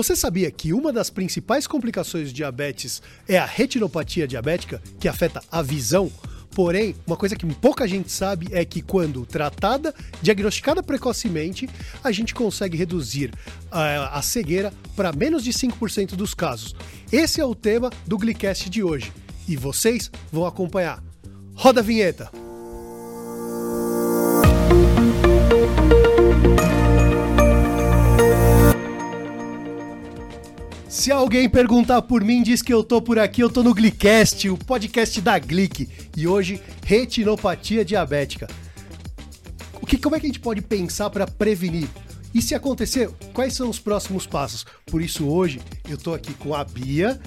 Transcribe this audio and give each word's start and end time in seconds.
Você 0.00 0.16
sabia 0.16 0.50
que 0.50 0.72
uma 0.72 0.90
das 0.94 1.10
principais 1.10 1.66
complicações 1.66 2.28
de 2.28 2.34
diabetes 2.34 3.02
é 3.28 3.36
a 3.36 3.44
retinopatia 3.44 4.26
diabética, 4.26 4.80
que 4.98 5.06
afeta 5.06 5.42
a 5.52 5.60
visão? 5.60 6.10
Porém, 6.52 6.96
uma 7.06 7.18
coisa 7.18 7.36
que 7.36 7.44
pouca 7.44 7.86
gente 7.86 8.10
sabe 8.10 8.48
é 8.50 8.64
que 8.64 8.80
quando 8.80 9.26
tratada, 9.26 9.94
diagnosticada 10.22 10.82
precocemente, 10.82 11.68
a 12.02 12.10
gente 12.12 12.32
consegue 12.32 12.78
reduzir 12.78 13.30
a, 13.70 14.18
a 14.18 14.22
cegueira 14.22 14.72
para 14.96 15.12
menos 15.12 15.44
de 15.44 15.52
5% 15.52 16.16
dos 16.16 16.32
casos. 16.32 16.74
Esse 17.12 17.38
é 17.38 17.44
o 17.44 17.54
tema 17.54 17.90
do 18.06 18.16
Glicast 18.16 18.70
de 18.70 18.82
hoje 18.82 19.12
e 19.46 19.54
vocês 19.54 20.10
vão 20.32 20.46
acompanhar. 20.46 21.04
Roda 21.54 21.80
a 21.80 21.84
vinheta! 21.84 22.39
Se 31.00 31.10
alguém 31.10 31.48
perguntar 31.48 32.02
por 32.02 32.22
mim, 32.22 32.42
diz 32.42 32.60
que 32.60 32.74
eu 32.74 32.84
tô 32.84 33.00
por 33.00 33.18
aqui, 33.18 33.40
eu 33.40 33.48
tô 33.48 33.62
no 33.62 33.72
Glicast, 33.72 34.50
o 34.50 34.58
podcast 34.58 35.18
da 35.22 35.38
Glic. 35.38 35.88
E 36.14 36.28
hoje, 36.28 36.62
retinopatia 36.84 37.82
diabética. 37.82 38.46
O 39.80 39.86
que, 39.86 39.96
como 39.96 40.14
é 40.14 40.20
que 40.20 40.26
a 40.26 40.28
gente 40.28 40.40
pode 40.40 40.60
pensar 40.60 41.08
para 41.08 41.26
prevenir? 41.26 41.88
E 42.34 42.42
se 42.42 42.54
acontecer, 42.54 43.08
quais 43.32 43.54
são 43.54 43.70
os 43.70 43.78
próximos 43.78 44.26
passos? 44.26 44.66
Por 44.84 45.00
isso, 45.00 45.26
hoje, 45.26 45.62
eu 45.88 45.96
tô 45.96 46.12
aqui 46.12 46.34
com 46.34 46.54
a 46.54 46.62
Bia 46.64 47.18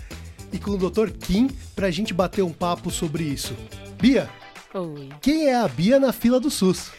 e 0.52 0.60
com 0.60 0.70
o 0.70 0.78
Dr. 0.78 1.10
Kim 1.10 1.50
para 1.76 1.88
a 1.88 1.92
gente 1.92 2.14
bater 2.14 2.44
um 2.44 2.54
papo 2.54 2.92
sobre 2.92 3.24
isso. 3.24 3.56
Bia, 4.00 4.30
Oi. 4.76 5.10
quem 5.20 5.48
é 5.48 5.56
a 5.56 5.68
Bia 5.68 6.00
na 6.00 6.14
fila 6.14 6.40
do 6.40 6.52
SUS? 6.52 6.92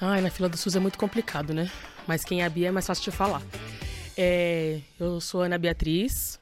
Ai, 0.00 0.20
na 0.20 0.30
fila 0.30 0.48
do 0.48 0.56
SUS 0.56 0.74
é 0.74 0.80
muito 0.80 0.98
complicado, 0.98 1.54
né? 1.54 1.70
Mas 2.08 2.24
quem 2.24 2.42
é 2.42 2.44
a 2.44 2.50
Bia 2.50 2.70
é 2.70 2.72
mais 2.72 2.88
fácil 2.88 3.04
de 3.04 3.12
falar. 3.12 3.40
É, 4.16 4.80
eu 5.00 5.20
sou 5.20 5.42
Ana 5.42 5.56
Beatriz, 5.56 6.38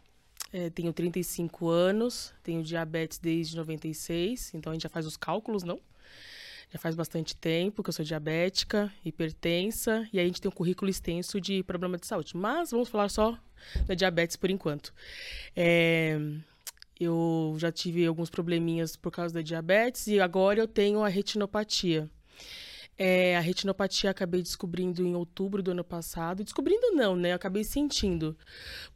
é, 0.52 0.70
tenho 0.70 0.92
35 0.92 1.68
anos, 1.68 2.32
tenho 2.42 2.62
diabetes 2.62 3.18
desde 3.18 3.56
96, 3.56 4.54
então 4.54 4.72
a 4.72 4.74
gente 4.74 4.82
já 4.82 4.88
faz 4.88 5.06
os 5.06 5.16
cálculos, 5.16 5.62
não? 5.62 5.78
Já 6.72 6.78
faz 6.78 6.94
bastante 6.94 7.34
tempo 7.36 7.82
que 7.82 7.88
eu 7.88 7.92
sou 7.92 8.04
diabética, 8.04 8.92
hipertensa, 9.04 10.08
e 10.12 10.20
a 10.20 10.24
gente 10.24 10.40
tem 10.40 10.48
um 10.48 10.54
currículo 10.54 10.90
extenso 10.90 11.40
de 11.40 11.62
problema 11.64 11.96
de 11.98 12.06
saúde. 12.06 12.36
Mas 12.36 12.70
vamos 12.70 12.88
falar 12.88 13.08
só 13.08 13.36
da 13.86 13.94
diabetes 13.94 14.36
por 14.36 14.50
enquanto. 14.50 14.92
É, 15.54 16.18
eu 16.98 17.56
já 17.58 17.72
tive 17.72 18.06
alguns 18.06 18.30
probleminhas 18.30 18.94
por 18.94 19.10
causa 19.10 19.34
da 19.34 19.42
diabetes 19.42 20.06
e 20.06 20.20
agora 20.20 20.60
eu 20.60 20.68
tenho 20.68 21.02
a 21.02 21.08
retinopatia. 21.08 22.08
É, 23.02 23.34
a 23.34 23.40
retinopatia 23.40 24.10
acabei 24.10 24.42
descobrindo 24.42 25.02
em 25.06 25.14
outubro 25.14 25.62
do 25.62 25.70
ano 25.70 25.82
passado. 25.82 26.44
Descobrindo 26.44 26.92
não, 26.92 27.16
né? 27.16 27.32
Eu 27.32 27.36
acabei 27.36 27.64
sentindo. 27.64 28.36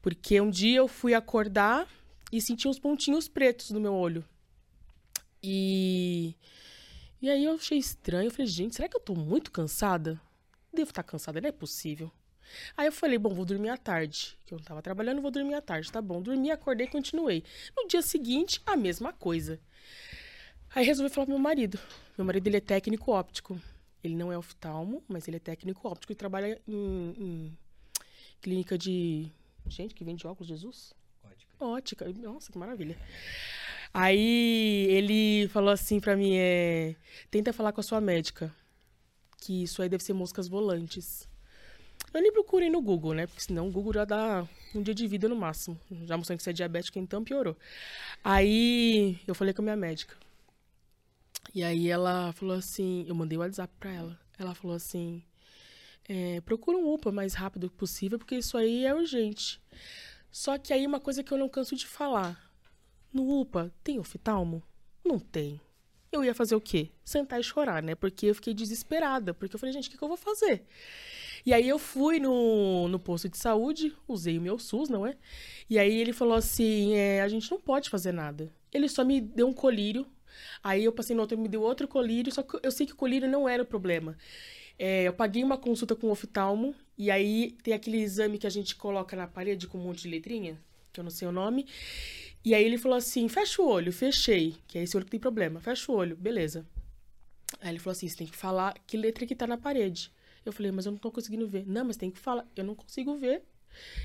Porque 0.02 0.38
um 0.38 0.50
dia 0.50 0.76
eu 0.76 0.86
fui 0.86 1.14
acordar 1.14 1.88
e 2.30 2.38
senti 2.38 2.68
uns 2.68 2.78
pontinhos 2.78 3.28
pretos 3.28 3.70
no 3.70 3.80
meu 3.80 3.94
olho. 3.94 4.22
E... 5.42 6.36
E 7.22 7.30
aí 7.30 7.46
eu 7.46 7.54
achei 7.54 7.78
estranho. 7.78 8.26
Eu 8.26 8.30
falei, 8.30 8.46
gente, 8.46 8.74
será 8.74 8.86
que 8.90 8.94
eu 8.94 9.00
tô 9.00 9.14
muito 9.14 9.50
cansada? 9.50 10.20
Devo 10.70 10.90
estar 10.90 11.02
cansada, 11.02 11.40
não 11.40 11.48
é 11.48 11.52
possível. 11.52 12.12
Aí 12.76 12.86
eu 12.86 12.92
falei, 12.92 13.16
bom, 13.16 13.32
vou 13.32 13.46
dormir 13.46 13.70
à 13.70 13.78
tarde. 13.78 14.36
Que 14.44 14.52
eu 14.52 14.58
não 14.58 14.64
tava 14.66 14.82
trabalhando, 14.82 15.22
vou 15.22 15.30
dormir 15.30 15.54
à 15.54 15.62
tarde. 15.62 15.90
Tá 15.90 16.02
bom, 16.02 16.20
dormi, 16.20 16.50
acordei 16.50 16.86
e 16.86 16.90
continuei. 16.90 17.42
No 17.74 17.88
dia 17.88 18.02
seguinte, 18.02 18.60
a 18.66 18.76
mesma 18.76 19.14
coisa. 19.14 19.58
Aí 20.74 20.84
resolvi 20.84 21.10
falar 21.10 21.24
pro 21.24 21.34
meu 21.34 21.42
marido. 21.42 21.78
Meu 22.18 22.26
marido, 22.26 22.46
ele 22.48 22.58
é 22.58 22.60
técnico 22.60 23.10
óptico. 23.10 23.58
Ele 24.04 24.14
não 24.14 24.30
é 24.30 24.36
oftalmo, 24.36 25.02
mas 25.08 25.26
ele 25.26 25.38
é 25.38 25.40
técnico 25.40 25.88
óptico 25.88 26.12
e 26.12 26.14
trabalha 26.14 26.60
em, 26.68 27.14
em 27.18 27.58
clínica 28.42 28.76
de. 28.76 29.32
Gente, 29.66 29.94
que 29.94 30.04
vende 30.04 30.26
óculos, 30.26 30.46
Jesus? 30.46 30.94
Ótica. 31.24 31.64
Ótica. 31.64 32.12
Nossa, 32.12 32.52
que 32.52 32.58
maravilha. 32.58 32.98
Aí 33.94 34.86
ele 34.90 35.48
falou 35.48 35.70
assim 35.70 36.00
pra 36.00 36.16
mim: 36.16 36.34
é, 36.36 36.94
tenta 37.30 37.52
falar 37.52 37.72
com 37.72 37.80
a 37.80 37.84
sua 37.84 38.00
médica. 38.00 38.54
Que 39.38 39.62
isso 39.62 39.80
aí 39.80 39.88
deve 39.88 40.04
ser 40.04 40.12
moscas 40.12 40.48
volantes. 40.48 41.26
Eu 42.12 42.20
nem 42.20 42.32
procurei 42.32 42.70
no 42.70 42.82
Google, 42.82 43.14
né? 43.14 43.26
Porque 43.26 43.42
senão 43.42 43.68
o 43.68 43.72
Google 43.72 43.94
já 43.94 44.04
dá 44.04 44.46
um 44.74 44.82
dia 44.82 44.94
de 44.94 45.06
vida 45.06 45.28
no 45.28 45.36
máximo. 45.36 45.78
Já 46.04 46.16
mostrando 46.16 46.38
que 46.38 46.44
você 46.44 46.50
é 46.50 46.52
diabético, 46.52 46.98
então 46.98 47.24
piorou. 47.24 47.56
Aí 48.22 49.18
eu 49.26 49.34
falei 49.34 49.54
com 49.54 49.62
a 49.62 49.64
minha 49.64 49.76
médica. 49.76 50.14
E 51.52 51.62
aí 51.62 51.88
ela 51.88 52.32
falou 52.32 52.56
assim, 52.56 53.04
eu 53.08 53.14
mandei 53.14 53.36
o 53.36 53.40
WhatsApp 53.40 53.72
pra 53.78 53.92
ela. 53.92 54.20
Ela 54.38 54.54
falou 54.54 54.76
assim, 54.76 55.22
é, 56.08 56.40
procura 56.40 56.76
um 56.76 56.92
UPA 56.92 57.10
mais 57.10 57.34
rápido 57.34 57.70
possível, 57.70 58.18
porque 58.18 58.36
isso 58.36 58.56
aí 58.56 58.84
é 58.84 58.94
urgente. 58.94 59.60
Só 60.30 60.58
que 60.58 60.72
aí 60.72 60.86
uma 60.86 61.00
coisa 61.00 61.22
que 61.22 61.32
eu 61.32 61.38
não 61.38 61.48
canso 61.48 61.76
de 61.76 61.86
falar. 61.86 62.50
No 63.12 63.40
UPA, 63.40 63.72
tem 63.82 64.00
oftalmo? 64.00 64.62
Não 65.04 65.18
tem. 65.18 65.60
Eu 66.10 66.24
ia 66.24 66.34
fazer 66.34 66.54
o 66.54 66.60
quê? 66.60 66.90
Sentar 67.04 67.40
e 67.40 67.44
chorar, 67.44 67.82
né? 67.82 67.94
Porque 67.94 68.26
eu 68.26 68.34
fiquei 68.34 68.54
desesperada. 68.54 69.32
Porque 69.32 69.54
eu 69.54 69.58
falei, 69.58 69.72
gente, 69.72 69.88
o 69.88 69.90
que, 69.90 69.98
que 69.98 70.02
eu 70.02 70.08
vou 70.08 70.16
fazer? 70.16 70.64
E 71.46 71.52
aí 71.52 71.68
eu 71.68 71.78
fui 71.78 72.18
no, 72.18 72.88
no 72.88 72.98
posto 72.98 73.28
de 73.28 73.36
saúde, 73.36 73.94
usei 74.08 74.38
o 74.38 74.40
meu 74.40 74.58
SUS, 74.58 74.88
não 74.88 75.06
é? 75.06 75.16
E 75.68 75.78
aí 75.78 76.00
ele 76.00 76.12
falou 76.12 76.34
assim, 76.34 76.94
é, 76.94 77.20
a 77.20 77.28
gente 77.28 77.50
não 77.50 77.60
pode 77.60 77.90
fazer 77.90 78.12
nada. 78.12 78.52
Ele 78.72 78.88
só 78.88 79.04
me 79.04 79.20
deu 79.20 79.46
um 79.46 79.52
colírio 79.52 80.06
Aí 80.62 80.84
eu 80.84 80.92
passei 80.92 81.14
no 81.14 81.22
outro, 81.22 81.38
me 81.38 81.48
deu 81.48 81.62
outro 81.62 81.86
colírio, 81.88 82.32
só 82.32 82.42
que 82.42 82.58
eu 82.62 82.70
sei 82.70 82.86
que 82.86 82.92
o 82.92 82.96
colírio 82.96 83.28
não 83.28 83.48
era 83.48 83.62
o 83.62 83.66
problema. 83.66 84.16
É, 84.78 85.04
eu 85.04 85.12
paguei 85.12 85.44
uma 85.44 85.56
consulta 85.56 85.94
com 85.94 86.08
o 86.08 86.10
oftalmo, 86.10 86.74
e 86.98 87.10
aí 87.10 87.52
tem 87.62 87.74
aquele 87.74 87.98
exame 87.98 88.38
que 88.38 88.46
a 88.46 88.50
gente 88.50 88.74
coloca 88.74 89.16
na 89.16 89.26
parede 89.26 89.66
com 89.66 89.78
um 89.78 89.82
monte 89.82 90.02
de 90.02 90.08
letrinha, 90.08 90.58
que 90.92 91.00
eu 91.00 91.04
não 91.04 91.10
sei 91.10 91.28
o 91.28 91.32
nome. 91.32 91.66
E 92.44 92.54
aí 92.54 92.64
ele 92.64 92.78
falou 92.78 92.98
assim: 92.98 93.28
fecha 93.28 93.62
o 93.62 93.68
olho, 93.68 93.92
fechei, 93.92 94.56
que 94.66 94.78
é 94.78 94.82
esse 94.82 94.96
olho 94.96 95.04
que 95.04 95.12
tem 95.12 95.20
problema, 95.20 95.60
fecha 95.60 95.90
o 95.90 95.94
olho, 95.94 96.16
beleza. 96.16 96.66
Aí 97.60 97.70
ele 97.70 97.78
falou 97.78 97.92
assim: 97.92 98.08
você 98.08 98.16
tem 98.16 98.26
que 98.26 98.36
falar 98.36 98.74
que 98.86 98.96
letra 98.96 99.26
que 99.26 99.34
tá 99.34 99.46
na 99.46 99.56
parede. 99.56 100.12
Eu 100.44 100.52
falei, 100.52 100.70
mas 100.70 100.84
eu 100.84 100.92
não 100.92 100.98
tô 100.98 101.10
conseguindo 101.10 101.48
ver. 101.48 101.66
Não, 101.66 101.84
mas 101.84 101.96
tem 101.96 102.10
que 102.10 102.18
falar. 102.18 102.46
Eu 102.54 102.64
não 102.64 102.74
consigo 102.74 103.16
ver. 103.16 103.42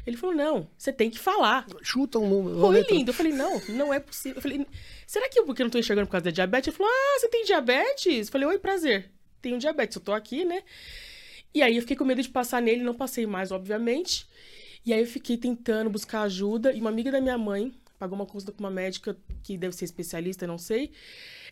Ele 0.05 0.17
falou, 0.17 0.35
não, 0.35 0.67
você 0.77 0.91
tem 0.91 1.09
que 1.09 1.19
falar. 1.19 1.65
Chuta 1.81 2.19
um 2.19 2.29
número. 2.29 2.59
Foi 2.59 2.81
lindo. 2.81 3.11
Eu 3.11 3.13
falei, 3.13 3.33
não, 3.33 3.61
não 3.69 3.93
é 3.93 3.99
possível. 3.99 4.37
Eu 4.37 4.41
falei, 4.41 4.65
será 5.05 5.29
que 5.29 5.39
eu, 5.39 5.45
porque 5.45 5.61
eu 5.61 5.65
não 5.65 5.71
tô 5.71 5.77
enxergando 5.77 6.07
por 6.07 6.13
causa 6.13 6.25
da 6.25 6.31
diabetes? 6.31 6.67
Ele 6.67 6.77
falou, 6.77 6.91
ah, 6.91 7.19
você 7.19 7.27
tem 7.29 7.43
diabetes? 7.43 8.27
Eu 8.27 8.31
falei, 8.31 8.47
oi, 8.47 8.59
prazer. 8.59 9.09
Tenho 9.41 9.57
diabetes, 9.57 9.95
eu 9.95 10.01
tô 10.01 10.11
aqui, 10.11 10.43
né? 10.43 10.63
E 11.53 11.61
aí 11.61 11.75
eu 11.75 11.81
fiquei 11.81 11.95
com 11.95 12.05
medo 12.05 12.21
de 12.21 12.29
passar 12.29 12.61
nele, 12.61 12.83
não 12.83 12.93
passei 12.93 13.25
mais, 13.25 13.51
obviamente. 13.51 14.27
E 14.85 14.93
aí 14.93 15.01
eu 15.01 15.07
fiquei 15.07 15.37
tentando 15.37 15.89
buscar 15.89 16.21
ajuda. 16.23 16.71
E 16.73 16.79
uma 16.79 16.89
amiga 16.89 17.11
da 17.11 17.19
minha 17.19 17.37
mãe 17.37 17.73
pagou 17.97 18.15
uma 18.15 18.25
consulta 18.25 18.51
com 18.51 18.59
uma 18.59 18.69
médica 18.69 19.17
que 19.43 19.57
deve 19.57 19.75
ser 19.75 19.85
especialista, 19.85 20.47
não 20.47 20.57
sei. 20.57 20.91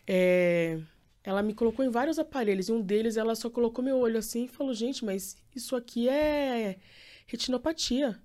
É... 0.06 0.78
Ela 1.24 1.42
me 1.42 1.52
colocou 1.52 1.84
em 1.84 1.90
vários 1.90 2.18
aparelhos. 2.18 2.68
E 2.68 2.72
um 2.72 2.80
deles 2.80 3.16
ela 3.16 3.34
só 3.34 3.50
colocou 3.50 3.84
meu 3.84 3.98
olho 3.98 4.18
assim 4.18 4.44
e 4.44 4.48
falou, 4.48 4.72
gente, 4.72 5.04
mas 5.04 5.36
isso 5.54 5.76
aqui 5.76 6.08
é 6.08 6.78
retinopatia. 7.28 8.20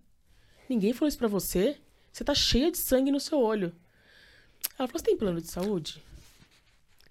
Ninguém 0.67 0.93
falou 0.93 1.09
isso 1.09 1.17
pra 1.17 1.27
você? 1.27 1.77
Você 2.11 2.23
tá 2.23 2.33
cheia 2.33 2.71
de 2.71 2.77
sangue 2.77 3.11
no 3.11 3.19
seu 3.19 3.39
olho. 3.39 3.75
Ela 4.79 4.87
falou: 4.87 4.99
Você 4.99 5.05
tem 5.05 5.17
plano 5.17 5.41
de 5.41 5.47
saúde? 5.47 6.01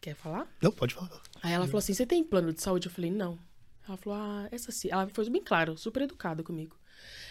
Quer 0.01 0.17
falar? 0.17 0.49
Não, 0.61 0.73
pode 0.73 0.95
falar. 0.95 1.23
Aí 1.43 1.53
ela 1.53 1.67
falou 1.67 1.79
assim: 1.79 1.93
Você 1.93 2.07
tem 2.07 2.25
plano 2.25 2.53
de 2.53 2.63
saúde? 2.63 2.89
Eu 2.89 2.93
falei: 2.93 3.11
Não. 3.11 3.39
Ela 3.87 3.97
falou: 3.97 4.19
Ah, 4.19 4.49
essa 4.51 4.73
sim. 4.73 4.89
Ela 4.91 5.09
foi 5.13 5.29
bem 5.29 5.43
claro, 5.45 5.77
super 5.77 6.03
educada 6.03 6.43
comigo. 6.43 6.77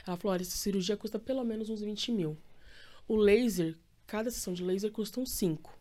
Ela 0.06 0.16
falou: 0.16 0.34
Olha, 0.34 0.44
essa 0.44 0.56
cirurgia 0.56 0.96
custa 0.96 1.18
pelo 1.18 1.44
menos 1.44 1.70
uns 1.70 1.82
20 1.82 2.12
mil. 2.12 2.38
O 3.08 3.16
laser, 3.16 3.76
cada 4.06 4.30
sessão 4.30 4.54
de 4.54 4.64
laser 4.64 4.92
custa 4.92 5.20
uns 5.20 5.32
5. 5.32 5.78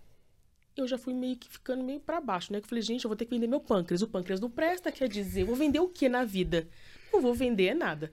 Eu 0.75 0.89
já 0.89 0.97
fui 0.97 1.13
meio 1.13 1.37
que 1.37 1.51
ficando 1.51 1.85
meio 1.85 2.01
para 2.01 2.19
baixo, 2.21 2.51
né? 2.51 2.61
Eu 2.61 2.63
falei: 2.63 2.81
Gente, 2.81 3.05
eu 3.05 3.09
vou 3.11 3.17
ter 3.17 3.27
que 3.27 3.31
vender 3.31 3.47
meu 3.47 3.61
pâncreas. 3.61 4.01
O 4.01 4.09
pâncreas 4.09 4.41
não 4.41 4.51
presta, 4.51 4.91
quer 4.91 5.09
dizer, 5.09 5.43
eu 5.43 5.47
vou 5.47 5.57
vender 5.57 5.81
o 5.81 5.89
que 5.89 6.09
na 6.09 6.25
vida? 6.25 6.67
Não 7.13 7.21
vou 7.21 7.35
vender 7.35 7.75
nada. 7.75 8.11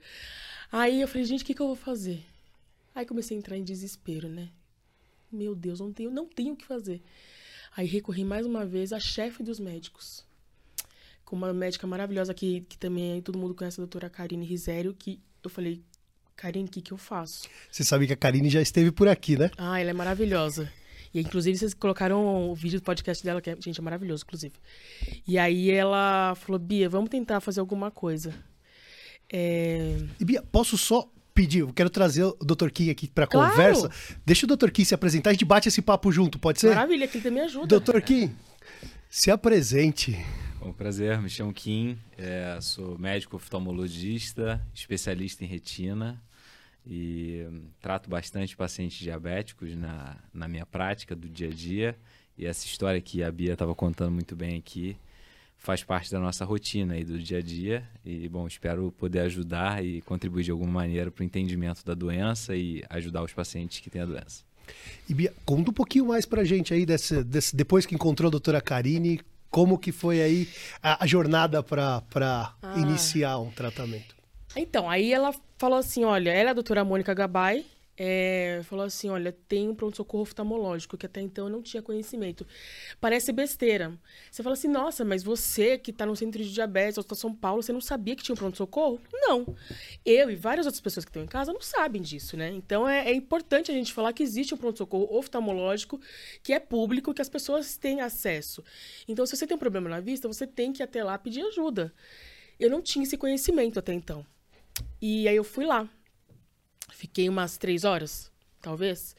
Aí 0.70 1.00
eu 1.00 1.08
falei, 1.08 1.24
gente, 1.24 1.42
o 1.42 1.46
que, 1.46 1.54
que 1.54 1.62
eu 1.62 1.66
vou 1.66 1.76
fazer? 1.76 2.24
Aí 2.94 3.06
comecei 3.06 3.36
a 3.36 3.38
entrar 3.38 3.56
em 3.56 3.64
desespero, 3.64 4.28
né? 4.28 4.48
Meu 5.30 5.54
Deus, 5.54 5.80
não 5.80 5.92
tenho, 5.92 6.10
não 6.10 6.26
tenho 6.26 6.54
o 6.54 6.56
que 6.56 6.64
fazer. 6.64 7.02
Aí 7.76 7.86
recorri 7.86 8.24
mais 8.24 8.44
uma 8.44 8.66
vez 8.66 8.92
à 8.92 9.00
chefe 9.00 9.42
dos 9.42 9.60
médicos. 9.60 10.24
Com 11.24 11.36
uma 11.36 11.52
médica 11.52 11.86
maravilhosa 11.86 12.34
que, 12.34 12.62
que 12.62 12.76
também 12.78 13.20
todo 13.22 13.38
mundo 13.38 13.54
conhece, 13.54 13.80
a 13.80 13.84
doutora 13.84 14.10
Karine 14.10 14.44
Risério, 14.44 14.94
que 14.94 15.20
eu 15.42 15.50
falei, 15.50 15.82
Karine, 16.34 16.68
o 16.68 16.70
que, 16.70 16.80
que 16.80 16.92
eu 16.92 16.98
faço? 16.98 17.48
Você 17.70 17.84
sabe 17.84 18.06
que 18.06 18.12
a 18.12 18.16
Karine 18.16 18.48
já 18.48 18.60
esteve 18.60 18.90
por 18.90 19.08
aqui, 19.08 19.36
né? 19.36 19.50
Ah, 19.56 19.80
ela 19.80 19.90
é 19.90 19.92
maravilhosa. 19.92 20.72
E 21.12 21.20
inclusive 21.20 21.56
vocês 21.56 21.74
colocaram 21.74 22.50
o 22.50 22.54
vídeo 22.54 22.80
do 22.80 22.84
podcast 22.84 23.24
dela, 23.24 23.40
que 23.40 23.50
é, 23.50 23.56
gente, 23.60 23.80
é 23.80 23.82
maravilhoso, 23.82 24.24
inclusive. 24.24 24.54
E 25.26 25.38
aí 25.38 25.70
ela 25.70 26.34
falou, 26.36 26.58
Bia, 26.58 26.88
vamos 26.88 27.10
tentar 27.10 27.40
fazer 27.40 27.60
alguma 27.60 27.90
coisa. 27.90 28.34
É... 29.32 29.98
E 30.18 30.24
Bia, 30.24 30.42
posso 30.42 30.76
só 30.78 31.10
pedir? 31.34 31.60
Eu 31.60 31.72
quero 31.72 31.90
trazer 31.90 32.24
o 32.24 32.32
Dr. 32.42 32.68
Kim 32.70 32.90
aqui 32.90 33.06
para 33.08 33.26
Claro. 33.26 33.50
conversa. 33.50 33.90
Deixa 34.26 34.46
o 34.46 34.56
Dr. 34.56 34.70
Kim 34.70 34.84
se 34.84 34.94
apresentar 34.94 35.30
e 35.30 35.32
a 35.32 35.34
gente 35.34 35.44
bate 35.44 35.68
esse 35.68 35.80
papo 35.82 36.10
junto, 36.10 36.38
pode 36.38 36.60
ser? 36.60 36.70
Maravilha, 36.74 37.06
que 37.06 37.18
ele 37.18 37.24
também 37.24 37.42
ajuda. 37.44 37.78
Dr. 37.80 38.00
Kim, 38.00 38.34
se 39.08 39.30
apresente. 39.30 40.16
Bom, 40.58 40.72
prazer, 40.72 41.20
me 41.22 41.28
chamo 41.30 41.52
Kim, 41.52 41.96
é, 42.16 42.58
sou 42.60 42.98
médico 42.98 43.36
oftalmologista, 43.36 44.60
especialista 44.74 45.44
em 45.44 45.46
retina. 45.46 46.20
e 46.90 47.46
trato 47.82 48.08
bastante 48.08 48.56
pacientes 48.56 48.98
diabéticos 48.98 49.76
na, 49.76 50.16
na 50.32 50.48
minha 50.48 50.64
prática 50.64 51.14
do 51.14 51.28
dia 51.28 51.48
a 51.48 51.50
dia. 51.52 51.96
E 52.36 52.46
essa 52.46 52.64
história 52.66 52.98
que 53.00 53.22
a 53.22 53.30
Bia 53.30 53.52
estava 53.52 53.74
contando 53.74 54.10
muito 54.12 54.34
bem 54.34 54.56
aqui 54.56 54.96
faz 55.58 55.82
parte 55.82 56.10
da 56.10 56.18
nossa 56.18 56.44
rotina 56.44 56.96
e 56.96 57.04
do 57.04 57.18
dia 57.18 57.38
a 57.38 57.42
dia. 57.42 57.86
E, 58.04 58.28
bom, 58.28 58.46
espero 58.46 58.92
poder 58.92 59.20
ajudar 59.20 59.84
e 59.84 60.00
contribuir 60.02 60.44
de 60.44 60.50
alguma 60.50 60.70
maneira 60.70 61.10
para 61.10 61.22
o 61.22 61.24
entendimento 61.24 61.84
da 61.84 61.94
doença 61.94 62.56
e 62.56 62.82
ajudar 62.88 63.22
os 63.22 63.32
pacientes 63.32 63.80
que 63.80 63.90
têm 63.90 64.00
a 64.00 64.06
doença. 64.06 64.44
E 65.08 65.14
Bia, 65.14 65.34
conta 65.44 65.70
um 65.70 65.74
pouquinho 65.74 66.06
mais 66.06 66.24
para 66.24 66.42
a 66.42 66.44
gente 66.44 66.72
aí, 66.72 66.86
desse, 66.86 67.22
desse, 67.24 67.56
depois 67.56 67.84
que 67.84 67.94
encontrou 67.94 68.28
a 68.28 68.30
doutora 68.30 68.60
Karine, 68.60 69.20
como 69.50 69.78
que 69.78 69.92
foi 69.92 70.22
aí 70.22 70.48
a, 70.82 71.04
a 71.04 71.06
jornada 71.06 71.62
para 71.62 72.02
ah. 72.62 72.74
iniciar 72.76 73.38
um 73.38 73.50
tratamento? 73.50 74.16
Então, 74.56 74.88
aí 74.88 75.12
ela 75.12 75.34
falou 75.58 75.78
assim, 75.78 76.04
olha, 76.04 76.30
ela 76.30 76.50
é 76.50 76.52
a 76.52 76.54
doutora 76.54 76.84
Mônica 76.84 77.12
Gabay, 77.14 77.64
é, 77.98 78.60
falou 78.64 78.84
assim: 78.84 79.08
olha, 79.08 79.32
tem 79.48 79.68
um 79.68 79.74
pronto-socorro 79.74 80.22
oftalmológico, 80.22 80.96
que 80.96 81.06
até 81.06 81.20
então 81.20 81.46
eu 81.46 81.50
não 81.50 81.60
tinha 81.60 81.82
conhecimento. 81.82 82.46
Parece 83.00 83.32
besteira. 83.32 83.98
Você 84.30 84.42
fala 84.42 84.52
assim, 84.52 84.68
nossa, 84.68 85.04
mas 85.04 85.24
você 85.24 85.76
que 85.76 85.90
está 85.90 86.06
no 86.06 86.14
centro 86.14 86.42
de 86.42 86.52
diabetes, 86.52 86.96
ou 86.96 87.02
está 87.02 87.16
São 87.16 87.34
Paulo, 87.34 87.62
você 87.62 87.72
não 87.72 87.80
sabia 87.80 88.14
que 88.14 88.22
tinha 88.22 88.34
um 88.34 88.38
pronto-socorro? 88.38 89.00
Não. 89.12 89.56
Eu 90.04 90.30
e 90.30 90.36
várias 90.36 90.66
outras 90.66 90.80
pessoas 90.80 91.04
que 91.04 91.10
estão 91.10 91.24
em 91.24 91.26
casa 91.26 91.52
não 91.52 91.60
sabem 91.60 92.00
disso, 92.00 92.36
né? 92.36 92.52
Então 92.52 92.88
é, 92.88 93.08
é 93.08 93.12
importante 93.12 93.70
a 93.70 93.74
gente 93.74 93.92
falar 93.92 94.12
que 94.12 94.22
existe 94.22 94.54
um 94.54 94.56
pronto-socorro 94.56 95.08
oftalmológico 95.10 96.00
que 96.42 96.52
é 96.52 96.60
público, 96.60 97.12
que 97.12 97.22
as 97.22 97.28
pessoas 97.28 97.76
têm 97.76 98.00
acesso. 98.00 98.62
Então, 99.08 99.26
se 99.26 99.36
você 99.36 99.46
tem 99.46 99.56
um 99.56 99.60
problema 99.60 99.88
na 99.88 100.00
vista, 100.00 100.28
você 100.28 100.46
tem 100.46 100.72
que 100.72 100.82
ir 100.82 100.84
até 100.84 101.02
lá 101.02 101.18
pedir 101.18 101.42
ajuda. 101.42 101.92
Eu 102.60 102.70
não 102.70 102.80
tinha 102.80 103.02
esse 103.02 103.16
conhecimento 103.16 103.78
até 103.78 103.92
então. 103.92 104.24
E 105.00 105.26
aí 105.26 105.34
eu 105.34 105.44
fui 105.44 105.64
lá. 105.64 105.88
Fiquei 106.92 107.28
umas 107.28 107.56
três 107.56 107.84
horas, 107.84 108.30
talvez. 108.60 109.14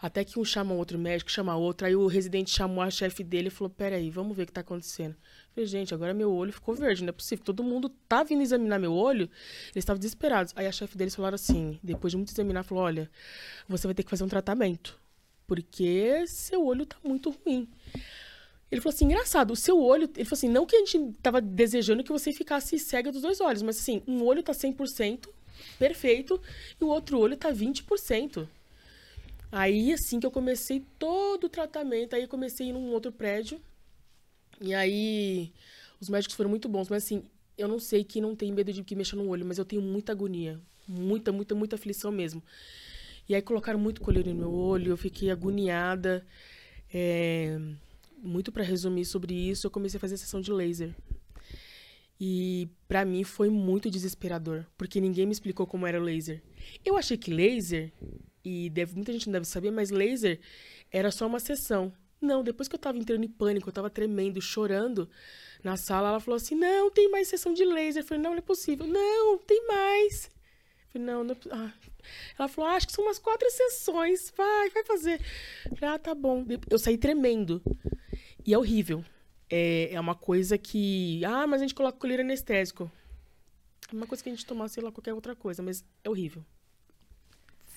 Até 0.00 0.24
que 0.24 0.38
um 0.38 0.44
chama 0.44 0.74
outro 0.74 0.98
médico, 0.98 1.30
chama 1.30 1.56
outro. 1.56 1.86
Aí 1.86 1.96
o 1.96 2.06
residente 2.06 2.50
chamou 2.50 2.82
a 2.82 2.90
chefe 2.90 3.24
dele 3.24 3.48
e 3.48 3.50
falou: 3.50 3.70
Peraí, 3.70 4.10
vamos 4.10 4.36
ver 4.36 4.44
o 4.44 4.46
que 4.46 4.52
tá 4.52 4.60
acontecendo. 4.60 5.16
Falei, 5.54 5.66
gente, 5.66 5.94
agora 5.94 6.12
meu 6.12 6.32
olho 6.32 6.52
ficou 6.52 6.74
verde, 6.74 7.02
não 7.02 7.08
é 7.08 7.12
possível. 7.12 7.44
Todo 7.44 7.64
mundo 7.64 7.88
tá 8.06 8.22
vindo 8.22 8.42
examinar 8.42 8.78
meu 8.78 8.92
olho, 8.92 9.22
eles 9.72 9.76
estavam 9.76 9.98
desesperados. 9.98 10.52
Aí 10.54 10.66
a 10.66 10.72
chefe 10.72 10.96
deles 10.98 11.14
falaram 11.14 11.36
assim: 11.36 11.78
depois 11.82 12.10
de 12.10 12.16
muito 12.16 12.30
examinar, 12.30 12.62
falou: 12.62 12.84
Olha, 12.84 13.10
você 13.68 13.86
vai 13.86 13.94
ter 13.94 14.02
que 14.02 14.10
fazer 14.10 14.24
um 14.24 14.28
tratamento, 14.28 14.98
porque 15.46 16.26
seu 16.26 16.64
olho 16.64 16.84
tá 16.84 16.96
muito 17.02 17.30
ruim. 17.30 17.68
Ele 18.70 18.80
falou 18.80 18.94
assim, 18.94 19.04
engraçado, 19.04 19.52
o 19.52 19.56
seu 19.56 19.80
olho... 19.80 20.10
Ele 20.16 20.24
falou 20.24 20.38
assim, 20.38 20.48
não 20.48 20.66
que 20.66 20.74
a 20.74 20.80
gente 20.80 21.12
tava 21.22 21.40
desejando 21.40 22.02
que 22.02 22.10
você 22.10 22.32
ficasse 22.32 22.76
cega 22.80 23.12
dos 23.12 23.22
dois 23.22 23.40
olhos, 23.40 23.62
mas 23.62 23.78
assim, 23.78 24.02
um 24.08 24.24
olho 24.24 24.42
tá 24.42 24.52
100%, 24.52 25.28
perfeito, 25.78 26.40
e 26.80 26.84
o 26.84 26.88
outro 26.88 27.18
olho 27.18 27.36
tá 27.36 27.52
20%. 27.52 28.48
Aí, 29.50 29.92
assim, 29.92 30.18
que 30.18 30.26
eu 30.26 30.30
comecei 30.30 30.84
todo 30.98 31.44
o 31.44 31.48
tratamento, 31.48 32.14
aí 32.14 32.26
comecei 32.26 32.72
num 32.72 32.92
outro 32.92 33.12
prédio, 33.12 33.60
e 34.60 34.74
aí 34.74 35.52
os 36.00 36.08
médicos 36.08 36.36
foram 36.36 36.50
muito 36.50 36.68
bons, 36.68 36.88
mas 36.88 37.04
assim, 37.04 37.22
eu 37.56 37.68
não 37.68 37.78
sei 37.78 38.04
quem 38.04 38.20
não 38.20 38.34
tem 38.34 38.52
medo 38.52 38.72
de 38.72 38.82
que 38.82 38.94
mexa 38.94 39.16
no 39.16 39.28
olho, 39.28 39.46
mas 39.46 39.58
eu 39.58 39.64
tenho 39.64 39.80
muita 39.80 40.12
agonia, 40.12 40.60
muita, 40.86 41.32
muita, 41.32 41.54
muita 41.54 41.76
aflição 41.76 42.10
mesmo. 42.10 42.42
E 43.28 43.34
aí 43.34 43.42
colocaram 43.42 43.78
muito 43.78 44.00
colírio 44.00 44.32
no 44.32 44.40
meu 44.40 44.52
olho, 44.52 44.92
eu 44.92 44.96
fiquei 44.96 45.30
agoniada, 45.30 46.24
é 46.92 47.58
muito 48.22 48.50
para 48.50 48.62
resumir 48.62 49.04
sobre 49.04 49.34
isso, 49.34 49.66
eu 49.66 49.70
comecei 49.70 49.98
a 49.98 50.00
fazer 50.00 50.16
sessão 50.16 50.40
de 50.40 50.52
laser. 50.52 50.94
E 52.18 52.68
para 52.88 53.04
mim 53.04 53.24
foi 53.24 53.50
muito 53.50 53.90
desesperador, 53.90 54.64
porque 54.76 55.00
ninguém 55.00 55.26
me 55.26 55.32
explicou 55.32 55.66
como 55.66 55.86
era 55.86 56.00
o 56.00 56.02
laser. 56.02 56.42
Eu 56.84 56.96
achei 56.96 57.16
que 57.16 57.30
laser, 57.32 57.92
e 58.44 58.70
deve, 58.70 58.94
muita 58.94 59.12
gente 59.12 59.26
não 59.26 59.34
deve 59.34 59.46
saber, 59.46 59.70
mas 59.70 59.90
laser 59.90 60.40
era 60.90 61.10
só 61.10 61.26
uma 61.26 61.40
sessão. 61.40 61.92
Não, 62.20 62.42
depois 62.42 62.68
que 62.68 62.74
eu 62.74 62.78
tava 62.78 62.96
entrando 62.96 63.24
em 63.24 63.28
pânico, 63.28 63.68
eu 63.68 63.72
tava 63.72 63.90
tremendo, 63.90 64.40
chorando 64.40 65.08
na 65.62 65.76
sala, 65.76 66.08
ela 66.08 66.20
falou 66.20 66.36
assim: 66.36 66.54
"Não, 66.54 66.90
tem 66.90 67.10
mais 67.10 67.28
sessão 67.28 67.52
de 67.52 67.64
laser". 67.64 68.02
Eu 68.02 68.06
falei: 68.06 68.22
"Não, 68.22 68.30
não 68.30 68.38
é 68.38 68.42
possível". 68.42 68.86
"Não, 68.86 69.36
tem 69.38 69.66
mais". 69.66 70.24
Eu 70.24 70.92
falei: 70.92 71.06
"Não, 71.06 71.24
não 71.24 71.34
é... 71.34 71.38
ah. 71.50 71.72
Ela 72.38 72.48
falou: 72.48 72.70
ah, 72.70 72.74
"Acho 72.76 72.86
que 72.86 72.92
são 72.94 73.04
umas 73.04 73.18
quatro 73.18 73.50
sessões. 73.50 74.32
Vai, 74.34 74.70
vai 74.70 74.84
fazer". 74.84 75.20
Eu 75.70 75.76
falei: 75.76 75.94
"Ah, 75.94 75.98
tá 75.98 76.14
bom". 76.14 76.46
Eu 76.70 76.78
saí 76.78 76.96
tremendo. 76.96 77.62
E 78.46 78.54
é 78.54 78.58
horrível. 78.58 79.04
É, 79.50 79.92
é 79.92 80.00
uma 80.00 80.14
coisa 80.14 80.58
que. 80.58 81.24
Ah, 81.24 81.46
mas 81.46 81.60
a 81.60 81.64
gente 81.64 81.74
coloca 81.74 81.98
colírio 81.98 82.24
anestésico. 82.24 82.90
É 83.92 83.94
uma 83.94 84.06
coisa 84.06 84.22
que 84.22 84.28
a 84.28 84.32
gente 84.32 84.44
tomar, 84.44 84.68
sei 84.68 84.82
lá, 84.82 84.90
qualquer 84.90 85.14
outra 85.14 85.36
coisa, 85.36 85.62
mas 85.62 85.84
é 86.02 86.10
horrível. 86.10 86.44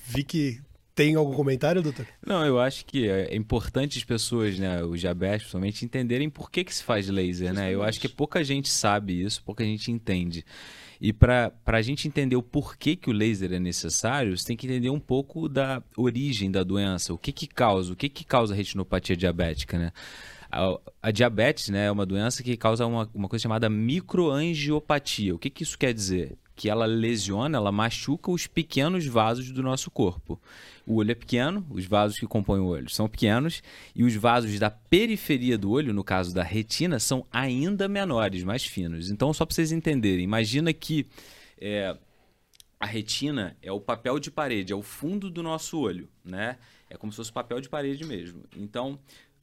Vi 0.07 0.23
que 0.23 0.59
tem 0.95 1.15
algum 1.15 1.33
comentário, 1.33 1.81
doutor? 1.81 2.05
Não, 2.25 2.45
eu 2.45 2.59
acho 2.59 2.83
que 2.85 3.07
é 3.07 3.33
importante 3.35 3.97
as 3.97 4.03
pessoas, 4.03 4.59
né, 4.59 4.83
os 4.83 4.99
diabéticos, 4.99 5.43
principalmente, 5.43 5.85
entenderem 5.85 6.29
por 6.29 6.51
que, 6.51 6.63
que 6.63 6.75
se 6.75 6.83
faz 6.83 7.07
laser, 7.07 7.47
Justamente. 7.47 7.55
né? 7.55 7.73
Eu 7.73 7.83
acho 7.83 8.01
que 8.01 8.09
pouca 8.09 8.43
gente 8.43 8.67
sabe 8.67 9.23
isso, 9.23 9.41
pouca 9.43 9.63
gente 9.63 9.91
entende. 9.91 10.43
E 10.99 11.13
para 11.13 11.53
a 11.67 11.81
gente 11.81 12.05
entender 12.05 12.35
o 12.35 12.43
porquê 12.43 12.97
que 12.97 13.09
o 13.09 13.13
laser 13.13 13.53
é 13.53 13.59
necessário, 13.59 14.37
você 14.37 14.47
tem 14.47 14.57
que 14.57 14.67
entender 14.67 14.89
um 14.89 14.99
pouco 14.99 15.47
da 15.47 15.81
origem 15.95 16.51
da 16.51 16.63
doença, 16.63 17.13
o 17.13 17.17
que 17.17 17.31
que 17.31 17.47
causa, 17.47 17.93
o 17.93 17.95
que 17.95 18.09
que 18.09 18.25
causa 18.25 18.53
a 18.53 18.57
retinopatia 18.57 19.15
diabética, 19.15 19.77
né? 19.77 19.93
A, 20.51 20.79
a, 21.03 21.11
diabetes 21.11 21.69
né, 21.69 21.85
é 21.85 21.91
uma 21.91 22.05
doença 22.05 22.41
que 22.41 22.57
causa 22.57 22.85
uma, 22.85 23.09
uma 23.13 23.29
coisa 23.29 23.43
chamada 23.43 23.69
microangiopatia. 23.69 25.35
O 25.35 25.39
que, 25.39 25.49
que 25.49 25.63
isso 25.63 25.77
quer 25.77 25.93
dizer? 25.93 26.37
Que 26.55 26.69
ela 26.69 26.85
lesiona, 26.85 27.57
ela 27.57 27.71
machuca 27.71 28.31
os 28.31 28.47
pequenos 28.47 29.05
vasos 29.05 29.51
do 29.51 29.61
nosso 29.61 29.91
corpo. 29.91 30.41
O 30.85 30.95
olho 30.95 31.11
é 31.11 31.15
pequeno, 31.15 31.65
os 31.69 31.85
vasos 31.85 32.17
que 32.17 32.25
compõem 32.25 32.61
o 32.61 32.65
olho 32.65 32.89
são 32.89 33.07
pequenos, 33.07 33.61
e 33.95 34.03
os 34.03 34.15
vasos 34.15 34.57
da 34.57 34.71
periferia 34.71 35.57
do 35.57 35.69
olho, 35.69 35.93
no 35.93 36.03
caso 36.03 36.33
da 36.33 36.43
retina, 36.43 36.99
são 36.99 37.25
ainda 37.31 37.87
menores, 37.87 38.43
mais 38.43 38.65
finos. 38.65 39.11
Então, 39.11 39.31
só 39.31 39.45
para 39.45 39.53
vocês 39.53 39.71
entenderem, 39.71 40.23
imagina 40.23 40.73
que 40.73 41.05
é, 41.61 41.95
a 42.79 42.85
retina 42.85 43.55
é 43.61 43.71
o 43.71 43.79
papel 43.79 44.19
de 44.19 44.31
parede, 44.31 44.73
é 44.73 44.75
o 44.75 44.81
fundo 44.81 45.29
do 45.29 45.43
nosso 45.43 45.79
olho, 45.79 46.09
né? 46.23 46.57
É 46.89 46.97
como 46.97 47.11
se 47.11 47.17
fosse 47.17 47.31
papel 47.31 47.61
de 47.61 47.69
parede 47.69 48.03
mesmo. 48.03 48.43
Então, 48.57 48.97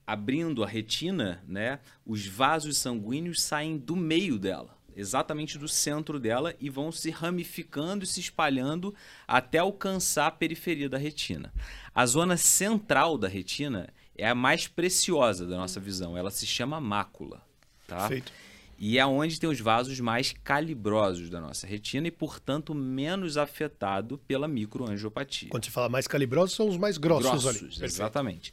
abrindo 0.07 0.63
a 0.63 0.67
retina, 0.67 1.43
né, 1.49 1.81
os 2.05 2.27
vasos 2.27 2.79
sanguíneos 2.79 3.43
saem 3.43 3.77
do 3.77 3.97
meio 3.97 4.39
dela, 4.39 4.77
exatamente 4.95 5.59
do 5.59 5.67
centro 5.67 6.21
dela 6.21 6.55
e 6.61 6.71
vão 6.71 6.93
se 6.93 7.11
ramificando 7.11 8.05
e 8.05 8.07
se 8.07 8.21
espalhando 8.21 8.95
até 9.27 9.59
alcançar 9.59 10.29
a 10.29 10.31
periferia 10.31 10.89
da 10.89 10.97
retina. 10.97 11.53
A 11.95 12.07
zona 12.07 12.37
central 12.37 13.19
da 13.19 13.27
retina 13.27 13.89
é 14.17 14.29
a 14.29 14.35
mais 14.35 14.69
preciosa 14.69 15.47
da 15.47 15.57
nossa 15.57 15.81
visão, 15.81 16.17
ela 16.17 16.31
se 16.31 16.47
chama 16.47 16.81
mácula, 16.81 17.43
tá? 17.87 18.09
Perfeito. 18.09 18.33
E 18.79 18.99
é 18.99 19.07
onde 19.07 19.41
tem 19.41 19.49
os 19.49 19.59
vasos 19.59 19.99
mais 20.01 20.35
calibrosos 20.45 21.31
da 21.31 21.41
nossa 21.41 21.67
retina 21.67 22.09
e, 22.09 22.11
portanto, 22.11 22.75
menos 22.75 23.39
afetado 23.39 24.19
pela 24.19 24.47
microangiopatia. 24.47 25.49
Quando 25.49 25.65
você 25.65 25.71
fala 25.71 25.89
mais 25.89 26.07
calibrosos, 26.07 26.55
são 26.55 26.69
os 26.69 26.77
mais 26.77 26.99
grossos, 26.99 27.43
grossos 27.43 27.79
ali. 27.79 27.85
Exatamente. 27.87 28.53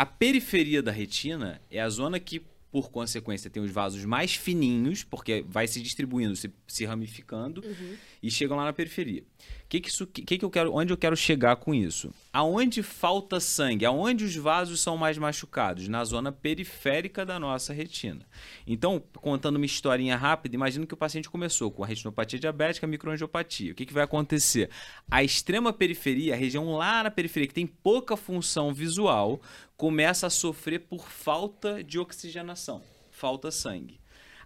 A 0.00 0.06
periferia 0.06 0.82
da 0.82 0.90
retina 0.90 1.60
é 1.70 1.78
a 1.78 1.86
zona 1.90 2.18
que, 2.18 2.40
por 2.72 2.90
consequência, 2.90 3.50
tem 3.50 3.62
os 3.62 3.70
vasos 3.70 4.02
mais 4.06 4.34
fininhos, 4.34 5.04
porque 5.04 5.44
vai 5.46 5.68
se 5.68 5.78
distribuindo, 5.82 6.34
se, 6.34 6.50
se 6.66 6.86
ramificando, 6.86 7.62
uhum. 7.62 7.96
E 8.22 8.30
chegam 8.30 8.56
lá 8.56 8.64
na 8.64 8.72
periferia. 8.72 9.24
Que 9.68 9.80
que 9.80 9.88
isso, 9.88 10.06
que, 10.06 10.38
que 10.38 10.44
eu 10.44 10.50
quero, 10.50 10.74
onde 10.74 10.92
eu 10.92 10.96
quero 10.96 11.16
chegar 11.16 11.56
com 11.56 11.72
isso? 11.72 12.12
Aonde 12.32 12.82
falta 12.82 13.38
sangue, 13.38 13.84
aonde 13.84 14.24
os 14.24 14.34
vasos 14.34 14.80
são 14.80 14.96
mais 14.96 15.16
machucados? 15.16 15.86
Na 15.86 16.04
zona 16.04 16.32
periférica 16.32 17.24
da 17.24 17.38
nossa 17.38 17.72
retina. 17.72 18.26
Então, 18.66 19.00
contando 19.14 19.56
uma 19.56 19.64
historinha 19.64 20.16
rápida, 20.16 20.56
imagina 20.56 20.86
que 20.86 20.94
o 20.94 20.96
paciente 20.96 21.30
começou 21.30 21.70
com 21.70 21.84
a 21.84 21.86
retinopatia 21.86 22.38
diabética, 22.38 22.86
microangiopatia. 22.86 23.72
O 23.72 23.74
que, 23.74 23.86
que 23.86 23.92
vai 23.92 24.02
acontecer? 24.02 24.70
A 25.08 25.22
extrema 25.22 25.72
periferia, 25.72 26.34
a 26.34 26.36
região 26.36 26.74
lá 26.74 27.04
na 27.04 27.10
periferia, 27.10 27.46
que 27.46 27.54
tem 27.54 27.66
pouca 27.66 28.16
função 28.16 28.74
visual, 28.74 29.40
começa 29.76 30.26
a 30.26 30.30
sofrer 30.30 30.80
por 30.80 31.08
falta 31.08 31.82
de 31.82 31.98
oxigenação, 31.98 32.82
falta 33.08 33.52
sangue. 33.52 33.99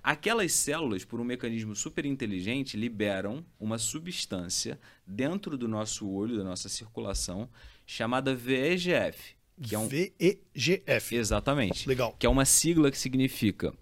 Aquelas 0.04 0.52
células, 0.52 1.02
por 1.02 1.18
um 1.18 1.24
mecanismo 1.24 1.74
super 1.74 2.04
inteligente, 2.04 2.76
liberam 2.76 3.42
uma 3.58 3.78
substância 3.78 4.78
dentro 5.06 5.56
do 5.56 5.66
nosso 5.66 6.06
olho, 6.06 6.36
da 6.36 6.44
nossa 6.44 6.68
circulação, 6.68 7.48
chamada 7.86 8.34
VEGF. 8.34 9.34
Que 9.62 9.74
é 9.74 9.78
um... 9.78 9.88
VEGF. 9.88 11.16
Exatamente. 11.16 11.88
Legal. 11.88 12.14
Que 12.18 12.26
é 12.26 12.28
uma 12.28 12.44
sigla 12.44 12.90
que 12.90 12.98
significa 12.98 13.72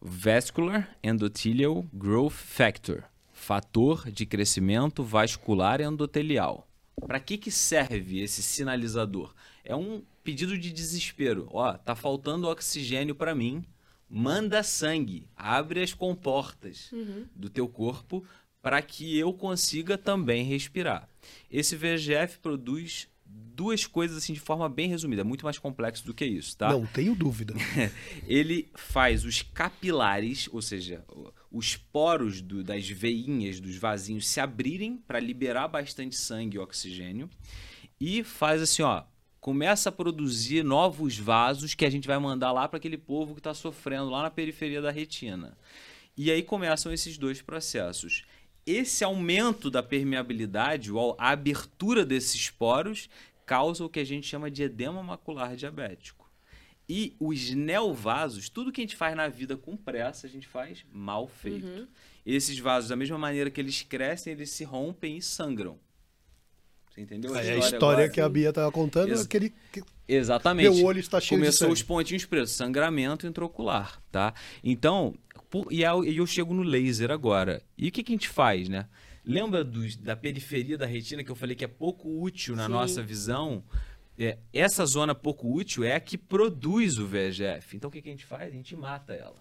Vascular 0.00 0.96
Endothelial 1.02 1.84
Growth 1.92 2.34
Factor, 2.34 3.02
fator 3.32 4.08
de 4.08 4.24
crescimento 4.24 5.02
vascular 5.02 5.80
endotelial. 5.80 6.68
Para 6.94 7.18
que, 7.18 7.36
que 7.36 7.50
serve 7.50 8.20
esse 8.20 8.40
sinalizador? 8.40 9.34
É 9.64 9.74
um 9.74 10.04
pedido 10.22 10.56
de 10.56 10.72
desespero. 10.72 11.48
Ó, 11.50 11.72
tá 11.72 11.96
faltando 11.96 12.46
oxigênio 12.46 13.16
para 13.16 13.34
mim 13.34 13.64
manda 14.14 14.62
sangue, 14.62 15.26
abre 15.34 15.82
as 15.82 15.94
comportas 15.94 16.92
uhum. 16.92 17.24
do 17.34 17.48
teu 17.48 17.66
corpo 17.66 18.22
para 18.60 18.82
que 18.82 19.18
eu 19.18 19.32
consiga 19.32 19.96
também 19.96 20.44
respirar. 20.44 21.08
Esse 21.50 21.74
VEGF 21.74 22.38
produz 22.38 23.08
duas 23.24 23.86
coisas 23.86 24.18
assim 24.18 24.34
de 24.34 24.40
forma 24.40 24.68
bem 24.68 24.86
resumida, 24.86 25.24
muito 25.24 25.46
mais 25.46 25.58
complexo 25.58 26.04
do 26.04 26.12
que 26.12 26.26
isso, 26.26 26.58
tá? 26.58 26.70
Não 26.70 26.84
tenho 26.84 27.14
dúvida. 27.14 27.54
Ele 28.28 28.68
faz 28.74 29.24
os 29.24 29.40
capilares, 29.40 30.46
ou 30.52 30.60
seja, 30.60 31.02
os 31.50 31.74
poros 31.76 32.42
do, 32.42 32.62
das 32.62 32.86
veinhas 32.86 33.60
dos 33.60 33.76
vasinhos 33.76 34.28
se 34.28 34.40
abrirem 34.40 34.98
para 34.98 35.18
liberar 35.18 35.68
bastante 35.68 36.16
sangue 36.16 36.58
e 36.58 36.60
oxigênio 36.60 37.30
e 37.98 38.22
faz 38.22 38.60
assim, 38.60 38.82
ó, 38.82 39.04
começa 39.42 39.88
a 39.88 39.92
produzir 39.92 40.62
novos 40.62 41.18
vasos 41.18 41.74
que 41.74 41.84
a 41.84 41.90
gente 41.90 42.06
vai 42.06 42.16
mandar 42.16 42.52
lá 42.52 42.68
para 42.68 42.76
aquele 42.76 42.96
povo 42.96 43.34
que 43.34 43.40
está 43.40 43.52
sofrendo 43.52 44.08
lá 44.08 44.22
na 44.22 44.30
periferia 44.30 44.80
da 44.80 44.92
retina. 44.92 45.58
E 46.16 46.30
aí 46.30 46.44
começam 46.44 46.92
esses 46.92 47.18
dois 47.18 47.42
processos. 47.42 48.22
Esse 48.64 49.02
aumento 49.02 49.68
da 49.68 49.82
permeabilidade, 49.82 50.92
ou 50.92 51.16
a 51.18 51.30
abertura 51.30 52.06
desses 52.06 52.50
poros, 52.50 53.10
causa 53.44 53.84
o 53.84 53.88
que 53.88 53.98
a 53.98 54.04
gente 54.04 54.28
chama 54.28 54.48
de 54.48 54.62
edema 54.62 55.02
macular 55.02 55.56
diabético. 55.56 56.30
E 56.88 57.16
os 57.18 57.50
neovasos, 57.50 58.48
tudo 58.48 58.70
que 58.70 58.80
a 58.80 58.84
gente 58.84 58.94
faz 58.94 59.16
na 59.16 59.26
vida 59.26 59.56
com 59.56 59.76
pressa, 59.76 60.28
a 60.28 60.30
gente 60.30 60.46
faz 60.46 60.86
mal 60.92 61.26
feito. 61.26 61.66
Uhum. 61.66 61.88
Esses 62.24 62.60
vasos, 62.60 62.90
da 62.90 62.96
mesma 62.96 63.18
maneira 63.18 63.50
que 63.50 63.60
eles 63.60 63.82
crescem, 63.82 64.34
eles 64.34 64.50
se 64.50 64.62
rompem 64.62 65.16
e 65.16 65.22
sangram. 65.22 65.80
Você 66.92 67.00
entendeu? 67.00 67.34
A, 67.34 67.42
é, 67.42 67.54
a 67.54 67.58
história, 67.58 68.08
que 68.08 68.20
a 68.20 68.28
Bia 68.28 68.50
estava 68.50 68.70
contando, 68.70 69.08
Ex 69.08 69.22
aquele. 69.22 69.54
Exatamente. 70.06 70.74
Meu 70.74 70.84
olho 70.84 71.00
está 71.00 71.18
cheio 71.20 71.40
Começou 71.40 71.68
de 71.68 71.74
os 71.74 71.82
pontinhos 71.82 72.26
pretos, 72.26 72.52
sangramento 72.52 73.26
intraocular, 73.26 73.98
tá? 74.10 74.34
Então, 74.62 75.14
por, 75.48 75.72
e 75.72 75.84
aí 75.84 76.16
eu 76.16 76.26
chego 76.26 76.52
no 76.52 76.62
laser 76.62 77.10
agora. 77.10 77.62
E 77.78 77.88
o 77.88 77.92
que, 77.92 78.02
que 78.02 78.12
a 78.12 78.14
gente 78.14 78.28
faz, 78.28 78.68
né? 78.68 78.86
Lembra 79.24 79.64
da 80.00 80.14
periferia 80.14 80.76
da 80.76 80.84
retina 80.84 81.24
que 81.24 81.30
eu 81.30 81.36
falei 81.36 81.56
que 81.56 81.64
é 81.64 81.68
pouco 81.68 82.22
útil 82.22 82.54
na 82.54 82.66
Sim. 82.66 82.72
nossa 82.72 83.02
visão? 83.02 83.64
É, 84.18 84.36
essa 84.52 84.84
zona 84.84 85.14
pouco 85.14 85.50
útil 85.50 85.84
é 85.84 85.94
a 85.94 86.00
que 86.00 86.18
produz 86.18 86.98
o 86.98 87.06
VEGF. 87.06 87.74
Então 87.74 87.88
o 87.88 87.90
que, 87.90 88.02
que 88.02 88.08
a 88.08 88.12
gente 88.12 88.26
faz? 88.26 88.52
A 88.52 88.54
gente 88.54 88.76
mata 88.76 89.14
ela. 89.14 89.40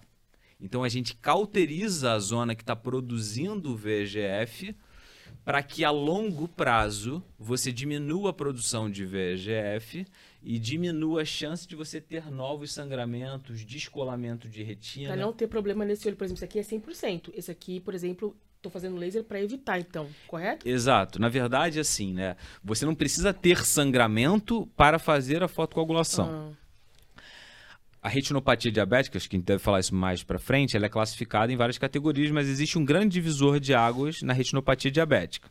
Então 0.59 0.83
a 0.83 0.89
gente 0.89 1.15
cauteriza 1.15 2.13
a 2.13 2.19
zona 2.19 2.55
que 2.55 2.63
está 2.63 2.75
produzindo 2.75 3.73
o 3.73 3.75
VEGF 3.75 4.73
para 5.43 5.61
que 5.63 5.83
a 5.83 5.91
longo 5.91 6.47
prazo 6.47 7.23
você 7.39 7.71
diminua 7.71 8.29
a 8.29 8.33
produção 8.33 8.89
de 8.89 9.05
VEGF 9.05 10.05
e 10.43 10.59
diminua 10.59 11.21
a 11.21 11.25
chance 11.25 11.67
de 11.67 11.75
você 11.75 11.99
ter 11.99 12.31
novos 12.31 12.71
sangramentos, 12.73 13.65
descolamento 13.65 14.47
de 14.47 14.63
retina. 14.63 15.09
Para 15.09 15.21
não 15.21 15.33
ter 15.33 15.47
problema 15.47 15.85
nesse 15.85 16.07
olho, 16.07 16.17
por 16.17 16.25
exemplo, 16.25 16.37
esse 16.37 16.45
aqui 16.45 16.59
é 16.59 16.63
100%. 16.63 17.31
Esse 17.33 17.51
aqui, 17.51 17.79
por 17.79 17.93
exemplo, 17.93 18.35
estou 18.57 18.71
fazendo 18.71 18.95
laser 18.95 19.23
para 19.23 19.41
evitar, 19.41 19.79
então, 19.79 20.07
correto? 20.27 20.67
Exato. 20.67 21.19
Na 21.19 21.29
verdade, 21.29 21.79
assim, 21.79 22.13
né? 22.13 22.35
Você 22.63 22.85
não 22.85 22.95
precisa 22.95 23.33
ter 23.33 23.65
sangramento 23.65 24.67
para 24.75 24.99
fazer 24.99 25.43
a 25.43 25.47
fotocoagulação. 25.47 26.53
Ah. 26.53 26.61
A 28.01 28.09
retinopatia 28.09 28.71
diabética, 28.71 29.17
acho 29.17 29.29
que 29.29 29.35
a 29.35 29.39
gente 29.39 29.45
deve 29.45 29.59
falar 29.59 29.79
isso 29.79 29.93
mais 29.93 30.23
para 30.23 30.39
frente, 30.39 30.75
ela 30.75 30.87
é 30.87 30.89
classificada 30.89 31.53
em 31.53 31.55
várias 31.55 31.77
categorias, 31.77 32.31
mas 32.31 32.47
existe 32.47 32.79
um 32.79 32.83
grande 32.83 33.13
divisor 33.13 33.59
de 33.59 33.75
águas 33.75 34.23
na 34.23 34.33
retinopatia 34.33 34.89
diabética. 34.89 35.49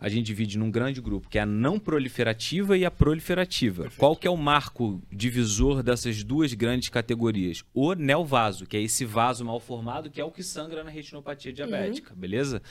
A 0.00 0.08
gente 0.08 0.26
divide 0.26 0.56
num 0.56 0.70
grande 0.70 1.00
grupo, 1.00 1.28
que 1.28 1.38
é 1.38 1.42
a 1.42 1.46
não 1.46 1.78
proliferativa 1.78 2.78
e 2.78 2.84
a 2.84 2.90
proliferativa. 2.90 3.82
Perfeito. 3.82 3.98
Qual 3.98 4.16
que 4.16 4.26
é 4.26 4.30
o 4.30 4.36
marco 4.36 5.02
divisor 5.10 5.82
dessas 5.82 6.22
duas 6.22 6.54
grandes 6.54 6.88
categorias? 6.88 7.64
O 7.74 7.94
neovaso, 7.94 8.64
que 8.64 8.76
é 8.76 8.80
esse 8.80 9.04
vaso 9.04 9.44
mal 9.44 9.58
formado, 9.58 10.08
que 10.08 10.20
é 10.20 10.24
o 10.24 10.30
que 10.30 10.42
sangra 10.42 10.84
na 10.84 10.90
retinopatia 10.90 11.52
diabética, 11.52 12.14
uhum. 12.14 12.20
beleza? 12.20 12.62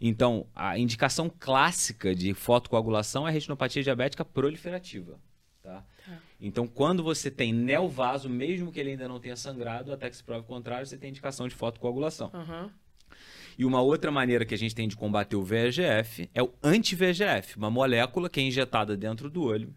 Então, 0.00 0.46
a 0.54 0.78
indicação 0.78 1.32
clássica 1.40 2.14
de 2.14 2.34
fotocoagulação 2.34 3.26
é 3.26 3.30
a 3.30 3.32
retinopatia 3.32 3.82
diabética 3.82 4.24
proliferativa. 4.24 5.18
Tá? 5.62 5.82
Tá? 6.06 6.18
Então, 6.40 6.66
quando 6.66 7.02
você 7.02 7.30
tem 7.30 7.52
neovaso, 7.52 8.28
mesmo 8.28 8.70
que 8.70 8.80
ele 8.80 8.90
ainda 8.90 9.08
não 9.08 9.20
tenha 9.20 9.36
sangrado, 9.36 9.92
até 9.92 10.10
que 10.10 10.16
se 10.16 10.22
prove 10.24 10.40
o 10.40 10.44
contrário, 10.44 10.86
você 10.86 10.96
tem 10.96 11.10
indicação 11.10 11.48
de 11.48 11.54
fotocoagulação. 11.54 12.30
Uhum. 12.34 12.70
E 13.56 13.64
uma 13.64 13.80
outra 13.80 14.10
maneira 14.10 14.44
que 14.44 14.54
a 14.54 14.58
gente 14.58 14.74
tem 14.74 14.88
de 14.88 14.96
combater 14.96 15.36
o 15.36 15.42
VEGF 15.42 16.28
é 16.34 16.42
o 16.42 16.52
anti-VEGF, 16.62 17.56
uma 17.56 17.70
molécula 17.70 18.28
que 18.28 18.40
é 18.40 18.42
injetada 18.42 18.96
dentro 18.96 19.30
do 19.30 19.42
olho 19.42 19.74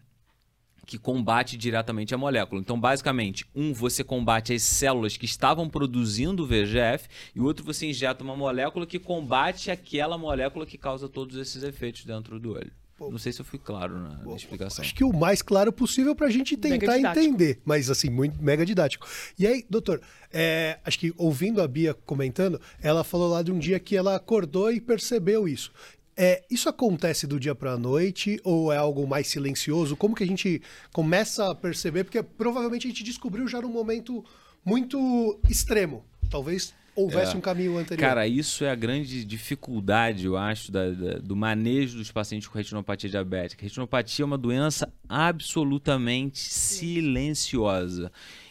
que 0.88 0.98
combate 0.98 1.58
diretamente 1.58 2.14
a 2.14 2.18
molécula. 2.18 2.62
Então, 2.62 2.80
basicamente, 2.80 3.44
um 3.54 3.74
você 3.74 4.02
combate 4.02 4.54
as 4.54 4.62
células 4.62 5.18
que 5.18 5.26
estavam 5.26 5.68
produzindo 5.68 6.42
o 6.42 6.46
VEGF 6.46 7.06
e 7.34 7.40
o 7.40 7.44
outro 7.44 7.62
você 7.62 7.90
injeta 7.90 8.24
uma 8.24 8.34
molécula 8.34 8.86
que 8.86 8.98
combate 8.98 9.70
aquela 9.70 10.16
molécula 10.16 10.64
que 10.64 10.78
causa 10.78 11.06
todos 11.06 11.36
esses 11.36 11.62
efeitos 11.62 12.06
dentro 12.06 12.40
do 12.40 12.54
olho. 12.54 12.72
Não 13.00 13.18
sei 13.18 13.32
se 13.32 13.40
eu 13.40 13.44
fui 13.44 13.58
claro 13.58 13.98
na, 13.98 14.24
na 14.24 14.34
explicação. 14.34 14.82
Acho 14.82 14.94
que 14.94 15.04
o 15.04 15.12
mais 15.12 15.40
claro 15.40 15.72
possível 15.72 16.14
para 16.16 16.26
a 16.26 16.30
gente 16.30 16.56
tentar 16.56 16.98
entender, 16.98 17.60
mas 17.64 17.90
assim, 17.90 18.10
muito 18.10 18.42
mega 18.42 18.66
didático. 18.66 19.06
E 19.38 19.46
aí, 19.46 19.64
doutor, 19.70 20.00
é, 20.32 20.78
acho 20.84 20.98
que 20.98 21.14
ouvindo 21.16 21.62
a 21.62 21.68
Bia 21.68 21.94
comentando, 21.94 22.60
ela 22.82 23.04
falou 23.04 23.30
lá 23.30 23.42
de 23.42 23.52
um 23.52 23.58
dia 23.58 23.78
que 23.78 23.96
ela 23.96 24.16
acordou 24.16 24.72
e 24.72 24.80
percebeu 24.80 25.46
isso. 25.46 25.72
É, 26.16 26.42
isso 26.50 26.68
acontece 26.68 27.28
do 27.28 27.38
dia 27.38 27.54
para 27.54 27.74
a 27.74 27.78
noite 27.78 28.40
ou 28.42 28.72
é 28.72 28.76
algo 28.76 29.06
mais 29.06 29.28
silencioso? 29.28 29.96
Como 29.96 30.16
que 30.16 30.24
a 30.24 30.26
gente 30.26 30.60
começa 30.92 31.48
a 31.48 31.54
perceber? 31.54 32.02
Porque 32.02 32.20
provavelmente 32.20 32.88
a 32.88 32.90
gente 32.90 33.04
descobriu 33.04 33.46
já 33.46 33.60
num 33.60 33.68
momento 33.68 34.24
muito 34.64 35.38
extremo. 35.48 36.04
Talvez 36.28 36.74
houvesse 36.98 37.34
é. 37.34 37.38
um 37.38 37.40
caminho 37.40 37.78
anterior. 37.78 38.06
Cara, 38.06 38.26
isso 38.26 38.64
é 38.64 38.70
a 38.70 38.74
grande 38.74 39.24
dificuldade, 39.24 40.26
eu 40.26 40.36
acho, 40.36 40.72
da, 40.72 40.90
da, 40.90 41.18
do 41.18 41.36
manejo 41.36 41.98
dos 41.98 42.10
pacientes 42.10 42.48
com 42.48 42.58
retinopatia 42.58 43.08
diabética. 43.08 43.62
Retinopatia 43.62 44.24
é 44.24 44.26
uma 44.26 44.38
doença 44.38 44.92
absolutamente 45.08 46.38
silenciosa. 46.38 48.10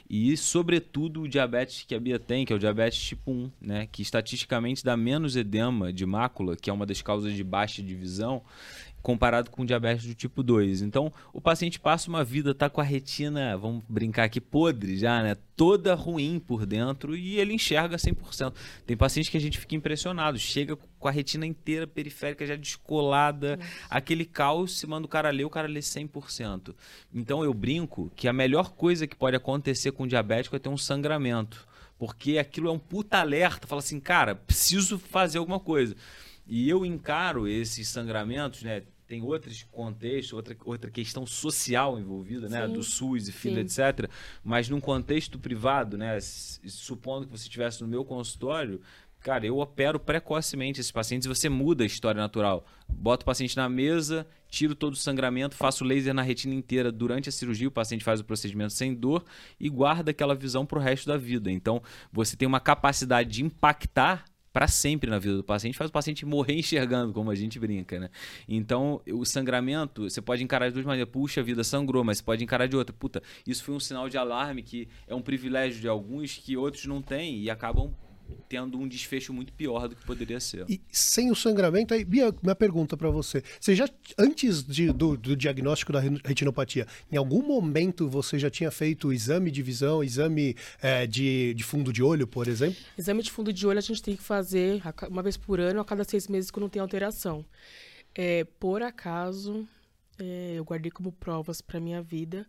E, 0.10 0.38
sobretudo, 0.38 1.24
o 1.24 1.28
diabetes 1.28 1.84
que 1.86 1.94
a 1.94 2.00
Bia 2.00 2.18
tem, 2.18 2.46
que 2.46 2.54
é 2.54 2.56
o 2.56 2.60
diabetes 2.60 2.98
tipo 2.98 3.30
1, 3.30 3.52
né? 3.60 3.88
que 3.92 4.02
estatisticamente 4.02 4.84
dá 4.84 4.96
menos 4.96 5.36
edema 5.36 5.92
de 5.92 6.06
mácula, 6.06 6.56
que 6.56 6.70
é 6.70 6.74
uma 6.74 6.86
das 6.86 7.02
causas 7.02 7.34
de 7.34 7.44
baixa 7.44 7.84
de 7.84 7.94
visão, 7.94 8.42
comparado 9.02 9.50
com 9.50 9.66
diabetes 9.66 10.06
do 10.06 10.14
tipo 10.14 10.44
2. 10.44 10.82
Então, 10.82 11.12
o 11.32 11.40
paciente 11.40 11.80
passa 11.80 12.10
uma 12.10 12.24
vida, 12.24 12.54
tá 12.54 12.70
com 12.70 12.82
a 12.82 12.84
retina, 12.84 13.58
vamos 13.58 13.84
brincar 13.88 14.26
aqui, 14.26 14.42
podre 14.42 14.98
já, 14.98 15.24
né? 15.24 15.38
Toda 15.56 15.96
ruim 15.96 16.40
por 16.40 16.66
dentro 16.66 17.16
e 17.16 17.40
ele 17.40 17.54
enxerga 17.54 17.98
100%. 17.98 18.54
Tem 18.86 18.98
paciente 18.98 19.32
que 19.32 19.38
a 19.38 19.42
gente 19.42 19.58
fica 19.58 19.76
impressionado, 19.76 20.38
chega 20.38 20.78
com 21.00 21.08
a 21.08 21.12
retina 21.12 21.46
inteira 21.46 21.88
periférica 21.88 22.46
já 22.46 22.56
descolada, 22.56 23.58
Nossa. 23.58 23.70
aquele 23.90 24.26
caos, 24.26 24.78
se 24.78 24.86
manda 24.86 25.06
o 25.06 25.10
cara 25.10 25.30
ler, 25.30 25.46
o 25.46 25.50
cara 25.50 25.68
lê 25.68 25.80
100%. 25.80 26.76
Então, 27.14 27.44
eu 27.44 27.54
brinco 27.54 28.12
que 28.16 28.28
a 28.28 28.34
melhor 28.34 28.72
coisa 28.72 29.08
que 29.08 29.16
pode 29.16 29.36
acontecer 29.36 29.92
com 29.92 30.04
o 30.04 30.08
diabético 30.08 30.56
é 30.56 30.60
ter 30.60 30.70
um 30.70 30.78
sangramento. 30.78 31.68
Porque 31.98 32.38
aquilo 32.38 32.68
é 32.68 32.72
um 32.72 32.78
puta 32.78 33.18
alerta, 33.18 33.66
fala 33.66 33.80
assim, 33.80 34.00
cara, 34.00 34.36
preciso 34.36 35.00
fazer 35.00 35.40
alguma 35.40 35.60
coisa. 35.60 35.96
E 36.48 36.70
eu 36.70 36.86
encaro 36.86 37.48
esses 37.48 37.88
sangramentos, 37.88 38.64
né? 38.64 38.84
tem 39.08 39.22
outros 39.22 39.64
contextos, 39.72 40.34
outra, 40.34 40.56
outra 40.66 40.92
questão 40.92 41.26
social 41.26 41.98
envolvida, 41.98 42.50
né? 42.50 42.68
Sim, 42.68 42.74
do 42.74 42.84
SUS 42.84 43.28
e 43.30 43.32
filho, 43.32 43.60
etc. 43.60 44.10
Mas 44.44 44.68
num 44.68 44.82
contexto 44.82 45.40
privado, 45.40 45.98
né? 45.98 46.20
Supondo 46.20 47.26
que 47.26 47.32
você 47.32 47.44
estivesse 47.44 47.82
no 47.82 47.88
meu 47.88 48.04
consultório, 48.04 48.82
cara, 49.22 49.46
eu 49.46 49.60
opero 49.60 49.98
precocemente 49.98 50.82
esses 50.82 50.92
pacientes 50.92 51.26
e 51.26 51.30
você 51.30 51.48
muda 51.48 51.84
a 51.84 51.88
história 51.88 52.22
natural. 52.22 52.66
Bota 52.88 53.24
o 53.24 53.26
paciente 53.26 53.56
na 53.56 53.70
mesa, 53.70 54.28
tiro 54.50 54.76
todo 54.76 54.94
o 54.94 54.98
sangramento, 54.98 55.56
faço 55.56 55.86
laser 55.86 56.14
na 56.14 56.22
retina 56.22 56.54
inteira 56.54 56.92
durante 56.92 57.30
a 57.30 57.32
cirurgia, 57.32 57.70
o 57.70 57.72
paciente 57.72 58.04
faz 58.04 58.20
o 58.20 58.26
procedimento 58.26 58.74
sem 58.74 58.94
dor 58.94 59.24
e 59.58 59.70
guarda 59.70 60.12
aquela 60.12 60.36
visão 60.36 60.66
para 60.66 60.80
o 60.80 60.82
resto 60.82 61.08
da 61.08 61.18
vida. 61.18 61.50
Então, 61.50 61.82
você 62.12 62.36
tem 62.36 62.48
uma 62.48 62.60
capacidade 62.60 63.30
de 63.30 63.44
impactar 63.44 64.26
para 64.58 64.68
sempre 64.68 65.08
na 65.08 65.20
vida 65.20 65.38
do 65.38 65.44
paciente, 65.44 65.78
faz 65.78 65.88
o 65.88 65.94
paciente 65.94 66.26
morrer 66.26 66.56
enxergando, 66.58 67.14
como 67.14 67.30
a 67.30 67.36
gente 67.36 67.60
brinca, 67.60 68.00
né? 68.00 68.10
Então, 68.50 69.00
o 69.14 69.24
sangramento, 69.24 70.10
você 70.10 70.20
pode 70.20 70.44
encarar 70.44 70.70
de 70.70 70.74
duas 70.74 70.84
maneiras. 70.84 71.12
Puxa, 71.12 71.42
a 71.42 71.44
vida 71.44 71.64
sangrou, 71.64 72.04
mas 72.04 72.18
você 72.18 72.24
pode 72.24 72.44
encarar 72.44 72.66
de 72.66 72.76
outra. 72.76 72.92
Puta, 72.92 73.22
isso 73.46 73.64
foi 73.64 73.76
um 73.76 73.80
sinal 73.80 74.10
de 74.10 74.18
alarme 74.18 74.64
que 74.64 74.88
é 75.08 75.14
um 75.14 75.22
privilégio 75.22 75.80
de 75.80 75.88
alguns 75.88 76.38
que 76.38 76.58
outros 76.58 76.88
não 76.88 77.04
têm 77.04 77.38
e 77.40 77.52
acabam 77.52 77.94
tendo 78.48 78.78
um 78.78 78.88
desfecho 78.88 79.34
muito 79.34 79.52
pior 79.54 79.88
do 79.88 79.96
que 79.96 80.06
poderia 80.06 80.40
ser. 80.40 80.66
E 80.70 80.82
sem 80.92 81.30
o 81.32 81.36
sangramento, 81.36 81.94
aí, 81.94 82.04
Bia, 82.04 82.34
minha 82.42 82.56
pergunta 82.56 82.96
para 82.96 83.10
você. 83.10 83.44
Você 83.60 83.76
já, 83.76 83.90
antes 84.18 84.64
de, 84.64 84.92
do, 84.92 85.18
do, 85.18 85.36
diagnóstico 85.36 85.92
da 85.92 86.00
retinopatia, 86.00 86.88
em 87.12 87.18
algum 87.18 87.42
momento 87.42 88.08
você 88.08 88.40
já 88.40 88.50
tinha 88.50 88.72
feito 88.72 89.12
exame 89.12 89.52
de 89.52 89.62
visão, 89.62 90.04
exame 90.04 90.56
é, 90.82 91.06
de, 91.06 91.54
de 91.54 91.64
fundo 91.64 91.92
de 91.92 92.02
olho, 92.02 92.28
por 92.28 92.48
exemplo? 92.48 92.78
Exame 92.98 93.22
de 93.22 93.32
fundo 93.32 93.52
de 93.52 93.68
olho 93.68 93.80
a 93.80 93.82
gente 93.82 94.02
tem 94.02 94.16
que 94.16 94.24
fazer 94.24 94.82
uma 95.10 95.22
vez 95.22 95.38
por 95.38 95.60
ano, 95.60 95.80
a 95.80 95.86
cada 95.86 96.04
seis 96.04 96.28
meses, 96.28 96.50
quando 96.52 96.70
tem 96.70 96.82
alteração. 96.82 97.46
É, 98.16 98.46
por 98.60 98.82
acaso, 98.82 99.68
é, 100.18 100.54
eu 100.56 100.64
guardei 100.64 100.92
como 100.92 101.12
provas 101.12 101.62
para 101.62 101.80
minha 101.80 102.02
vida 102.02 102.48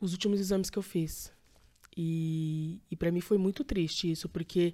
os 0.00 0.12
últimos 0.12 0.40
exames 0.40 0.70
que 0.70 0.78
eu 0.78 0.82
fiz. 0.82 1.32
E, 2.00 2.80
e 2.88 2.94
para 2.94 3.10
mim 3.10 3.20
foi 3.20 3.36
muito 3.38 3.64
triste 3.64 4.08
isso, 4.08 4.28
porque 4.28 4.72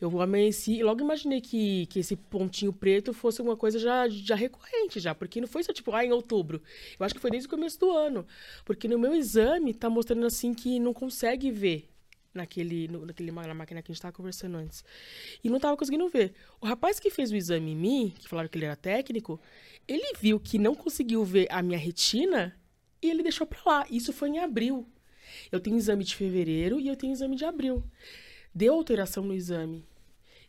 Eu 0.00 0.20
amanheci 0.20 0.72
e 0.78 0.82
logo 0.82 1.00
imaginei 1.00 1.40
que, 1.40 1.86
que 1.86 2.00
esse 2.00 2.16
pontinho 2.16 2.72
preto 2.72 3.12
fosse 3.12 3.40
uma 3.40 3.56
coisa 3.56 3.78
já, 3.78 4.08
já 4.08 4.34
recorrente, 4.34 4.98
já. 4.98 5.14
Porque 5.14 5.40
não 5.40 5.46
foi 5.46 5.62
só 5.62 5.72
tipo, 5.72 5.92
ah, 5.92 6.04
em 6.04 6.10
outubro. 6.10 6.60
Eu 6.98 7.06
acho 7.06 7.14
que 7.14 7.20
foi 7.20 7.30
desde 7.30 7.46
o 7.46 7.50
começo 7.50 7.78
do 7.78 7.88
ano. 7.92 8.26
Porque 8.64 8.88
no 8.88 8.98
meu 8.98 9.14
exame 9.14 9.72
tá 9.72 9.88
mostrando 9.88 10.26
assim 10.26 10.52
que 10.54 10.80
não 10.80 10.92
consegue 10.92 11.52
ver 11.52 11.88
naquele, 12.34 12.88
no, 12.88 13.06
naquele, 13.06 13.30
na 13.30 13.54
máquina 13.54 13.80
que 13.80 13.92
a 13.92 13.92
gente 13.92 13.98
estava 13.98 14.12
conversando 14.12 14.56
antes. 14.56 14.84
E 15.44 15.48
não 15.48 15.58
estava 15.58 15.76
conseguindo 15.76 16.08
ver. 16.08 16.34
O 16.60 16.66
rapaz 16.66 16.98
que 16.98 17.08
fez 17.08 17.30
o 17.30 17.36
exame 17.36 17.70
em 17.70 17.76
mim, 17.76 18.14
que 18.18 18.28
falaram 18.28 18.48
que 18.48 18.58
ele 18.58 18.64
era 18.64 18.76
técnico, 18.76 19.40
ele 19.86 20.14
viu 20.20 20.40
que 20.40 20.58
não 20.58 20.74
conseguiu 20.74 21.24
ver 21.24 21.46
a 21.48 21.62
minha 21.62 21.78
retina 21.78 22.58
e 23.00 23.08
ele 23.08 23.22
deixou 23.22 23.46
para 23.46 23.60
lá. 23.64 23.86
Isso 23.88 24.12
foi 24.12 24.30
em 24.30 24.40
abril. 24.40 24.84
Eu 25.50 25.60
tenho 25.60 25.76
exame 25.76 26.04
de 26.04 26.16
fevereiro 26.16 26.80
e 26.80 26.88
eu 26.88 26.96
tenho 26.96 27.12
exame 27.12 27.36
de 27.36 27.44
abril. 27.44 27.82
Deu 28.54 28.74
alteração 28.74 29.24
no 29.24 29.34
exame. 29.34 29.84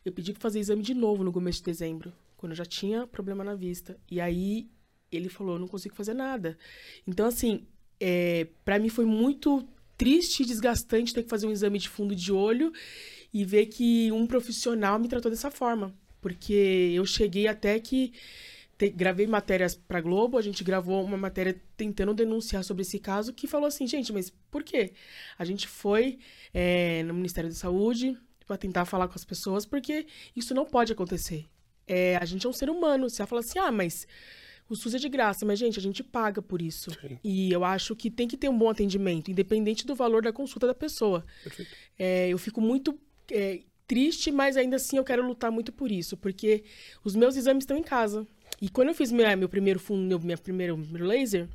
Eu 0.03 0.11
pedi 0.11 0.33
para 0.33 0.41
fazer 0.41 0.59
exame 0.59 0.83
de 0.83 0.93
novo 0.93 1.23
no 1.23 1.31
começo 1.31 1.59
de 1.59 1.65
dezembro, 1.65 2.11
quando 2.35 2.51
eu 2.51 2.57
já 2.57 2.65
tinha 2.65 3.07
problema 3.07 3.43
na 3.43 3.55
vista. 3.55 3.97
E 4.11 4.19
aí 4.19 4.69
ele 5.11 5.29
falou, 5.29 5.57
não 5.57 5.67
consigo 5.67 5.95
fazer 5.95 6.13
nada. 6.13 6.57
Então, 7.07 7.25
assim, 7.25 7.65
é, 7.99 8.47
para 8.65 8.79
mim 8.79 8.89
foi 8.89 9.05
muito 9.05 9.65
triste 9.97 10.43
e 10.43 10.45
desgastante 10.45 11.13
ter 11.13 11.23
que 11.23 11.29
fazer 11.29 11.47
um 11.47 11.51
exame 11.51 11.79
de 11.79 11.87
fundo 11.87 12.15
de 12.15 12.31
olho 12.31 12.73
e 13.33 13.45
ver 13.45 13.67
que 13.67 14.11
um 14.11 14.27
profissional 14.27 14.99
me 14.99 15.07
tratou 15.07 15.31
dessa 15.31 15.49
forma. 15.49 15.93
Porque 16.19 16.91
eu 16.93 17.05
cheguei 17.05 17.47
até 17.47 17.79
que 17.79 18.13
te, 18.77 18.89
gravei 18.89 19.27
matérias 19.27 19.75
para 19.75 20.01
Globo, 20.01 20.37
a 20.37 20.41
gente 20.41 20.63
gravou 20.63 21.03
uma 21.03 21.17
matéria 21.17 21.59
tentando 21.77 22.13
denunciar 22.13 22.63
sobre 22.63 22.81
esse 22.81 22.99
caso 22.99 23.33
que 23.33 23.47
falou 23.47 23.67
assim, 23.67 23.87
gente, 23.87 24.11
mas 24.11 24.29
por 24.51 24.63
quê? 24.63 24.93
A 25.37 25.45
gente 25.45 25.67
foi 25.67 26.19
é, 26.53 27.03
no 27.03 27.13
Ministério 27.13 27.49
da 27.49 27.55
Saúde 27.55 28.17
para 28.45 28.57
tentar 28.57 28.85
falar 28.85 29.07
com 29.07 29.15
as 29.15 29.25
pessoas 29.25 29.65
porque 29.65 30.05
isso 30.35 30.53
não 30.53 30.65
pode 30.65 30.91
acontecer. 30.91 31.45
É, 31.87 32.17
a 32.17 32.25
gente 32.25 32.45
é 32.45 32.49
um 32.49 32.53
ser 32.53 32.69
humano. 32.69 33.09
Você 33.09 33.17
vai 33.17 33.27
falar 33.27 33.41
assim, 33.41 33.59
ah, 33.59 33.71
mas 33.71 34.07
o 34.69 34.75
SUS 34.75 34.95
é 34.95 34.97
de 34.97 35.09
graça, 35.09 35.45
mas, 35.45 35.59
gente, 35.59 35.77
a 35.77 35.81
gente 35.81 36.03
paga 36.03 36.41
por 36.41 36.61
isso. 36.61 36.91
Sim. 36.91 37.19
E 37.23 37.51
eu 37.51 37.63
acho 37.63 37.95
que 37.95 38.09
tem 38.09 38.27
que 38.27 38.37
ter 38.37 38.49
um 38.49 38.57
bom 38.57 38.69
atendimento, 38.69 39.29
independente 39.29 39.85
do 39.85 39.95
valor 39.95 40.23
da 40.23 40.31
consulta 40.31 40.67
da 40.67 40.73
pessoa. 40.73 41.25
É, 41.97 42.29
eu 42.29 42.37
fico 42.37 42.61
muito 42.61 42.97
é, 43.31 43.61
triste, 43.85 44.31
mas 44.31 44.57
ainda 44.57 44.77
assim 44.77 44.97
eu 44.97 45.03
quero 45.03 45.25
lutar 45.25 45.51
muito 45.51 45.71
por 45.71 45.91
isso, 45.91 46.15
porque 46.17 46.63
os 47.03 47.15
meus 47.15 47.35
exames 47.35 47.63
estão 47.63 47.77
em 47.77 47.83
casa. 47.83 48.25
E 48.63 48.70
quando 48.70 48.88
eu 48.88 48.93
fiz 48.93 49.12
meu, 49.12 49.38
meu 49.38 49.50
primeiro 49.50 49.77
fundo, 49.77 50.08
meu, 50.08 50.17
minha 50.22 50.38
primeiro 50.38 50.77
laser, 51.05 51.50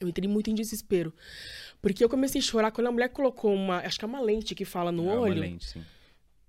eu 0.00 0.08
entrei 0.08 0.28
muito 0.28 0.50
em 0.50 0.56
desespero. 0.56 1.14
Porque 1.80 2.02
eu 2.02 2.08
comecei 2.08 2.40
a 2.40 2.44
chorar 2.44 2.72
quando 2.72 2.88
a 2.88 2.90
mulher 2.90 3.10
colocou 3.10 3.54
uma. 3.54 3.76
Acho 3.78 3.96
que 3.96 4.04
é 4.04 4.08
uma 4.08 4.20
lente 4.20 4.52
que 4.52 4.64
fala 4.64 4.90
no 4.90 5.08
é 5.08 5.16
olho. 5.16 5.34
Uma 5.34 5.40
lente, 5.42 5.68
sim. 5.68 5.84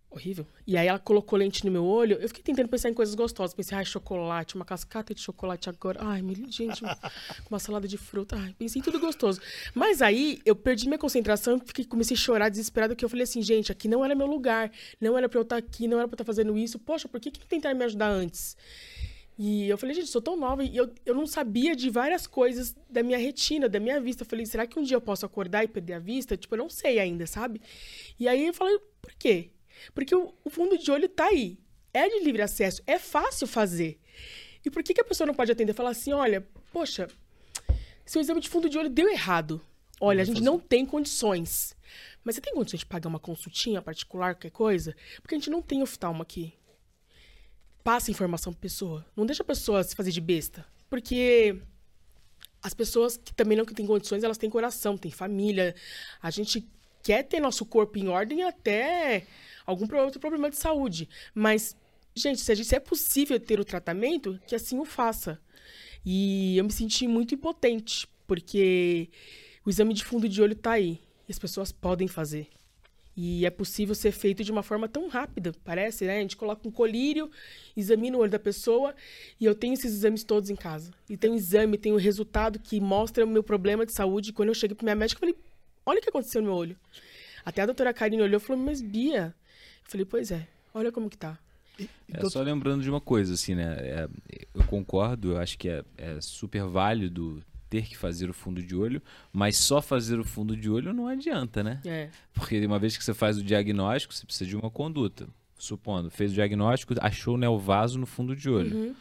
Horrível. 0.09 0.47
E 0.65 0.75
aí 0.75 0.87
ela 0.87 0.97
colocou 0.97 1.37
lente 1.37 1.63
no 1.63 1.71
meu 1.71 1.85
olho. 1.85 2.17
Eu 2.19 2.27
fiquei 2.27 2.41
tentando 2.41 2.67
pensar 2.67 2.89
em 2.89 2.93
coisas 2.95 3.13
gostosas. 3.13 3.53
Pensei, 3.53 3.77
ai, 3.77 3.85
chocolate, 3.85 4.55
uma 4.55 4.65
cascata 4.65 5.13
de 5.13 5.21
chocolate 5.21 5.69
agora. 5.69 5.99
Ai, 6.01 6.23
gente, 6.49 6.83
uma 7.47 7.59
salada 7.59 7.87
de 7.87 7.99
fruta. 7.99 8.35
Ai, 8.35 8.55
pensei 8.57 8.79
em 8.79 8.83
tudo 8.83 8.99
gostoso. 8.99 9.39
Mas 9.75 10.01
aí 10.01 10.41
eu 10.43 10.55
perdi 10.55 10.87
minha 10.87 10.97
concentração, 10.97 11.59
fiquei, 11.63 11.85
comecei 11.85 12.17
a 12.17 12.19
chorar 12.19 12.49
desesperado, 12.49 12.95
porque 12.95 13.05
eu 13.05 13.09
falei 13.09 13.25
assim, 13.25 13.43
gente, 13.43 13.71
aqui 13.71 13.87
não 13.87 14.03
era 14.03 14.15
meu 14.15 14.25
lugar. 14.25 14.71
Não 14.99 15.15
era 15.15 15.29
pra 15.29 15.37
eu 15.37 15.43
estar 15.43 15.57
aqui, 15.57 15.87
não 15.87 15.99
era 15.99 16.07
pra 16.07 16.15
eu 16.15 16.15
estar 16.15 16.25
fazendo 16.25 16.57
isso. 16.57 16.79
Poxa, 16.79 17.07
por 17.07 17.19
que, 17.19 17.29
que 17.29 17.45
tentaram 17.45 17.77
me 17.77 17.85
ajudar 17.85 18.09
antes? 18.09 18.57
E 19.37 19.69
eu 19.69 19.77
falei, 19.77 19.93
gente, 19.93 20.07
sou 20.07 20.21
tão 20.21 20.35
nova 20.35 20.63
e 20.63 20.75
eu, 20.75 20.91
eu 21.05 21.13
não 21.13 21.27
sabia 21.27 21.75
de 21.75 21.91
várias 21.91 22.25
coisas 22.25 22.75
da 22.89 23.03
minha 23.03 23.19
retina, 23.19 23.69
da 23.69 23.79
minha 23.79 24.01
vista. 24.01 24.23
Eu 24.23 24.27
falei, 24.27 24.45
será 24.47 24.65
que 24.65 24.79
um 24.79 24.83
dia 24.83 24.97
eu 24.97 25.01
posso 25.01 25.25
acordar 25.25 25.63
e 25.63 25.67
perder 25.67 25.93
a 25.93 25.99
vista? 25.99 26.35
Tipo, 26.35 26.55
eu 26.55 26.59
não 26.59 26.69
sei 26.69 26.97
ainda, 26.97 27.27
sabe? 27.27 27.61
E 28.19 28.27
aí 28.27 28.47
eu 28.47 28.53
falei, 28.53 28.79
por 28.99 29.13
quê? 29.13 29.51
Porque 29.93 30.15
o, 30.15 30.33
o 30.43 30.49
fundo 30.49 30.75
de 30.75 30.89
olho 30.89 31.07
tá 31.07 31.25
aí. 31.25 31.59
É 31.93 32.09
de 32.09 32.23
livre 32.23 32.41
acesso, 32.41 32.81
é 32.87 32.97
fácil 32.97 33.45
fazer. 33.45 33.99
E 34.65 34.71
por 34.71 34.83
que, 34.83 34.93
que 34.93 35.01
a 35.01 35.05
pessoa 35.05 35.27
não 35.27 35.35
pode 35.35 35.51
atender 35.51 35.71
e 35.71 35.75
falar 35.75 35.91
assim, 35.91 36.13
olha, 36.13 36.45
poxa, 36.71 37.07
seu 38.05 38.19
exame 38.19 38.41
de 38.41 38.49
fundo 38.49 38.69
de 38.69 38.77
olho 38.77 38.89
deu 38.89 39.07
errado. 39.09 39.61
Olha, 40.01 40.21
a 40.21 40.25
gente 40.25 40.41
não 40.41 40.59
tem 40.59 40.85
condições. 40.85 41.75
Mas 42.23 42.35
você 42.35 42.41
tem 42.41 42.53
condições 42.53 42.79
de 42.79 42.85
pagar 42.85 43.07
uma 43.07 43.19
consultinha 43.19 43.81
particular, 43.81 44.35
qualquer 44.35 44.51
coisa? 44.51 44.95
Porque 45.21 45.35
a 45.35 45.37
gente 45.37 45.49
não 45.49 45.61
tem 45.61 45.81
oftalmo 45.81 46.21
aqui 46.21 46.53
passa 47.87 48.11
informação 48.11 48.51
pra 48.51 48.59
pessoa. 48.59 49.05
Não 49.15 49.25
deixa 49.25 49.43
a 49.43 49.45
pessoa 49.45 49.81
se 49.81 49.95
fazer 49.95 50.11
de 50.11 50.19
besta. 50.19 50.65
Porque 50.89 51.57
as 52.61 52.73
pessoas 52.73 53.15
que 53.15 53.33
também 53.33 53.57
não 53.57 53.63
têm 53.63 53.87
condições, 53.87 54.25
elas 54.25 54.37
têm 54.37 54.49
coração, 54.49 54.97
têm 54.97 55.09
família. 55.09 55.73
A 56.21 56.29
gente 56.29 56.67
quer 57.01 57.23
ter 57.23 57.39
nosso 57.39 57.65
corpo 57.65 57.97
em 57.97 58.09
ordem 58.09 58.43
até 58.43 59.25
algum 59.65 59.87
outro 59.99 60.19
problema 60.19 60.49
de 60.49 60.57
saúde. 60.57 61.07
Mas, 61.33 61.77
gente, 62.13 62.41
se, 62.41 62.53
gente, 62.55 62.67
se 62.67 62.75
é 62.75 62.79
possível 62.81 63.39
ter 63.39 63.57
o 63.57 63.63
tratamento, 63.63 64.37
que 64.45 64.53
assim 64.53 64.77
o 64.77 64.83
faça. 64.83 65.39
E 66.05 66.57
eu 66.57 66.65
me 66.65 66.73
senti 66.73 67.07
muito 67.07 67.35
impotente, 67.35 68.05
porque 68.27 69.09
o 69.65 69.69
exame 69.69 69.93
de 69.93 70.03
fundo 70.03 70.27
de 70.27 70.41
olho 70.41 70.55
tá 70.55 70.71
aí. 70.71 70.99
E 71.25 71.31
as 71.31 71.39
pessoas 71.39 71.71
podem 71.71 72.09
fazer. 72.09 72.49
E 73.19 73.47
é 73.47 73.49
possível 73.49 73.95
ser 73.95 74.11
feito 74.11 74.43
de 74.43 74.51
uma 74.51 74.61
forma 74.61 74.87
tão 74.87 75.07
rápida, 75.07 75.51
parece, 75.63 76.05
né? 76.05 76.19
A 76.19 76.21
gente 76.21 76.37
coloca 76.37 76.67
um 76.67 76.71
colírio, 76.71 77.31
examina 77.75 78.15
o 78.15 78.21
olho 78.21 78.29
da 78.29 78.37
pessoa 78.37 78.93
e 79.39 79.45
eu 79.45 79.55
tenho 79.55 79.73
esses 79.73 79.91
exames 79.91 80.23
todos 80.23 80.51
em 80.51 80.55
casa. 80.55 80.91
E 81.09 81.17
tem 81.17 81.31
um 81.31 81.35
exame, 81.35 81.79
tem 81.79 81.91
o 81.91 81.95
um 81.95 81.97
resultado 81.97 82.59
que 82.59 82.79
mostra 82.79 83.25
o 83.25 83.27
meu 83.27 83.41
problema 83.41 83.87
de 83.87 83.91
saúde. 83.91 84.31
Quando 84.31 84.49
eu 84.49 84.53
cheguei 84.53 84.75
para 84.75 84.85
minha 84.85 84.95
médica, 84.95 85.17
eu 85.17 85.21
falei: 85.21 85.35
olha 85.83 85.97
o 85.97 86.01
que 86.03 86.09
aconteceu 86.09 86.43
no 86.43 86.49
meu 86.49 86.55
olho. 86.55 86.77
Até 87.43 87.63
a 87.63 87.65
doutora 87.65 87.91
Karine 87.91 88.21
olhou 88.21 88.37
e 88.37 88.39
falou: 88.39 88.61
mas 88.63 88.83
Bia. 88.83 89.33
Eu 89.83 89.91
falei: 89.91 90.05
pois 90.05 90.29
é, 90.29 90.47
olha 90.71 90.91
como 90.91 91.09
que 91.09 91.17
tá. 91.17 91.39
É 92.13 92.29
só 92.29 92.41
lembrando 92.41 92.83
de 92.83 92.89
uma 92.89 93.01
coisa, 93.01 93.33
assim, 93.33 93.55
né? 93.55 93.77
É, 93.79 94.09
eu 94.53 94.63
concordo, 94.65 95.31
eu 95.31 95.37
acho 95.39 95.57
que 95.57 95.69
é, 95.69 95.83
é 95.97 96.21
super 96.21 96.63
válido 96.65 97.43
ter 97.69 97.87
que 97.87 97.97
fazer 97.97 98.29
o 98.29 98.33
fundo 98.33 98.61
de 98.61 98.75
olho, 98.75 99.01
mas 99.31 99.57
só 99.57 99.81
fazer 99.81 100.19
o 100.19 100.23
fundo 100.23 100.55
de 100.55 100.69
olho 100.69 100.93
não 100.93 101.07
adianta, 101.07 101.63
né? 101.63 101.81
É. 101.85 102.09
Porque 102.33 102.65
uma 102.65 102.79
vez 102.79 102.97
que 102.97 103.03
você 103.03 103.13
faz 103.13 103.37
o 103.37 103.43
diagnóstico, 103.43 104.13
você 104.13 104.25
precisa 104.25 104.49
de 104.49 104.55
uma 104.55 104.69
conduta. 104.69 105.27
Supondo, 105.57 106.09
fez 106.11 106.31
o 106.31 106.35
diagnóstico, 106.35 106.93
achou 107.01 107.35
o 107.35 107.37
neovaso 107.37 107.97
no 107.97 108.05
fundo 108.05 108.35
de 108.35 108.49
olho. 108.49 108.75
Uhum. 108.75 108.95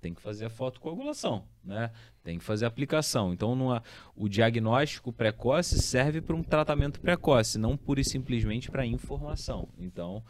Tem 0.00 0.14
que 0.14 0.20
fazer 0.20 0.44
a 0.44 0.50
fotocoagulação, 0.50 1.44
né? 1.64 1.90
Tem 2.22 2.38
que 2.38 2.44
fazer 2.44 2.64
a 2.64 2.68
aplicação. 2.68 3.32
Então, 3.32 3.56
não 3.56 3.72
há... 3.72 3.82
o 4.14 4.28
diagnóstico 4.28 5.12
precoce 5.12 5.80
serve 5.80 6.20
para 6.20 6.36
um 6.36 6.42
tratamento 6.42 7.00
precoce, 7.00 7.58
não 7.58 7.76
pura 7.76 8.00
e 8.00 8.04
simplesmente 8.04 8.70
para 8.70 8.86
informação. 8.86 9.68
Então, 9.78 10.22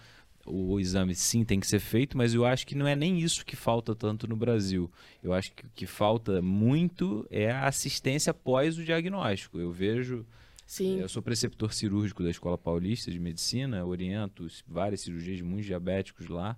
o 0.47 0.79
exame 0.79 1.15
sim 1.15 1.45
tem 1.45 1.59
que 1.59 1.67
ser 1.67 1.81
feito, 1.81 2.17
mas 2.17 2.33
eu 2.33 2.45
acho 2.45 2.67
que 2.67 2.75
não 2.75 2.87
é 2.87 2.95
nem 2.95 3.19
isso 3.19 3.45
que 3.45 3.57
falta 3.57 3.95
tanto 3.95 4.29
no 4.29 4.37
Brasil. 4.37 4.91
Eu 5.23 5.33
acho 5.33 5.53
que 5.53 5.65
o 5.65 5.71
que 5.75 5.87
falta 5.87 6.41
muito 6.41 7.27
é 7.31 7.51
a 7.51 7.67
assistência 7.67 8.31
após 8.31 8.79
o 8.79 8.85
diagnóstico. 8.85 9.59
Eu 9.59 9.73
vejo. 9.73 10.25
Sim. 10.65 11.01
Eu 11.01 11.09
sou 11.09 11.23
preceptor 11.23 11.73
cirúrgico 11.73 12.23
da 12.23 12.31
Escola 12.31 12.59
Paulista 12.59 13.11
de 13.11 13.21
Medicina, 13.21 13.85
oriento 13.85 14.49
várias 14.67 15.01
cirurgias 15.01 15.37
de 15.37 15.45
muitos 15.45 15.67
diabéticos 15.67 16.27
lá 16.27 16.57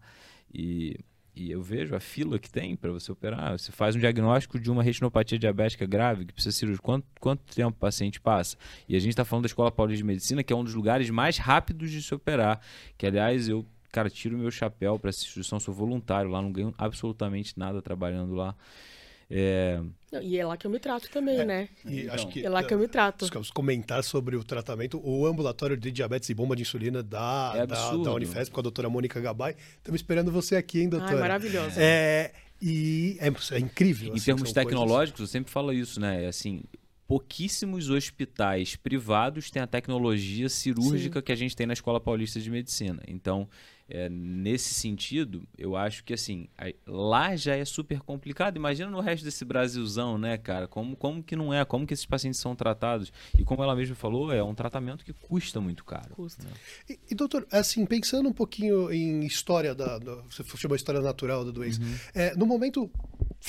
e, 0.53 0.99
e 1.37 1.51
eu 1.51 1.63
vejo 1.63 1.95
a 1.95 2.01
fila 2.01 2.39
que 2.39 2.51
tem 2.51 2.75
para 2.75 2.91
você 2.91 3.13
operar. 3.13 3.59
Você 3.59 3.71
faz 3.71 3.95
um 3.95 3.99
diagnóstico 3.99 4.59
de 4.59 4.71
uma 4.71 4.83
retinopatia 4.83 5.39
diabética 5.39 5.87
grave 5.87 6.25
que 6.25 6.33
precisa 6.33 6.57
cirurgia. 6.57 6.83
Quanto, 6.83 7.07
quanto 7.21 7.55
tempo 7.55 7.77
o 7.77 7.81
paciente 7.81 8.21
passa? 8.21 8.57
E 8.89 8.97
a 8.97 8.99
gente 8.99 9.11
está 9.11 9.25
falando 9.25 9.45
da 9.45 9.49
Escola 9.49 9.71
Paulista 9.71 9.99
de 9.99 10.05
Medicina, 10.05 10.43
que 10.43 10.53
é 10.53 10.57
um 10.57 10.65
dos 10.65 10.75
lugares 10.75 11.11
mais 11.11 11.37
rápidos 11.39 11.91
de 11.91 12.03
se 12.03 12.15
operar. 12.15 12.61
Que, 12.97 13.07
aliás, 13.07 13.49
eu 13.49 13.65
cara, 13.91 14.11
tiro 14.11 14.37
o 14.37 14.39
meu 14.39 14.51
chapéu 14.51 14.99
para 14.99 15.11
essa 15.11 15.21
instituição, 15.21 15.59
sou 15.59 15.75
voluntário 15.75 16.31
lá, 16.31 16.41
não 16.41 16.53
ganho 16.53 16.75
absolutamente 16.77 17.59
nada 17.59 17.81
trabalhando 17.83 18.35
lá. 18.35 18.55
É... 19.31 19.81
E 20.23 20.39
é 20.39 20.47
lá 20.47 20.57
que 20.57 20.67
eu 20.67 20.71
me 20.71 20.79
trato 20.79 21.11
também, 21.11 21.41
é, 21.41 21.45
né? 21.45 21.69
E 21.85 22.09
acho 22.09 22.29
que, 22.29 22.45
é 22.45 22.49
lá 22.49 22.63
que 22.63 22.73
eu 22.73 22.79
me 22.79 22.89
trato. 22.89 23.27
Os 23.39 23.51
comentar 23.51 24.03
sobre 24.03 24.37
o 24.37 24.43
tratamento, 24.43 24.99
o 25.05 25.27
ambulatório 25.27 25.77
de 25.77 25.91
diabetes 25.91 26.31
e 26.31 26.35
bomba 26.35 26.57
de 26.57 26.63
insulina 26.63 27.03
da, 27.03 27.53
é 27.55 27.67
da, 27.67 27.91
da 27.91 28.13
Unifesp 28.15 28.53
com 28.53 28.61
a 28.61 28.63
doutora 28.63 28.89
Mônica 28.89 29.21
Gabay. 29.21 29.55
Estamos 29.77 30.01
esperando 30.01 30.33
você 30.33 30.57
aqui, 30.57 30.81
hein, 30.81 30.89
doutora? 30.89 31.13
Ai, 31.13 31.21
maravilhosa. 31.21 31.79
É, 31.79 32.33
e 32.61 33.19
é, 33.21 33.29
é 33.55 33.59
incrível. 33.59 34.13
Em 34.13 34.17
assim, 34.17 34.25
termos 34.25 34.53
tecnológicos, 34.53 35.19
coisas... 35.19 35.35
eu 35.35 35.39
sempre 35.39 35.53
falo 35.53 35.75
isso, 35.75 36.01
né? 36.01 36.25
É 36.25 36.29
assim, 36.29 36.63
pouquíssimos 37.07 37.91
hospitais 37.91 38.77
privados 38.77 39.51
têm 39.51 39.61
a 39.61 39.67
tecnologia 39.67 40.49
cirúrgica 40.49 41.21
Sim. 41.21 41.25
que 41.25 41.33
a 41.33 41.37
gente 41.37 41.55
tem 41.55 41.67
na 41.67 41.75
Escola 41.75 42.01
Paulista 42.01 42.41
de 42.41 42.51
Medicina. 42.51 43.03
Então, 43.07 43.49
é, 43.89 44.09
nesse 44.11 44.75
sentido, 44.75 45.43
eu 45.57 45.75
acho 45.75 46.05
que 46.05 46.13
assim, 46.13 46.47
lá 46.87 47.35
já 47.35 47.57
é 47.57 47.65
super 47.65 48.01
complicado. 48.01 48.57
Imagina 48.57 48.91
no 48.91 49.01
resto 49.01 49.25
desse 49.25 49.45
Brasilzão, 49.45 50.19
né, 50.19 50.37
cara? 50.37 50.69
Como, 50.69 50.95
como 50.95 51.23
que 51.23 51.35
não 51.35 51.55
é? 51.55 51.65
Como 51.65 51.87
que 51.87 51.95
esses 51.95 52.05
pacientes 52.05 52.39
são 52.39 52.55
tratados? 52.55 53.11
E 53.39 53.43
como 53.43 53.63
ela 53.63 53.75
mesma 53.75 53.95
falou, 53.95 54.31
é 54.31 54.43
um 54.43 54.55
tratamento 54.55 55.05
que 55.05 55.15
custa 55.15 55.59
muito 55.61 55.85
caro. 55.85 56.15
Custa. 56.15 56.45
Né? 56.45 56.51
E, 56.91 56.99
e, 57.11 57.15
doutor, 57.15 57.47
assim, 57.51 57.87
pensando 57.87 58.29
um 58.29 58.33
pouquinho 58.33 58.93
em 58.93 59.25
história 59.25 59.75
da. 59.75 59.99
da 59.99 60.17
você 60.31 60.45
chamou 60.57 60.75
a 60.75 60.77
história 60.77 61.01
natural 61.01 61.45
da 61.45 61.51
doença. 61.51 61.81
Uhum. 61.81 61.95
É, 62.15 62.37
no 62.37 62.45
momento, 62.45 62.91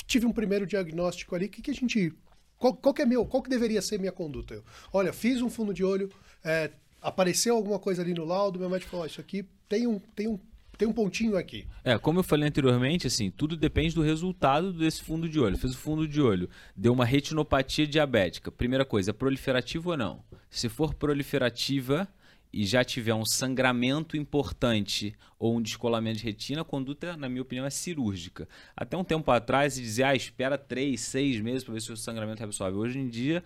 tive 0.06 0.24
um 0.24 0.32
primeiro 0.32 0.66
diagnóstico 0.66 1.34
ali, 1.34 1.46
o 1.46 1.50
que, 1.50 1.60
que 1.60 1.70
a 1.70 1.74
gente. 1.74 2.14
Qual, 2.56 2.74
qual, 2.74 2.94
que 2.94 3.02
é 3.02 3.06
meu? 3.06 3.26
Qual 3.26 3.42
que 3.42 3.50
deveria 3.50 3.82
ser 3.82 3.98
minha 3.98 4.12
conduta? 4.12 4.54
Eu, 4.54 4.64
olha, 4.92 5.12
fiz 5.12 5.42
um 5.42 5.50
fundo 5.50 5.72
de 5.72 5.84
olho, 5.84 6.10
é, 6.44 6.70
apareceu 7.00 7.56
alguma 7.56 7.78
coisa 7.78 8.02
ali 8.02 8.14
no 8.14 8.24
laudo, 8.24 8.58
meu 8.58 8.70
médico 8.70 8.90
falou: 8.90 9.04
oh, 9.04 9.06
isso 9.06 9.20
aqui 9.20 9.44
tem 9.68 9.86
um, 9.86 9.98
tem 10.14 10.28
um 10.28 10.38
tem 10.78 10.88
um 10.88 10.94
pontinho 10.94 11.36
aqui. 11.36 11.66
É, 11.84 11.98
como 11.98 12.20
eu 12.20 12.22
falei 12.22 12.48
anteriormente, 12.48 13.06
assim, 13.06 13.30
tudo 13.30 13.54
depende 13.54 13.94
do 13.94 14.00
resultado 14.00 14.72
desse 14.72 15.02
fundo 15.02 15.28
de 15.28 15.38
olho. 15.38 15.58
Fez 15.58 15.74
o 15.74 15.76
fundo 15.76 16.08
de 16.08 16.22
olho, 16.22 16.48
deu 16.74 16.90
uma 16.94 17.04
retinopatia 17.04 17.86
diabética. 17.86 18.50
Primeira 18.50 18.82
coisa, 18.82 19.10
é 19.10 19.12
proliferativa 19.12 19.90
ou 19.90 19.96
não? 19.98 20.24
Se 20.48 20.70
for 20.70 20.94
proliferativa, 20.94 22.08
e 22.52 22.66
já 22.66 22.82
tiver 22.82 23.14
um 23.14 23.24
sangramento 23.24 24.16
importante 24.16 25.14
ou 25.38 25.56
um 25.56 25.62
descolamento 25.62 26.18
de 26.18 26.24
retina, 26.24 26.62
a 26.62 26.64
conduta, 26.64 27.16
na 27.16 27.28
minha 27.28 27.42
opinião, 27.42 27.64
é 27.64 27.70
cirúrgica. 27.70 28.48
Até 28.76 28.96
um 28.96 29.04
tempo 29.04 29.30
atrás, 29.30 29.74
se 29.74 29.80
dizia, 29.80 30.08
ah, 30.08 30.16
espera 30.16 30.58
três, 30.58 31.00
seis 31.00 31.40
meses 31.40 31.64
para 31.64 31.74
ver 31.74 31.80
se 31.80 31.92
o 31.92 31.96
sangramento 31.96 32.44
resolve. 32.44 32.76
Hoje 32.76 32.98
em 32.98 33.08
dia, 33.08 33.42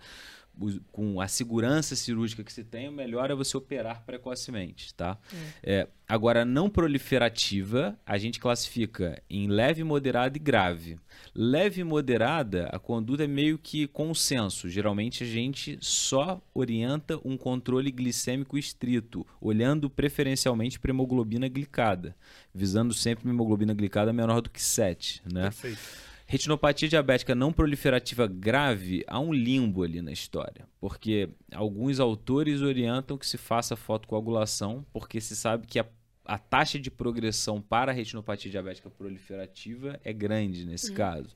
com 0.91 1.19
a 1.19 1.27
segurança 1.27 1.95
cirúrgica 1.95 2.43
que 2.43 2.53
se 2.53 2.63
tem, 2.63 2.87
o 2.87 2.91
melhor 2.91 3.29
é 3.29 3.35
você 3.35 3.55
operar 3.57 4.03
precocemente, 4.05 4.93
tá? 4.93 5.17
É. 5.63 5.81
É, 5.81 5.87
agora, 6.07 6.45
não 6.45 6.69
proliferativa, 6.69 7.97
a 8.05 8.17
gente 8.17 8.39
classifica 8.39 9.21
em 9.29 9.47
leve, 9.47 9.83
moderada 9.83 10.37
e 10.37 10.39
grave. 10.39 10.97
Leve 11.33 11.81
e 11.81 11.83
moderada, 11.83 12.69
a 12.71 12.79
conduta 12.79 13.23
é 13.23 13.27
meio 13.27 13.57
que 13.57 13.87
consenso. 13.87 14.69
Geralmente 14.69 15.23
a 15.23 15.27
gente 15.27 15.77
só 15.81 16.41
orienta 16.53 17.19
um 17.25 17.37
controle 17.37 17.91
glicêmico 17.91 18.57
estrito, 18.57 19.25
olhando 19.41 19.89
preferencialmente 19.89 20.79
para 20.79 20.91
hemoglobina 20.91 21.47
glicada, 21.47 22.15
visando 22.53 22.93
sempre 22.93 23.25
uma 23.25 23.33
hemoglobina 23.33 23.73
glicada 23.73 24.13
menor 24.13 24.41
do 24.41 24.49
que 24.49 24.61
7, 24.61 25.21
né? 25.31 25.43
Perfeito. 25.43 26.14
Retinopatia 26.27 26.89
diabética 26.89 27.35
não 27.35 27.53
proliferativa 27.53 28.25
grave, 28.25 29.03
há 29.07 29.19
um 29.19 29.31
limbo 29.31 29.83
ali 29.83 30.01
na 30.01 30.11
história, 30.11 30.67
porque 30.79 31.29
alguns 31.53 31.99
autores 31.99 32.61
orientam 32.61 33.15
que 33.15 33.27
se 33.27 33.37
faça 33.37 33.75
fotocoagulação, 33.75 34.83
porque 34.91 35.21
se 35.21 35.35
sabe 35.35 35.67
que 35.67 35.77
a, 35.77 35.85
a 36.25 36.39
taxa 36.39 36.79
de 36.79 36.89
progressão 36.89 37.61
para 37.61 37.91
a 37.91 37.95
retinopatia 37.95 38.49
diabética 38.49 38.89
proliferativa 38.89 39.99
é 40.03 40.11
grande 40.11 40.65
nesse 40.65 40.89
uhum. 40.89 40.95
caso. 40.95 41.35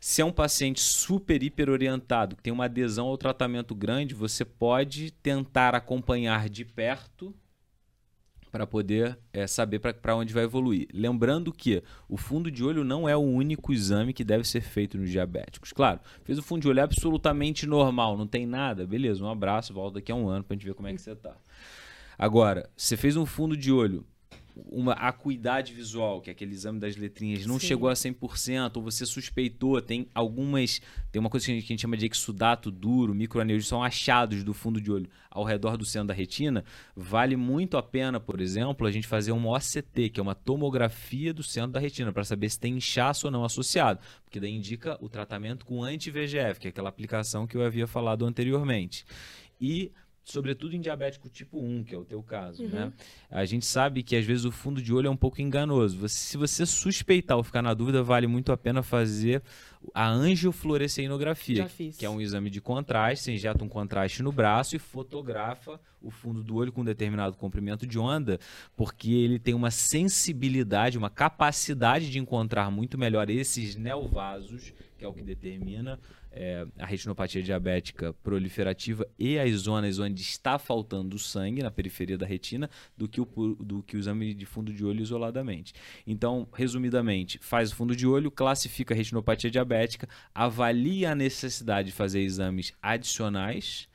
Se 0.00 0.22
é 0.22 0.24
um 0.24 0.32
paciente 0.32 0.80
super 0.80 1.42
hiper 1.42 1.68
orientado, 1.68 2.34
que 2.34 2.42
tem 2.42 2.52
uma 2.52 2.64
adesão 2.64 3.08
ao 3.08 3.18
tratamento 3.18 3.74
grande, 3.74 4.14
você 4.14 4.44
pode 4.44 5.10
tentar 5.10 5.74
acompanhar 5.74 6.48
de 6.48 6.64
perto 6.64 7.34
para 8.50 8.66
poder 8.66 9.18
é, 9.32 9.46
saber 9.46 9.78
para 9.78 10.16
onde 10.16 10.32
vai 10.32 10.44
evoluir. 10.44 10.88
Lembrando 10.92 11.52
que 11.52 11.82
o 12.08 12.16
fundo 12.16 12.50
de 12.50 12.64
olho 12.64 12.84
não 12.84 13.08
é 13.08 13.16
o 13.16 13.20
único 13.20 13.72
exame 13.72 14.12
que 14.12 14.24
deve 14.24 14.44
ser 14.44 14.60
feito 14.60 14.98
nos 14.98 15.10
diabéticos. 15.10 15.72
Claro, 15.72 16.00
fez 16.24 16.38
o 16.38 16.42
fundo 16.42 16.62
de 16.62 16.68
olho 16.68 16.80
é 16.80 16.82
absolutamente 16.82 17.66
normal, 17.66 18.16
não 18.16 18.26
tem 18.26 18.46
nada, 18.46 18.86
beleza, 18.86 19.24
um 19.24 19.30
abraço, 19.30 19.72
volta 19.72 19.94
daqui 19.94 20.12
a 20.12 20.14
um 20.14 20.28
ano 20.28 20.44
para 20.44 20.54
a 20.54 20.56
gente 20.56 20.66
ver 20.66 20.74
como 20.74 20.88
é 20.88 20.94
que 20.94 21.00
você 21.00 21.12
está. 21.12 21.36
Agora, 22.18 22.68
você 22.76 22.96
fez 22.96 23.16
um 23.16 23.24
fundo 23.24 23.56
de 23.56 23.70
olho 23.70 24.04
uma 24.66 24.92
acuidade 24.92 25.72
visual, 25.72 26.20
que 26.20 26.30
é 26.30 26.32
aquele 26.32 26.52
exame 26.52 26.78
das 26.78 26.96
letrinhas, 26.96 27.46
não 27.46 27.58
Sim. 27.58 27.66
chegou 27.66 27.88
a 27.88 27.92
100%, 27.92 28.76
ou 28.76 28.82
você 28.82 29.06
suspeitou, 29.06 29.80
tem 29.80 30.08
algumas. 30.14 30.80
Tem 31.10 31.20
uma 31.20 31.30
coisa 31.30 31.46
que 31.46 31.52
a 31.52 31.54
gente, 31.54 31.66
que 31.66 31.72
a 31.72 31.74
gente 31.74 31.82
chama 31.82 31.96
de 31.96 32.06
exudato 32.06 32.70
duro, 32.70 33.14
microaneurismos, 33.14 33.68
são 33.68 33.82
achados 33.82 34.42
do 34.42 34.52
fundo 34.52 34.80
de 34.80 34.90
olho 34.90 35.08
ao 35.30 35.44
redor 35.44 35.76
do 35.76 35.84
centro 35.84 36.08
da 36.08 36.14
retina. 36.14 36.64
Vale 36.96 37.36
muito 37.36 37.76
a 37.76 37.82
pena, 37.82 38.18
por 38.18 38.40
exemplo, 38.40 38.86
a 38.86 38.90
gente 38.90 39.06
fazer 39.06 39.32
uma 39.32 39.50
OCT, 39.50 40.10
que 40.10 40.20
é 40.20 40.22
uma 40.22 40.34
tomografia 40.34 41.32
do 41.32 41.42
centro 41.42 41.72
da 41.72 41.80
retina, 41.80 42.12
para 42.12 42.24
saber 42.24 42.50
se 42.50 42.58
tem 42.58 42.76
inchaço 42.76 43.26
ou 43.26 43.30
não 43.30 43.44
associado, 43.44 44.00
porque 44.24 44.40
daí 44.40 44.54
indica 44.54 44.98
o 45.00 45.08
tratamento 45.08 45.64
com 45.64 45.82
anti-VGF, 45.82 46.60
que 46.60 46.68
é 46.68 46.70
aquela 46.70 46.88
aplicação 46.88 47.46
que 47.46 47.56
eu 47.56 47.62
havia 47.62 47.86
falado 47.86 48.26
anteriormente. 48.26 49.04
E 49.60 49.92
sobretudo 50.30 50.76
em 50.76 50.80
diabético 50.80 51.28
tipo 51.28 51.58
1, 51.58 51.84
que 51.84 51.94
é 51.94 51.98
o 51.98 52.04
teu 52.04 52.22
caso, 52.22 52.62
né? 52.64 52.68
uhum. 52.68 52.86
né? 52.86 52.92
A 53.30 53.44
gente 53.44 53.64
sabe 53.64 54.02
que 54.02 54.14
às 54.14 54.24
vezes 54.24 54.44
o 54.44 54.52
fundo 54.52 54.80
de 54.82 54.92
olho 54.92 55.08
é 55.08 55.10
um 55.10 55.16
pouco 55.16 55.40
enganoso. 55.40 55.96
Você, 55.98 56.18
se 56.18 56.36
você 56.36 56.66
suspeitar 56.66 57.36
ou 57.36 57.42
ficar 57.42 57.62
na 57.62 57.72
dúvida, 57.72 58.02
vale 58.02 58.26
muito 58.26 58.52
a 58.52 58.56
pena 58.56 58.82
fazer 58.82 59.42
a 59.94 60.08
angiofluoresceinografia, 60.08 61.68
que 61.96 62.04
é 62.04 62.10
um 62.10 62.20
exame 62.20 62.50
de 62.50 62.60
contraste, 62.60 63.24
você 63.24 63.32
injeta 63.32 63.64
um 63.64 63.68
contraste 63.68 64.22
no 64.22 64.32
braço 64.32 64.76
e 64.76 64.78
fotografa 64.78 65.80
o 66.00 66.10
fundo 66.10 66.42
do 66.42 66.56
olho 66.56 66.72
com 66.72 66.82
um 66.82 66.84
determinado 66.84 67.36
comprimento 67.36 67.86
de 67.86 67.98
onda, 67.98 68.38
porque 68.76 69.10
ele 69.10 69.38
tem 69.38 69.54
uma 69.54 69.70
sensibilidade, 69.70 70.98
uma 70.98 71.10
capacidade 71.10 72.10
de 72.10 72.18
encontrar 72.18 72.70
muito 72.70 72.96
melhor 72.96 73.28
esses 73.30 73.76
neovasos, 73.76 74.72
que 74.96 75.04
é 75.04 75.08
o 75.08 75.12
que 75.12 75.22
determina 75.22 75.98
é, 76.30 76.66
a 76.78 76.86
retinopatia 76.86 77.42
diabética 77.42 78.12
proliferativa 78.22 79.06
e 79.18 79.38
as 79.38 79.52
zonas 79.52 79.98
onde 79.98 80.22
está 80.22 80.58
faltando 80.58 81.18
sangue 81.18 81.62
na 81.62 81.70
periferia 81.70 82.18
da 82.18 82.26
retina 82.26 82.70
do 82.96 83.08
que, 83.08 83.20
o, 83.20 83.26
do 83.60 83.82
que 83.82 83.96
o 83.96 83.98
exame 83.98 84.34
de 84.34 84.46
fundo 84.46 84.72
de 84.72 84.84
olho 84.84 85.02
isoladamente. 85.02 85.72
Então, 86.06 86.46
resumidamente, 86.52 87.38
faz 87.38 87.72
o 87.72 87.76
fundo 87.76 87.96
de 87.96 88.06
olho, 88.06 88.30
classifica 88.30 88.94
a 88.94 88.96
retinopatia 88.96 89.50
diabética, 89.50 90.08
avalia 90.34 91.12
a 91.12 91.14
necessidade 91.14 91.88
de 91.88 91.94
fazer 91.94 92.20
exames 92.20 92.72
adicionais 92.82 93.88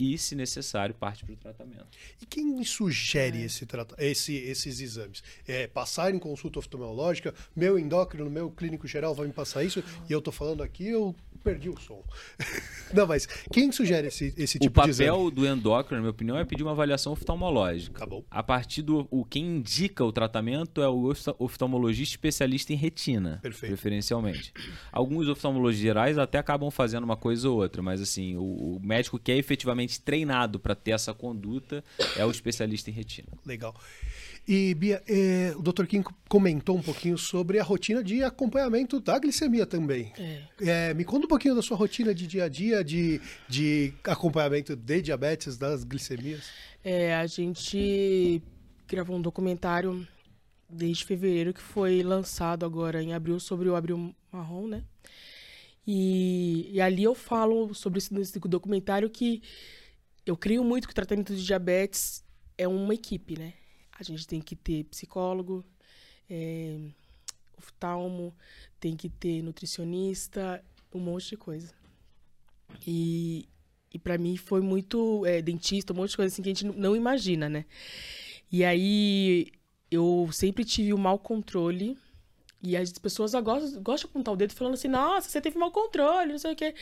e, 0.00 0.16
se 0.16 0.34
necessário, 0.34 0.94
parte 0.94 1.26
para 1.26 1.34
o 1.34 1.36
tratamento. 1.36 1.86
E 2.22 2.24
quem 2.24 2.64
sugere 2.64 3.42
é. 3.42 3.44
esse, 3.44 3.66
esse, 3.98 4.34
esses 4.34 4.80
exames? 4.80 5.22
É 5.46 5.66
passar 5.66 6.14
em 6.14 6.18
consulta 6.18 6.58
oftalmológica, 6.58 7.34
meu 7.54 7.78
endócrino, 7.78 8.30
meu 8.30 8.50
clínico 8.50 8.88
geral 8.88 9.14
vai 9.14 9.26
me 9.26 9.32
passar 9.32 9.62
isso, 9.62 9.84
e 10.08 10.12
eu 10.12 10.20
estou 10.20 10.32
falando 10.32 10.62
aqui, 10.62 10.86
eu 10.86 11.14
perdi 11.40 11.68
o 11.68 11.78
som. 11.78 12.02
Não, 12.92 13.06
mas 13.06 13.26
quem 13.52 13.70
sugere 13.70 14.08
esse, 14.08 14.34
esse 14.36 14.58
tipo 14.58 14.82
de? 14.82 14.90
O 14.90 14.94
papel 14.94 15.30
do 15.30 15.46
endócrino, 15.46 15.96
na 15.96 16.00
minha 16.02 16.10
opinião, 16.10 16.36
é 16.36 16.44
pedir 16.44 16.62
uma 16.62 16.72
avaliação 16.72 17.12
oftalmológica. 17.12 18.00
Tá 18.00 18.06
bom. 18.06 18.24
A 18.30 18.42
partir 18.42 18.82
do... 18.82 19.06
O, 19.10 19.24
quem 19.24 19.44
indica 19.44 20.04
o 20.04 20.12
tratamento 20.12 20.82
é 20.82 20.88
o 20.88 21.12
oftalmologista 21.38 22.14
especialista 22.14 22.72
em 22.72 22.76
retina, 22.76 23.38
Perfeito. 23.42 23.70
preferencialmente. 23.70 24.52
Alguns 24.92 25.28
oftalmologistas 25.28 25.82
gerais 25.82 26.18
até 26.18 26.38
acabam 26.38 26.70
fazendo 26.70 27.04
uma 27.04 27.16
coisa 27.16 27.48
ou 27.48 27.60
outra, 27.60 27.82
mas 27.82 28.00
assim, 28.00 28.36
o, 28.36 28.76
o 28.76 28.80
médico 28.82 29.18
que 29.18 29.32
é 29.32 29.36
efetivamente 29.36 30.00
treinado 30.00 30.58
para 30.58 30.74
ter 30.74 30.92
essa 30.92 31.14
conduta 31.14 31.84
é 32.16 32.24
o 32.24 32.30
especialista 32.30 32.90
em 32.90 32.92
retina. 32.92 33.28
Legal. 33.46 33.74
E, 34.50 34.74
Bia, 34.74 35.00
eh, 35.06 35.54
o 35.56 35.62
Dr. 35.62 35.86
Kim 35.86 36.02
comentou 36.28 36.76
um 36.76 36.82
pouquinho 36.82 37.16
sobre 37.16 37.60
a 37.60 37.62
rotina 37.62 38.02
de 38.02 38.24
acompanhamento 38.24 38.98
da 38.98 39.16
glicemia 39.16 39.64
também. 39.64 40.12
É. 40.18 40.42
Eh, 40.60 40.94
me 40.94 41.04
conta 41.04 41.26
um 41.26 41.28
pouquinho 41.28 41.54
da 41.54 41.62
sua 41.62 41.76
rotina 41.76 42.12
de 42.12 42.26
dia 42.26 42.46
a 42.46 42.48
dia 42.48 42.82
de, 42.82 43.20
de 43.48 43.94
acompanhamento 44.02 44.74
de 44.74 45.02
diabetes, 45.02 45.56
das 45.56 45.84
glicemias. 45.84 46.50
É, 46.82 47.14
a 47.14 47.28
gente 47.28 48.42
gravou 48.88 49.18
um 49.18 49.22
documentário 49.22 50.04
desde 50.68 51.04
fevereiro 51.04 51.54
que 51.54 51.62
foi 51.62 52.02
lançado 52.02 52.66
agora 52.66 53.00
em 53.00 53.14
abril 53.14 53.38
sobre 53.38 53.68
o 53.68 53.76
abril 53.76 54.12
marrom, 54.32 54.66
né? 54.66 54.82
E, 55.86 56.70
e 56.72 56.80
ali 56.80 57.04
eu 57.04 57.14
falo 57.14 57.72
sobre 57.72 57.98
esse, 57.98 58.12
esse 58.18 58.40
documentário 58.40 59.08
que 59.08 59.44
eu 60.26 60.36
creio 60.36 60.64
muito 60.64 60.88
que 60.88 60.92
o 60.92 60.94
tratamento 60.96 61.36
de 61.36 61.44
diabetes 61.44 62.24
é 62.58 62.66
uma 62.66 62.92
equipe, 62.92 63.38
né? 63.38 63.52
A 64.00 64.02
gente 64.02 64.26
tem 64.26 64.40
que 64.40 64.56
ter 64.56 64.84
psicólogo, 64.84 65.62
é, 66.28 66.78
oftalmo, 67.58 68.34
tem 68.80 68.96
que 68.96 69.10
ter 69.10 69.42
nutricionista, 69.42 70.64
um 70.92 70.98
monte 70.98 71.28
de 71.28 71.36
coisa. 71.36 71.74
E, 72.86 73.46
e 73.92 73.98
para 73.98 74.16
mim 74.16 74.38
foi 74.38 74.62
muito 74.62 75.26
é, 75.26 75.42
dentista, 75.42 75.92
um 75.92 75.96
monte 75.96 76.10
de 76.10 76.16
coisa 76.16 76.32
assim 76.32 76.42
que 76.42 76.48
a 76.48 76.54
gente 76.54 76.64
não 76.64 76.96
imagina, 76.96 77.46
né? 77.46 77.66
E 78.50 78.64
aí 78.64 79.52
eu 79.90 80.30
sempre 80.32 80.64
tive 80.64 80.94
o 80.94 80.96
um 80.96 81.00
mau 81.00 81.18
controle. 81.18 81.98
E 82.62 82.76
as 82.76 82.92
pessoas 82.92 83.32
gostam, 83.32 83.82
gostam 83.82 84.06
de 84.08 84.12
apontar 84.12 84.34
o 84.34 84.36
dedo 84.36 84.54
falando 84.54 84.74
assim, 84.74 84.88
nossa, 84.88 85.28
você 85.28 85.40
teve 85.40 85.58
mau 85.58 85.70
controle, 85.70 86.32
não 86.32 86.38
sei 86.38 86.52
o 86.52 86.56
quê. 86.56 86.74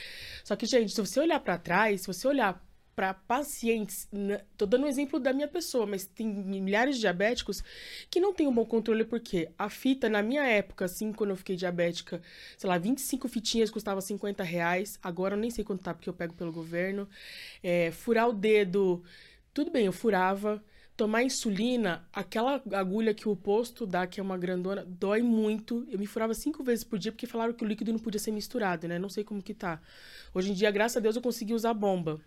Só 0.45 0.57
que, 0.57 0.67
gente, 0.67 0.93
se 0.93 1.01
você 1.01 1.21
olhar 1.21 1.39
para 1.39 1.57
trás, 1.57 2.01
se 2.01 2.07
você 2.07 2.27
olhar 2.27 2.68
para 2.99 3.15
pacientes, 3.15 4.09
tô 4.57 4.67
dando 4.67 4.83
um 4.83 4.89
exemplo 4.89 5.21
da 5.21 5.33
minha 5.33 5.47
pessoa, 5.47 5.87
mas 5.87 6.05
tem 6.05 6.27
milhares 6.27 6.97
de 6.97 7.03
diabéticos 7.03 7.63
que 8.11 8.19
não 8.19 8.35
têm 8.35 8.49
um 8.49 8.53
bom 8.53 8.65
controle 8.67 9.05
porque 9.05 9.49
a 9.57 9.71
fita, 9.71 10.09
na 10.09 10.21
minha 10.21 10.43
época, 10.43 10.87
assim, 10.87 11.13
quando 11.13 11.31
eu 11.31 11.37
fiquei 11.37 11.55
diabética, 11.55 12.21
sei 12.57 12.69
lá, 12.69 12.77
25 12.77 13.29
fitinhas 13.29 13.71
custava 13.71 14.01
50 14.01 14.43
reais, 14.43 14.99
agora 15.01 15.37
eu 15.37 15.39
nem 15.39 15.49
sei 15.49 15.63
quanto 15.63 15.85
tá 15.85 15.95
porque 15.95 16.09
eu 16.09 16.13
pego 16.13 16.35
pelo 16.35 16.51
governo. 16.51 17.09
É, 17.63 17.93
furar 17.93 18.29
o 18.29 18.33
dedo, 18.33 19.05
tudo 19.55 19.71
bem, 19.71 19.87
eu 19.87 19.93
furava. 19.93 20.61
Tomar 20.97 21.23
insulina, 21.23 22.05
aquela 22.13 22.61
agulha 22.73 23.15
que 23.15 23.29
o 23.29 23.37
posto 23.37 23.87
dá, 23.87 24.09
que 24.09 24.19
é 24.19 24.23
uma 24.25 24.37
grandona, 24.37 24.85
dói 24.85 25.23
muito. 25.23 25.87
Eu 25.89 26.01
me 26.01 26.07
furava 26.09 26.35
cinco 26.35 26.65
vezes 26.65 26.83
por 26.83 26.99
dia 26.99 27.13
porque 27.13 27.29
falaram 27.29 27.53
que 27.53 27.63
o 27.63 27.69
líquido 27.69 27.93
não 27.93 28.01
podia 28.01 28.19
ser 28.19 28.33
misturado, 28.33 28.89
né? 28.89 28.99
Não 28.99 29.09
sei 29.09 29.23
como 29.23 29.41
que 29.41 29.55
tá. 29.55 29.81
Hoje 30.35 30.51
em 30.51 30.55
dia, 30.55 30.69
graças 30.73 30.97
a 30.97 31.01
Deus, 31.01 31.15
eu 31.15 31.23
consegui 31.23 31.55
usar 31.55 31.73
bomba. 31.73 32.21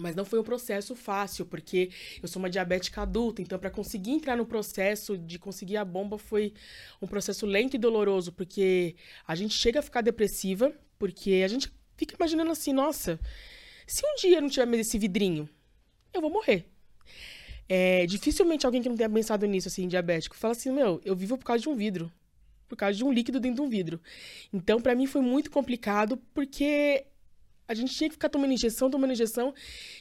Mas 0.00 0.14
não 0.16 0.24
foi 0.24 0.40
um 0.40 0.42
processo 0.42 0.96
fácil, 0.96 1.44
porque 1.46 1.90
eu 2.22 2.28
sou 2.28 2.40
uma 2.40 2.50
diabética 2.50 3.02
adulta, 3.02 3.42
então 3.42 3.58
para 3.58 3.70
conseguir 3.70 4.12
entrar 4.12 4.36
no 4.36 4.46
processo 4.46 5.16
de 5.16 5.38
conseguir 5.38 5.76
a 5.76 5.84
bomba 5.84 6.18
foi 6.18 6.52
um 7.00 7.06
processo 7.06 7.46
lento 7.46 7.74
e 7.74 7.78
doloroso, 7.78 8.32
porque 8.32 8.96
a 9.26 9.34
gente 9.34 9.54
chega 9.54 9.80
a 9.80 9.82
ficar 9.82 10.00
depressiva, 10.00 10.72
porque 10.98 11.42
a 11.44 11.48
gente 11.48 11.70
fica 11.96 12.14
imaginando 12.14 12.50
assim, 12.50 12.72
nossa, 12.72 13.20
se 13.86 14.02
um 14.06 14.14
dia 14.16 14.40
não 14.40 14.48
tiver 14.48 14.66
mais 14.66 14.80
esse 14.80 14.98
vidrinho, 14.98 15.48
eu 16.14 16.20
vou 16.20 16.30
morrer. 16.30 16.64
É, 17.68 18.04
dificilmente 18.06 18.66
alguém 18.66 18.82
que 18.82 18.88
não 18.88 18.96
tenha 18.96 19.08
pensado 19.08 19.46
nisso, 19.46 19.68
assim, 19.68 19.86
diabético, 19.86 20.36
fala 20.36 20.52
assim, 20.52 20.72
meu, 20.72 21.00
eu 21.04 21.14
vivo 21.14 21.38
por 21.38 21.44
causa 21.44 21.62
de 21.62 21.68
um 21.68 21.76
vidro. 21.76 22.10
Por 22.68 22.76
causa 22.76 22.96
de 22.96 23.04
um 23.04 23.12
líquido 23.12 23.38
dentro 23.38 23.56
de 23.56 23.62
um 23.62 23.68
vidro. 23.68 24.00
Então, 24.52 24.80
para 24.80 24.94
mim, 24.94 25.06
foi 25.06 25.20
muito 25.20 25.50
complicado, 25.50 26.16
porque 26.32 27.04
a 27.70 27.74
gente 27.74 27.94
tinha 27.94 28.08
que 28.08 28.14
ficar 28.14 28.28
tomando 28.28 28.52
injeção, 28.52 28.90
tomando 28.90 29.12
injeção. 29.12 29.54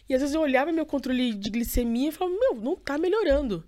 E 0.10 0.16
às 0.16 0.22
vezes 0.22 0.34
eu 0.34 0.42
olhava 0.42 0.72
meu 0.72 0.88
controle 0.88 1.36
de 1.36 1.52
glicemia 1.52 2.10
e 2.10 2.12
falava, 2.12 2.36
meu, 2.36 2.56
não 2.56 2.76
tá 2.76 2.98
melhorando. 2.98 3.64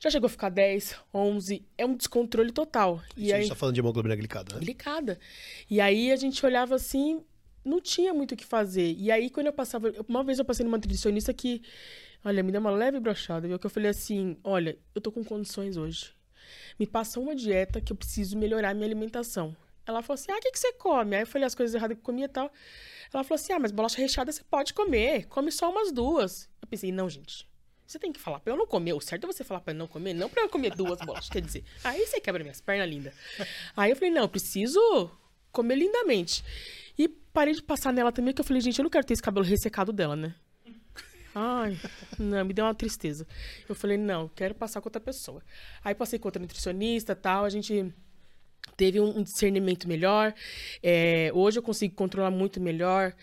Já 0.00 0.08
chegou 0.08 0.28
a 0.28 0.30
ficar 0.30 0.48
10, 0.48 0.96
11, 1.12 1.62
é 1.76 1.84
um 1.84 1.94
descontrole 1.94 2.50
total. 2.52 3.02
E 3.14 3.30
a 3.30 3.38
gente 3.38 3.50
tá 3.50 3.54
falando 3.54 3.74
de 3.74 3.80
hemoglobina 3.82 4.16
glicada, 4.16 4.54
né? 4.54 4.60
Glicada. 4.60 5.18
E 5.68 5.78
aí 5.78 6.10
a 6.10 6.16
gente 6.16 6.44
olhava 6.46 6.74
assim, 6.74 7.20
não 7.62 7.82
tinha 7.82 8.14
muito 8.14 8.32
o 8.32 8.36
que 8.36 8.46
fazer. 8.46 8.94
E 8.96 9.10
aí 9.10 9.28
quando 9.28 9.48
eu 9.48 9.52
passava, 9.52 9.92
uma 10.08 10.24
vez 10.24 10.38
eu 10.38 10.44
passei 10.46 10.64
numa 10.64 10.78
nutricionista 10.78 11.34
que, 11.34 11.60
olha, 12.24 12.42
me 12.42 12.50
deu 12.50 12.62
uma 12.62 12.70
leve 12.70 12.98
brochada, 12.98 13.46
viu? 13.46 13.58
Que 13.58 13.66
eu 13.66 13.70
falei 13.70 13.90
assim, 13.90 14.38
olha, 14.42 14.78
eu 14.94 15.02
tô 15.02 15.12
com 15.12 15.22
condições 15.22 15.76
hoje. 15.76 16.12
Me 16.78 16.86
passa 16.86 17.20
uma 17.20 17.34
dieta 17.34 17.78
que 17.78 17.92
eu 17.92 17.96
preciso 17.96 18.38
melhorar 18.38 18.70
a 18.70 18.74
minha 18.74 18.86
alimentação. 18.86 19.54
Ela 19.88 20.02
falou 20.02 20.20
assim, 20.20 20.30
ah, 20.30 20.36
o 20.36 20.40
que, 20.40 20.52
que 20.52 20.58
você 20.58 20.70
come? 20.74 21.16
Aí 21.16 21.22
eu 21.22 21.26
falei 21.26 21.46
as 21.46 21.54
coisas 21.54 21.74
erradas 21.74 21.96
que 21.96 22.02
eu 22.02 22.04
comia 22.04 22.26
e 22.26 22.28
tal. 22.28 22.52
Ela 23.12 23.24
falou 23.24 23.36
assim, 23.36 23.54
ah, 23.54 23.58
mas 23.58 23.72
bolacha 23.72 23.96
recheada 23.96 24.30
você 24.30 24.44
pode 24.44 24.74
comer, 24.74 25.26
come 25.28 25.50
só 25.50 25.70
umas 25.70 25.90
duas. 25.90 26.46
Eu 26.60 26.68
pensei, 26.68 26.92
não, 26.92 27.08
gente, 27.08 27.48
você 27.86 27.98
tem 27.98 28.12
que 28.12 28.20
falar 28.20 28.38
pra 28.40 28.52
eu 28.52 28.56
não 28.58 28.66
comer. 28.66 28.92
O 28.92 29.00
certo 29.00 29.24
é 29.24 29.26
você 29.26 29.42
falar 29.42 29.62
pra 29.62 29.72
eu 29.72 29.78
não 29.78 29.86
comer, 29.86 30.12
não 30.12 30.28
pra 30.28 30.42
eu 30.42 30.48
comer 30.50 30.76
duas 30.76 31.00
bolachas. 31.00 31.30
Quer 31.30 31.40
dizer, 31.40 31.64
aí 31.82 32.06
você 32.06 32.20
quebra 32.20 32.44
minhas 32.44 32.60
pernas 32.60 32.86
lindas. 32.86 33.14
Aí 33.74 33.90
eu 33.90 33.96
falei, 33.96 34.10
não, 34.10 34.22
eu 34.22 34.28
preciso 34.28 35.10
comer 35.50 35.76
lindamente. 35.76 36.44
E 36.98 37.08
parei 37.08 37.54
de 37.54 37.62
passar 37.62 37.90
nela 37.90 38.12
também, 38.12 38.34
que 38.34 38.42
eu 38.42 38.44
falei, 38.44 38.60
gente, 38.60 38.78
eu 38.78 38.82
não 38.82 38.90
quero 38.90 39.06
ter 39.06 39.14
esse 39.14 39.22
cabelo 39.22 39.46
ressecado 39.46 39.90
dela, 39.90 40.14
né? 40.14 40.34
Ai, 41.34 41.80
não, 42.18 42.44
me 42.44 42.52
deu 42.52 42.66
uma 42.66 42.74
tristeza. 42.74 43.26
Eu 43.66 43.74
falei, 43.74 43.96
não, 43.96 44.28
quero 44.28 44.54
passar 44.54 44.82
com 44.82 44.88
outra 44.88 45.00
pessoa. 45.00 45.42
Aí 45.82 45.94
passei 45.94 46.18
com 46.18 46.28
outra 46.28 46.42
nutricionista 46.42 47.16
tal, 47.16 47.46
a 47.46 47.48
gente 47.48 47.94
teve 48.76 49.00
um 49.00 49.22
discernimento 49.22 49.88
melhor. 49.88 50.32
É, 50.82 51.30
hoje 51.34 51.58
eu 51.58 51.62
consigo 51.62 51.94
controlar 51.94 52.30
muito 52.30 52.60
melhor, 52.60 53.14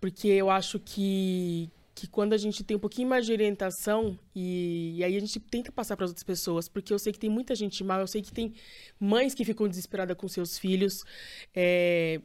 porque 0.00 0.28
eu 0.28 0.50
acho 0.50 0.78
que, 0.78 1.70
que 1.94 2.06
quando 2.06 2.34
a 2.34 2.36
gente 2.36 2.62
tem 2.62 2.76
um 2.76 2.80
pouquinho 2.80 3.08
mais 3.08 3.24
de 3.24 3.32
orientação 3.32 4.18
e, 4.34 4.96
e 4.98 5.04
aí 5.04 5.16
a 5.16 5.20
gente 5.20 5.40
tenta 5.40 5.72
passar 5.72 5.96
para 5.96 6.04
as 6.04 6.10
outras 6.10 6.24
pessoas, 6.24 6.68
porque 6.68 6.92
eu 6.92 6.98
sei 6.98 7.12
que 7.12 7.18
tem 7.18 7.30
muita 7.30 7.54
gente 7.54 7.82
mal, 7.82 8.00
eu 8.00 8.06
sei 8.06 8.20
que 8.20 8.32
tem 8.32 8.52
mães 9.00 9.34
que 9.34 9.44
ficam 9.44 9.66
desesperadas 9.66 10.16
com 10.16 10.28
seus 10.28 10.58
filhos. 10.58 11.02
É, 11.54 12.20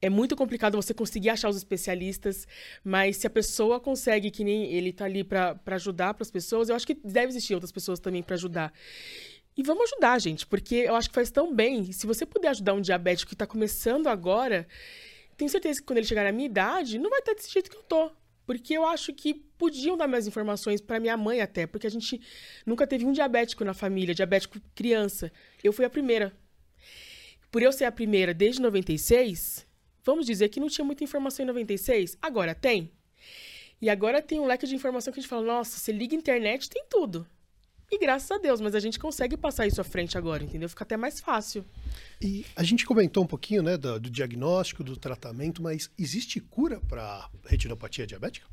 é 0.00 0.08
muito 0.08 0.36
complicado 0.36 0.76
você 0.76 0.94
conseguir 0.94 1.30
achar 1.30 1.48
os 1.48 1.56
especialistas, 1.56 2.46
mas 2.84 3.16
se 3.16 3.26
a 3.26 3.30
pessoa 3.30 3.80
consegue, 3.80 4.30
que 4.30 4.44
nem 4.44 4.72
ele 4.72 4.90
está 4.90 5.04
ali 5.04 5.24
para 5.24 5.58
ajudar 5.66 6.14
para 6.14 6.22
as 6.22 6.30
pessoas, 6.30 6.68
eu 6.68 6.76
acho 6.76 6.86
que 6.86 6.94
deve 6.94 7.28
existir 7.28 7.54
outras 7.54 7.72
pessoas 7.72 7.98
também 7.98 8.22
para 8.22 8.36
ajudar. 8.36 8.72
E 9.58 9.62
vamos 9.64 9.90
ajudar, 9.90 10.20
gente, 10.20 10.46
porque 10.46 10.76
eu 10.76 10.94
acho 10.94 11.08
que 11.08 11.14
faz 11.16 11.32
tão 11.32 11.52
bem. 11.52 11.90
Se 11.90 12.06
você 12.06 12.24
puder 12.24 12.46
ajudar 12.50 12.74
um 12.74 12.80
diabético 12.80 13.30
que 13.30 13.34
está 13.34 13.44
começando 13.44 14.06
agora, 14.06 14.68
tenho 15.36 15.50
certeza 15.50 15.80
que 15.80 15.86
quando 15.86 15.96
ele 15.96 16.06
chegar 16.06 16.22
na 16.22 16.30
minha 16.30 16.46
idade, 16.46 16.96
não 16.96 17.10
vai 17.10 17.18
estar 17.18 17.34
desse 17.34 17.50
jeito 17.50 17.68
que 17.68 17.76
eu 17.76 17.82
tô. 17.82 18.08
Porque 18.46 18.74
eu 18.74 18.86
acho 18.86 19.12
que 19.12 19.34
podiam 19.34 19.96
dar 19.96 20.06
mais 20.06 20.28
informações 20.28 20.80
para 20.80 21.00
minha 21.00 21.16
mãe 21.16 21.40
até, 21.40 21.66
porque 21.66 21.88
a 21.88 21.90
gente 21.90 22.20
nunca 22.64 22.86
teve 22.86 23.04
um 23.04 23.10
diabético 23.10 23.64
na 23.64 23.74
família, 23.74 24.14
diabético 24.14 24.60
criança. 24.76 25.32
Eu 25.62 25.72
fui 25.72 25.84
a 25.84 25.90
primeira. 25.90 26.32
Por 27.50 27.60
eu 27.60 27.72
ser 27.72 27.86
a 27.86 27.90
primeira 27.90 28.32
desde 28.32 28.62
96, 28.62 29.66
vamos 30.04 30.24
dizer 30.24 30.50
que 30.50 30.60
não 30.60 30.68
tinha 30.68 30.84
muita 30.84 31.02
informação 31.02 31.42
em 31.42 31.48
96. 31.48 32.16
Agora 32.22 32.54
tem. 32.54 32.92
E 33.82 33.90
agora 33.90 34.22
tem 34.22 34.38
um 34.38 34.46
leque 34.46 34.68
de 34.68 34.76
informação 34.76 35.12
que 35.12 35.18
a 35.18 35.22
gente 35.22 35.28
fala, 35.28 35.44
nossa, 35.44 35.80
você 35.80 35.90
liga 35.90 36.14
a 36.14 36.18
internet, 36.18 36.70
tem 36.70 36.84
tudo. 36.88 37.26
E 37.90 37.98
graças 37.98 38.30
a 38.30 38.36
Deus, 38.36 38.60
mas 38.60 38.74
a 38.74 38.80
gente 38.80 38.98
consegue 38.98 39.36
passar 39.36 39.66
isso 39.66 39.80
à 39.80 39.84
frente 39.84 40.18
agora, 40.18 40.44
entendeu? 40.44 40.68
Fica 40.68 40.84
até 40.84 40.96
mais 40.96 41.20
fácil. 41.20 41.64
E 42.20 42.44
a 42.54 42.62
gente 42.62 42.84
comentou 42.84 43.24
um 43.24 43.26
pouquinho, 43.26 43.62
né, 43.62 43.78
do, 43.78 43.98
do 43.98 44.10
diagnóstico, 44.10 44.84
do 44.84 44.96
tratamento, 44.96 45.62
mas 45.62 45.90
existe 45.98 46.38
cura 46.38 46.80
para 46.80 47.30
retinopatia 47.46 48.06
diabética? 48.06 48.46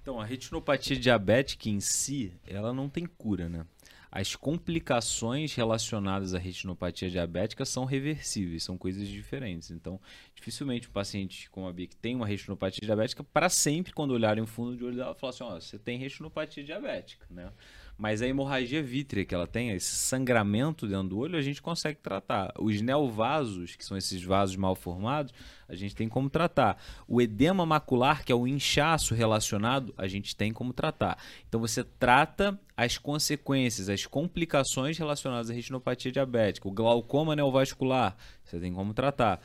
Então, 0.00 0.18
a 0.18 0.24
retinopatia 0.24 0.96
diabética 0.96 1.68
em 1.68 1.80
si, 1.80 2.32
ela 2.46 2.72
não 2.72 2.88
tem 2.88 3.06
cura, 3.06 3.48
né? 3.48 3.66
As 4.10 4.36
complicações 4.36 5.54
relacionadas 5.54 6.34
à 6.34 6.38
retinopatia 6.38 7.10
diabética 7.10 7.64
são 7.64 7.84
reversíveis, 7.84 8.62
são 8.62 8.78
coisas 8.78 9.08
diferentes. 9.08 9.72
Então, 9.72 10.00
dificilmente 10.32 10.88
um 10.88 10.92
paciente 10.92 11.50
como 11.50 11.66
a 11.66 11.72
Bia 11.72 11.88
que 11.88 11.96
tem 11.96 12.14
uma 12.14 12.26
retinopatia 12.26 12.86
diabética, 12.86 13.24
para 13.24 13.48
sempre, 13.48 13.92
quando 13.92 14.12
olharem 14.12 14.44
o 14.44 14.46
fundo 14.46 14.76
de 14.76 14.84
olho 14.84 14.94
dela, 14.94 15.16
falar 15.16 15.30
assim: 15.30 15.42
ó, 15.42 15.56
oh, 15.56 15.60
você 15.60 15.78
tem 15.78 15.98
retinopatia 15.98 16.62
diabética, 16.62 17.26
né? 17.28 17.50
Mas 17.96 18.20
a 18.20 18.26
hemorragia 18.26 18.82
vítrea 18.82 19.24
que 19.24 19.34
ela 19.34 19.46
tem, 19.46 19.70
esse 19.70 19.94
sangramento 19.94 20.86
dentro 20.86 21.10
do 21.10 21.18
olho, 21.18 21.38
a 21.38 21.42
gente 21.42 21.62
consegue 21.62 22.00
tratar. 22.00 22.52
Os 22.58 22.80
neovasos, 22.80 23.76
que 23.76 23.84
são 23.84 23.96
esses 23.96 24.22
vasos 24.22 24.56
mal 24.56 24.74
formados, 24.74 25.32
a 25.68 25.76
gente 25.76 25.94
tem 25.94 26.08
como 26.08 26.28
tratar. 26.28 26.76
O 27.06 27.22
edema 27.22 27.64
macular, 27.64 28.24
que 28.24 28.32
é 28.32 28.34
o 28.34 28.48
inchaço 28.48 29.14
relacionado, 29.14 29.94
a 29.96 30.08
gente 30.08 30.34
tem 30.34 30.52
como 30.52 30.72
tratar. 30.72 31.18
Então 31.48 31.60
você 31.60 31.84
trata 31.84 32.58
as 32.76 32.98
consequências, 32.98 33.88
as 33.88 34.04
complicações 34.04 34.98
relacionadas 34.98 35.48
à 35.48 35.54
retinopatia 35.54 36.10
diabética. 36.10 36.68
O 36.68 36.72
glaucoma 36.72 37.36
neovascular, 37.36 38.16
você 38.44 38.58
tem 38.58 38.72
como 38.72 38.92
tratar. 38.92 39.40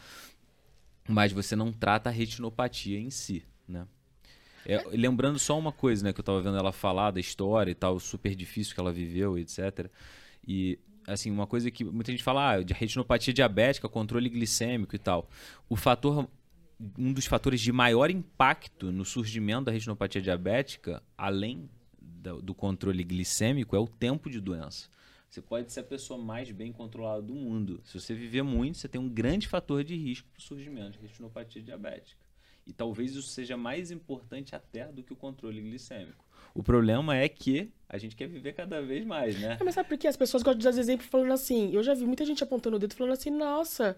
Mas 1.08 1.32
você 1.32 1.56
não 1.56 1.72
trata 1.72 2.10
a 2.10 2.14
retinopatia 2.14 3.00
em 3.00 3.12
si, 3.12 3.44
né? 3.68 3.86
É, 4.66 4.84
lembrando 4.92 5.40
só 5.40 5.58
uma 5.58 5.72
coisa, 5.72 6.04
né, 6.04 6.14
que 6.14 6.20
eu 6.20 6.24
estava 6.24 6.42
vendo 6.42 6.58
ela 6.58 6.72
falar 6.72 7.12
da 7.12 7.20
história 7.20 7.72
e 7.72 7.76
tal, 7.76 8.00
super 8.00 8.36
difícil 8.36 8.74
que 8.74 8.80
ela 8.80 8.92
viveu, 8.92 9.38
etc. 9.38 9.90
E 10.48 10.80
assim, 11.08 11.32
uma 11.32 11.48
coisa 11.48 11.72
que 11.72 11.84
muita 11.84 12.12
gente 12.12 12.24
fala, 12.24 12.52
ah, 12.52 12.64
de 12.64 12.74
retinopatia 12.74 13.34
diabética, 13.34 13.90
controle 13.90 14.30
glicêmico 14.30 14.96
e 14.96 15.00
tal. 15.00 15.30
O 15.68 15.76
fator 15.76 16.30
um 16.98 17.12
dos 17.12 17.26
fatores 17.26 17.60
de 17.60 17.72
maior 17.72 18.10
impacto 18.10 18.92
no 18.92 19.04
surgimento 19.04 19.66
da 19.66 19.72
retinopatia 19.72 20.22
diabética, 20.22 21.04
além 21.18 21.70
do, 22.02 22.42
do 22.42 22.56
controle 22.56 23.04
glicêmico, 23.04 23.76
é 23.76 23.80
o 23.80 23.88
tempo 23.88 24.30
de 24.30 24.40
doença. 24.40 24.88
Você 25.30 25.42
pode 25.42 25.72
ser 25.72 25.82
a 25.82 25.84
pessoa 25.84 26.20
mais 26.20 26.50
bem 26.52 26.72
controlada 26.72 27.22
do 27.22 27.36
mundo. 27.36 27.82
Se 27.84 28.00
você 28.00 28.16
viver 28.16 28.42
muito, 28.42 28.78
você 28.78 28.88
tem 28.88 29.00
um 29.00 29.10
grande 29.10 29.48
fator 29.48 29.84
de 29.84 29.96
risco 29.96 30.28
para 30.30 30.40
o 30.40 30.42
surgimento 30.42 30.98
de 30.98 31.06
retinopatia 31.06 31.62
diabética. 31.62 32.20
E 32.70 32.74
talvez 32.74 33.16
isso 33.16 33.30
seja 33.30 33.58
mais 33.58 33.90
importante 33.90 34.56
até 34.56 34.86
do 34.86 35.02
que 35.02 35.12
o 35.12 35.16
controle 35.16 35.60
glicêmico. 35.60 36.24
O 36.54 36.62
problema 36.62 37.18
é 37.18 37.28
que 37.28 37.72
a 37.88 37.98
gente 37.98 38.16
quer 38.16 38.28
viver 38.28 38.54
cada 38.54 38.80
vez 38.80 39.04
mais, 39.04 39.40
né? 39.40 39.58
É, 39.60 39.64
mas 39.64 39.74
sabe 39.74 39.90
por 39.90 39.98
quê? 39.98 40.08
As 40.08 40.16
pessoas 40.16 40.44
gostam 40.44 40.60
de 40.60 40.64
dar 40.64 40.80
exemplo 40.80 41.08
falando 41.08 41.32
assim. 41.32 41.74
Eu 41.74 41.82
já 41.82 41.96
vi 41.96 42.06
muita 42.06 42.24
gente 42.26 42.44
apontando 42.44 42.76
o 42.76 42.80
dedo 42.80 42.94
falando 42.94 43.14
assim: 43.14 43.32
nossa, 43.32 43.98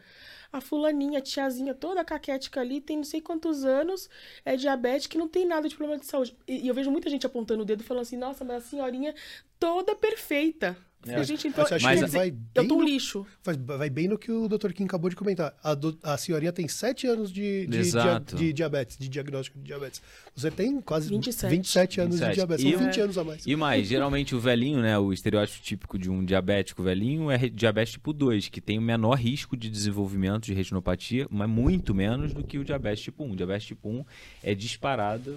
a 0.53 0.61
fulaninha, 0.61 1.19
a 1.19 1.21
tiazinha 1.21 1.73
toda 1.73 2.03
caquética 2.05 2.61
ali, 2.61 2.79
tem 2.79 2.95
não 2.95 3.03
sei 3.03 3.19
quantos 3.19 3.65
anos, 3.65 4.09
é 4.45 4.55
diabética 4.55 5.17
e 5.17 5.19
não 5.19 5.27
tem 5.27 5.45
nada 5.45 5.67
de 5.67 5.75
problema 5.75 5.99
de 5.99 6.05
saúde. 6.05 6.33
E, 6.47 6.65
e 6.65 6.67
eu 6.69 6.73
vejo 6.73 6.89
muita 6.89 7.09
gente 7.09 7.25
apontando 7.25 7.63
o 7.63 7.65
dedo 7.65 7.83
falando 7.83 8.03
assim: 8.03 8.15
nossa, 8.15 8.45
mas 8.45 8.63
a 8.63 8.67
senhorinha 8.67 9.13
toda 9.59 9.95
perfeita. 9.95 10.77
É. 11.07 11.23
Gente, 11.23 11.47
então, 11.47 11.65
mas, 11.81 12.11
vai 12.11 12.33
eu 12.53 12.67
tô 12.67 12.75
um 12.75 12.83
lixo. 12.83 13.25
Vai, 13.43 13.57
vai, 13.57 13.89
bem 13.89 14.07
no 14.07 14.19
que 14.19 14.31
o 14.31 14.47
Dr. 14.47 14.71
Kim 14.71 14.85
acabou 14.85 15.09
de 15.09 15.15
comentar. 15.15 15.55
A, 15.63 15.73
do, 15.73 15.97
a 16.03 16.15
senhorinha 16.15 16.51
tem 16.51 16.67
7 16.67 17.07
anos 17.07 17.31
de, 17.31 17.65
de, 17.65 17.91
de, 17.91 18.35
de, 18.35 18.53
diabetes, 18.53 18.97
de 18.97 19.09
diagnóstico 19.09 19.57
de 19.57 19.65
diabetes. 19.65 20.01
Você 20.35 20.51
tem 20.51 20.79
quase 20.79 21.09
27, 21.09 21.49
27 21.49 22.01
anos 22.01 22.19
27. 22.19 22.29
de 22.29 22.35
diabetes. 22.35 22.69
São 22.69 22.87
20 22.87 22.99
é, 22.99 23.03
anos 23.03 23.17
a 23.17 23.23
mais. 23.23 23.47
E 23.47 23.55
mais, 23.55 23.87
geralmente 23.87 24.35
o 24.35 24.39
velhinho, 24.39 24.79
né? 24.79 24.97
O 24.99 25.11
estereótipo 25.11 25.63
típico 25.63 25.97
de 25.97 26.09
um 26.09 26.23
diabético 26.23 26.83
velhinho 26.83 27.31
é 27.31 27.37
diabetes 27.49 27.93
tipo 27.93 28.13
2, 28.13 28.49
que 28.49 28.61
tem 28.61 28.77
o 28.77 28.81
menor 28.81 29.15
risco 29.15 29.57
de 29.57 29.69
desenvolvimento 29.69 30.45
de 30.45 30.53
retinopatia, 30.53 31.25
mas 31.31 31.49
muito 31.49 31.95
menos 31.95 32.31
do 32.33 32.43
que 32.43 32.59
o 32.59 32.63
diabetes 32.63 33.03
tipo 33.03 33.23
1. 33.23 33.31
O 33.31 33.35
diabetes 33.35 33.67
tipo 33.67 33.89
1 33.89 34.05
é 34.43 34.53
disparado 34.53 35.35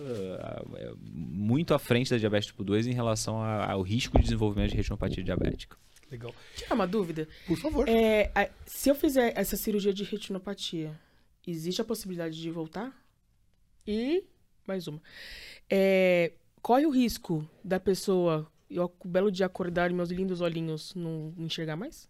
é, 0.76 0.92
muito 1.10 1.72
à 1.72 1.78
frente 1.78 2.10
da 2.10 2.18
diabetes 2.18 2.48
tipo 2.48 2.62
2 2.62 2.86
em 2.86 2.92
relação 2.92 3.42
ao 3.42 3.80
risco 3.80 4.18
de 4.18 4.24
desenvolvimento 4.24 4.70
de 4.70 4.76
retinopatia 4.76 5.24
diabética. 5.24 5.53
Legal. 6.10 6.34
Tirar 6.54 6.74
uma 6.74 6.86
dúvida? 6.86 7.28
Por 7.46 7.56
favor. 7.58 7.88
É, 7.88 8.30
se 8.66 8.88
eu 8.88 8.94
fizer 8.94 9.32
essa 9.36 9.56
cirurgia 9.56 9.92
de 9.92 10.04
retinopatia, 10.04 10.98
existe 11.46 11.80
a 11.80 11.84
possibilidade 11.84 12.40
de 12.40 12.50
voltar? 12.50 12.92
E 13.86 14.24
mais 14.66 14.86
uma. 14.86 15.02
É, 15.68 16.32
corre 16.62 16.86
o 16.86 16.90
risco 16.90 17.48
da 17.62 17.78
pessoa, 17.78 18.50
eu, 18.70 18.92
o 19.00 19.08
belo 19.08 19.30
dia 19.30 19.46
acordar 19.46 19.90
e 19.90 19.94
meus 19.94 20.10
lindos 20.10 20.40
olhinhos 20.40 20.94
não 20.94 21.34
enxergar 21.36 21.76
mais? 21.76 22.08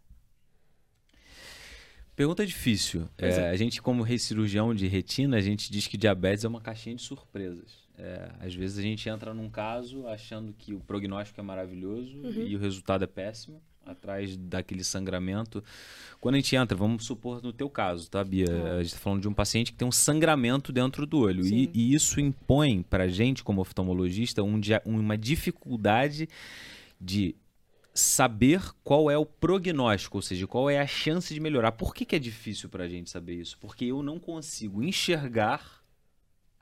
Pergunta 2.15 2.47
difícil. 2.47 3.09
É, 3.19 3.29
é. 3.29 3.49
A 3.51 3.57
gente, 3.57 3.83
como 3.83 4.07
cirurgião 4.19 4.73
de 4.73 4.87
retina, 4.87 5.37
a 5.37 5.41
gente 5.41 5.71
diz 5.71 5.89
que 5.89 5.97
diabetes 5.97 6.45
é 6.45 6.49
uma 6.49 6.61
caixinha 6.61 6.95
de 6.95 7.03
surpresas. 7.03 7.84
É, 7.97 8.31
às 8.41 8.55
vezes 8.55 8.79
a 8.79 8.83
gente 8.83 9.09
entra 9.09 9.33
num 9.33 9.49
caso 9.49 10.07
achando 10.09 10.53
que 10.53 10.75
o 10.75 10.81
prognóstico 10.81 11.41
é 11.41 11.45
maravilhoso 11.45 12.17
uhum. 12.19 12.47
e 12.47 12.57
o 12.57 12.59
resultado 12.59 13.05
é 13.05 13.07
péssimo. 13.07 13.63
atrás 13.87 14.37
daquele 14.37 14.83
sangramento. 14.83 15.63
Quando 16.21 16.37
a 16.37 16.39
gente 16.39 16.57
entra, 16.57 16.77
vamos 16.77 17.05
supor 17.05 17.43
no 17.43 17.53
teu 17.53 17.69
caso, 17.69 18.11
tá, 18.11 18.25
Bia? 18.25 18.47
A 18.47 18.79
gente 18.79 18.87
está 18.87 18.99
falando 18.99 19.21
de 19.21 19.29
um 19.29 19.35
paciente 19.35 19.73
que 19.73 19.79
tem 19.79 19.87
um 19.87 19.93
sangramento 19.93 20.73
dentro 20.73 21.07
do 21.07 21.19
olho. 21.19 21.47
E, 21.47 21.71
e, 21.73 21.95
isso 21.95 22.19
impõe 22.19 22.83
para 22.83 23.05
a 23.05 23.09
gente, 23.09 23.45
como 23.45 23.61
oftalmologista, 23.61 24.43
um, 24.43 24.59
uma 24.87 25.19
dificuldade 25.19 26.29
de 26.99 27.37
saber 27.93 28.61
qual 28.83 29.09
é 29.09 29.17
o 29.17 29.25
prognóstico, 29.25 30.19
ou 30.19 30.23
seja, 30.23 30.47
qual 30.47 30.69
é 30.69 30.81
a 30.81 30.87
chance 30.87 31.33
de 31.33 31.39
melhorar. 31.39 31.73
Por 31.73 31.95
que, 31.95 32.05
que 32.05 32.17
é 32.17 32.19
difícil 32.19 32.69
para 32.69 32.85
a 32.85 32.89
gente 32.89 33.09
saber 33.09 33.35
isso? 33.35 33.57
Porque 33.59 33.85
eu 33.85 34.03
não 34.03 34.19
consigo 34.19 34.83
enxergar 34.83 35.84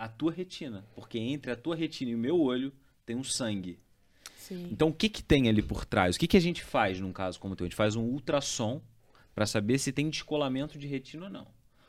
a 0.03 0.09
tua 0.09 0.33
retina. 0.33 0.85
Porque 0.97 1.17
entre 1.17 1.53
a 1.53 1.57
tua 1.57 1.77
retina 1.77 2.11
e 2.11 2.15
o 2.17 2.19
meu 2.19 2.41
olho 2.41 2.73
tem 3.07 3.15
um 3.15 3.23
sangue. 3.23 3.79
Sim. 4.37 4.69
Então, 4.73 4.88
o 4.88 4.93
que, 4.93 5.09
que 5.09 5.23
tem 5.23 5.49
ali 5.49 5.62
por 5.62 5.85
trás? 5.85 6.17
O 6.17 6.19
que, 6.19 6.27
que 6.27 6.37
a 6.37 6.41
gente 6.41 6.61
faz 6.61 6.99
num 6.99 7.12
caso 7.12 7.38
como 7.38 7.55
o 7.55 7.57
teu? 7.57 7.65
A 7.65 7.69
gente 7.69 7.77
faz 7.77 7.95
um 7.95 8.03
ultrassom 8.03 8.83
para 9.33 9.47
saber 9.47 9.79
se 9.79 9.93
tem 9.93 10.11
descolamento 10.11 10.77
de 10.77 10.88
retina 10.88 11.27
ou 11.27 11.31
não. 11.31 11.47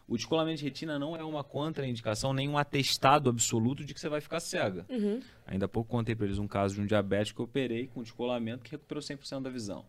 O 0.08 0.16
descolamento 0.16 0.60
de 0.60 0.64
retina 0.64 1.00
não 1.00 1.16
é 1.16 1.24
uma 1.24 1.44
contraindicação, 1.44 2.34
nem 2.34 2.48
um 2.48 2.56
atestado 2.56 3.32
absoluto 3.32 3.84
de 3.84 3.96
que 3.96 4.00
você 4.00 4.10
vai 4.10 4.22
ficar 4.22 4.40
cega. 4.40 4.86
Uhum. 4.90 5.20
Ainda 5.48 5.66
há 5.66 5.70
pouco 5.70 5.90
contei 5.90 6.14
para 6.14 6.28
eles 6.28 6.38
um 6.38 6.48
caso 6.48 6.76
de 6.76 6.82
um 6.82 6.86
diabético 6.86 7.38
que 7.38 7.42
eu 7.42 7.46
operei 7.46 7.88
com 7.88 8.04
descolamento 8.04 8.64
que 8.64 8.72
recuperou 8.72 9.02
100% 9.02 9.42
da 9.42 9.50
visão. 9.50 9.86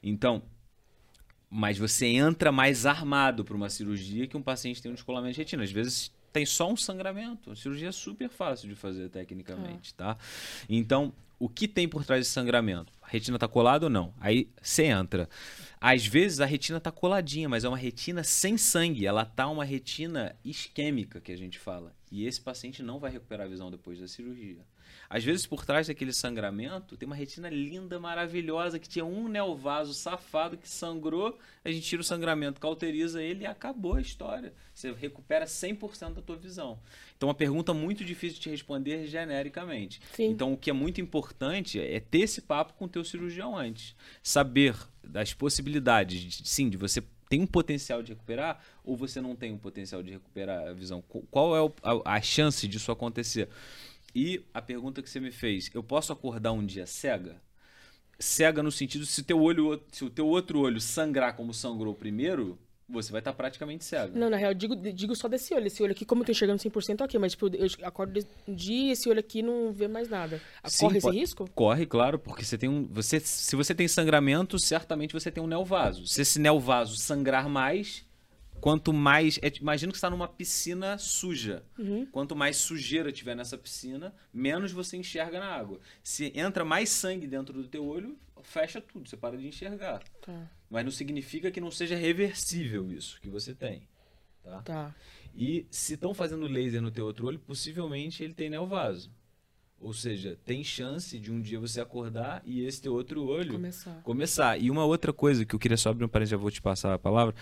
Então, 0.00 0.42
mas 1.50 1.76
você 1.76 2.06
entra 2.06 2.52
mais 2.52 2.86
armado 2.86 3.44
para 3.44 3.56
uma 3.56 3.68
cirurgia 3.68 4.28
que 4.28 4.36
um 4.36 4.42
paciente 4.42 4.80
tem 4.80 4.92
um 4.92 4.94
descolamento 4.94 5.34
de 5.34 5.38
retina. 5.38 5.64
Às 5.64 5.72
vezes 5.72 6.12
tem 6.32 6.46
só 6.46 6.70
um 6.70 6.76
sangramento. 6.76 7.50
A 7.50 7.56
cirurgia 7.56 7.88
é 7.88 7.92
super 7.92 8.28
fácil 8.28 8.68
de 8.68 8.74
fazer 8.74 9.08
tecnicamente, 9.10 9.92
ah. 9.98 10.14
tá? 10.14 10.18
Então, 10.68 11.12
o 11.38 11.48
que 11.48 11.66
tem 11.66 11.88
por 11.88 12.04
trás 12.04 12.20
desse 12.20 12.30
sangramento? 12.30 12.92
A 13.02 13.08
retina 13.08 13.36
está 13.36 13.48
colada 13.48 13.86
ou 13.86 13.90
não? 13.90 14.14
Aí 14.20 14.48
você 14.62 14.84
entra. 14.84 15.28
Às 15.80 16.06
vezes 16.06 16.40
a 16.40 16.46
retina 16.46 16.78
está 16.78 16.92
coladinha, 16.92 17.48
mas 17.48 17.64
é 17.64 17.68
uma 17.68 17.76
retina 17.76 18.22
sem 18.22 18.56
sangue. 18.56 19.04
Ela 19.04 19.24
tá 19.24 19.48
uma 19.48 19.64
retina 19.64 20.36
isquêmica, 20.44 21.20
que 21.20 21.32
a 21.32 21.36
gente 21.36 21.58
fala. 21.58 21.92
E 22.12 22.26
esse 22.26 22.40
paciente 22.40 22.82
não 22.82 23.00
vai 23.00 23.10
recuperar 23.10 23.46
a 23.46 23.50
visão 23.50 23.72
depois 23.72 23.98
da 23.98 24.06
cirurgia. 24.06 24.64
Às 25.12 25.22
vezes, 25.22 25.44
por 25.44 25.66
trás 25.66 25.88
daquele 25.88 26.10
sangramento, 26.10 26.96
tem 26.96 27.06
uma 27.06 27.14
retina 27.14 27.50
linda, 27.50 28.00
maravilhosa, 28.00 28.78
que 28.78 28.88
tinha 28.88 29.04
um 29.04 29.28
neovaso 29.28 29.92
safado 29.92 30.56
que 30.56 30.66
sangrou, 30.66 31.38
a 31.62 31.70
gente 31.70 31.86
tira 31.86 32.00
o 32.00 32.04
sangramento, 32.04 32.58
cauteriza 32.58 33.22
ele 33.22 33.42
e 33.42 33.46
acabou 33.46 33.96
a 33.96 34.00
história. 34.00 34.54
Você 34.72 34.90
recupera 34.90 35.44
100% 35.44 36.14
da 36.14 36.22
tua 36.22 36.36
visão. 36.36 36.78
Então, 37.14 37.28
uma 37.28 37.34
pergunta 37.34 37.74
muito 37.74 38.02
difícil 38.02 38.36
de 38.36 38.40
te 38.40 38.48
responder 38.48 39.06
genericamente. 39.06 40.00
Sim. 40.14 40.30
Então, 40.30 40.54
o 40.54 40.56
que 40.56 40.70
é 40.70 40.72
muito 40.72 40.98
importante 40.98 41.78
é 41.78 42.00
ter 42.00 42.20
esse 42.20 42.40
papo 42.40 42.72
com 42.72 42.86
o 42.86 42.88
teu 42.88 43.04
cirurgião 43.04 43.54
antes. 43.54 43.94
Saber 44.22 44.74
das 45.04 45.34
possibilidades, 45.34 46.20
de, 46.20 46.48
sim, 46.48 46.70
de 46.70 46.78
você 46.78 47.02
tem 47.28 47.42
um 47.42 47.46
potencial 47.46 48.02
de 48.02 48.12
recuperar 48.12 48.62
ou 48.82 48.96
você 48.96 49.20
não 49.20 49.36
tem 49.36 49.52
um 49.52 49.58
potencial 49.58 50.02
de 50.02 50.10
recuperar 50.10 50.68
a 50.68 50.72
visão? 50.72 51.02
Qual 51.30 51.54
é 51.54 51.72
a, 51.82 52.16
a 52.16 52.20
chance 52.22 52.66
disso 52.66 52.90
acontecer? 52.90 53.50
E 54.14 54.44
a 54.52 54.60
pergunta 54.60 55.02
que 55.02 55.08
você 55.08 55.20
me 55.20 55.30
fez, 55.30 55.70
eu 55.72 55.82
posso 55.82 56.12
acordar 56.12 56.52
um 56.52 56.64
dia 56.64 56.86
cega? 56.86 57.40
Cega 58.18 58.62
no 58.62 58.70
sentido 58.70 59.06
se 59.06 59.22
teu 59.22 59.40
olho, 59.40 59.82
se 59.90 60.04
o 60.04 60.10
teu 60.10 60.26
outro 60.26 60.60
olho 60.60 60.80
sangrar 60.80 61.34
como 61.34 61.52
sangrou 61.52 61.94
primeiro, 61.94 62.58
você 62.88 63.10
vai 63.10 63.20
estar 63.20 63.32
praticamente 63.32 63.84
cego. 63.84 64.16
Não, 64.16 64.28
na 64.28 64.36
real, 64.36 64.52
digo, 64.52 64.76
digo 64.76 65.16
só 65.16 65.26
desse 65.26 65.54
olho. 65.54 65.66
Esse 65.66 65.82
olho 65.82 65.92
aqui, 65.92 66.04
como 66.04 66.22
eu 66.22 66.26
tô 66.26 66.32
enxergando 66.32 66.62
100%, 66.62 67.00
ok. 67.02 67.18
Mas, 67.18 67.32
tipo, 67.32 67.48
eu 67.48 67.66
acordo 67.82 68.20
um 68.46 68.54
dia 68.54 68.88
e 68.88 68.90
esse 68.90 69.08
olho 69.08 69.20
aqui 69.20 69.42
não 69.42 69.72
vê 69.72 69.88
mais 69.88 70.08
nada. 70.08 70.40
Sim, 70.66 70.86
corre 70.86 70.98
esse 70.98 71.10
risco? 71.10 71.50
Corre, 71.54 71.86
claro, 71.86 72.18
porque 72.18 72.44
você 72.44 72.58
tem 72.58 72.68
um... 72.68 72.86
Você, 72.88 73.18
se 73.18 73.56
você 73.56 73.74
tem 73.74 73.88
sangramento, 73.88 74.58
certamente 74.58 75.14
você 75.14 75.30
tem 75.30 75.42
um 75.42 75.46
neovaso. 75.46 76.06
Se 76.06 76.20
esse 76.22 76.38
neovaso 76.38 76.96
sangrar 76.96 77.48
mais, 77.48 78.04
quanto 78.62 78.92
mais. 78.92 79.40
É, 79.42 79.52
imagina 79.60 79.90
que 79.90 79.98
você 79.98 80.06
está 80.06 80.08
numa 80.08 80.28
piscina 80.28 80.96
suja. 80.96 81.64
Uhum. 81.76 82.06
Quanto 82.06 82.36
mais 82.36 82.56
sujeira 82.56 83.10
tiver 83.10 83.34
nessa 83.34 83.58
piscina, 83.58 84.14
menos 84.32 84.70
você 84.70 84.96
enxerga 84.96 85.40
na 85.40 85.48
água. 85.48 85.80
Se 86.00 86.32
entra 86.34 86.64
mais 86.64 86.88
sangue 86.88 87.26
dentro 87.26 87.52
do 87.52 87.66
teu 87.66 87.84
olho, 87.84 88.16
fecha 88.44 88.80
tudo, 88.80 89.08
você 89.08 89.16
para 89.16 89.36
de 89.36 89.48
enxergar. 89.48 90.00
Tá. 90.24 90.48
Mas 90.70 90.84
não 90.84 90.92
significa 90.92 91.50
que 91.50 91.60
não 91.60 91.72
seja 91.72 91.96
reversível 91.96 92.88
isso 92.92 93.20
que 93.20 93.28
você 93.28 93.52
tem. 93.52 93.88
Tá? 94.44 94.62
tá. 94.62 94.94
E 95.34 95.66
se 95.68 95.94
estão 95.94 96.14
fazendo 96.14 96.46
laser 96.46 96.80
no 96.80 96.92
teu 96.92 97.04
outro 97.04 97.26
olho, 97.26 97.40
possivelmente 97.40 98.22
ele 98.22 98.32
tem 98.32 98.48
neovaso. 98.48 99.10
Ou 99.82 99.92
seja, 99.92 100.38
tem 100.44 100.62
chance 100.62 101.18
de 101.18 101.32
um 101.32 101.40
dia 101.40 101.58
você 101.58 101.80
acordar 101.80 102.40
e 102.46 102.64
esse 102.64 102.80
teu 102.80 102.94
outro 102.94 103.24
olho 103.26 103.54
começar. 103.54 104.00
começar. 104.02 104.56
E 104.58 104.70
uma 104.70 104.84
outra 104.84 105.12
coisa 105.12 105.44
que 105.44 105.54
eu 105.54 105.58
queria 105.58 105.76
só 105.76 105.90
abrir 105.90 106.04
um 106.04 106.08
parênteses, 106.08 106.30
já 106.30 106.36
vou 106.36 106.50
te 106.52 106.62
passar 106.62 106.94
a 106.94 106.98
palavra, 106.98 107.34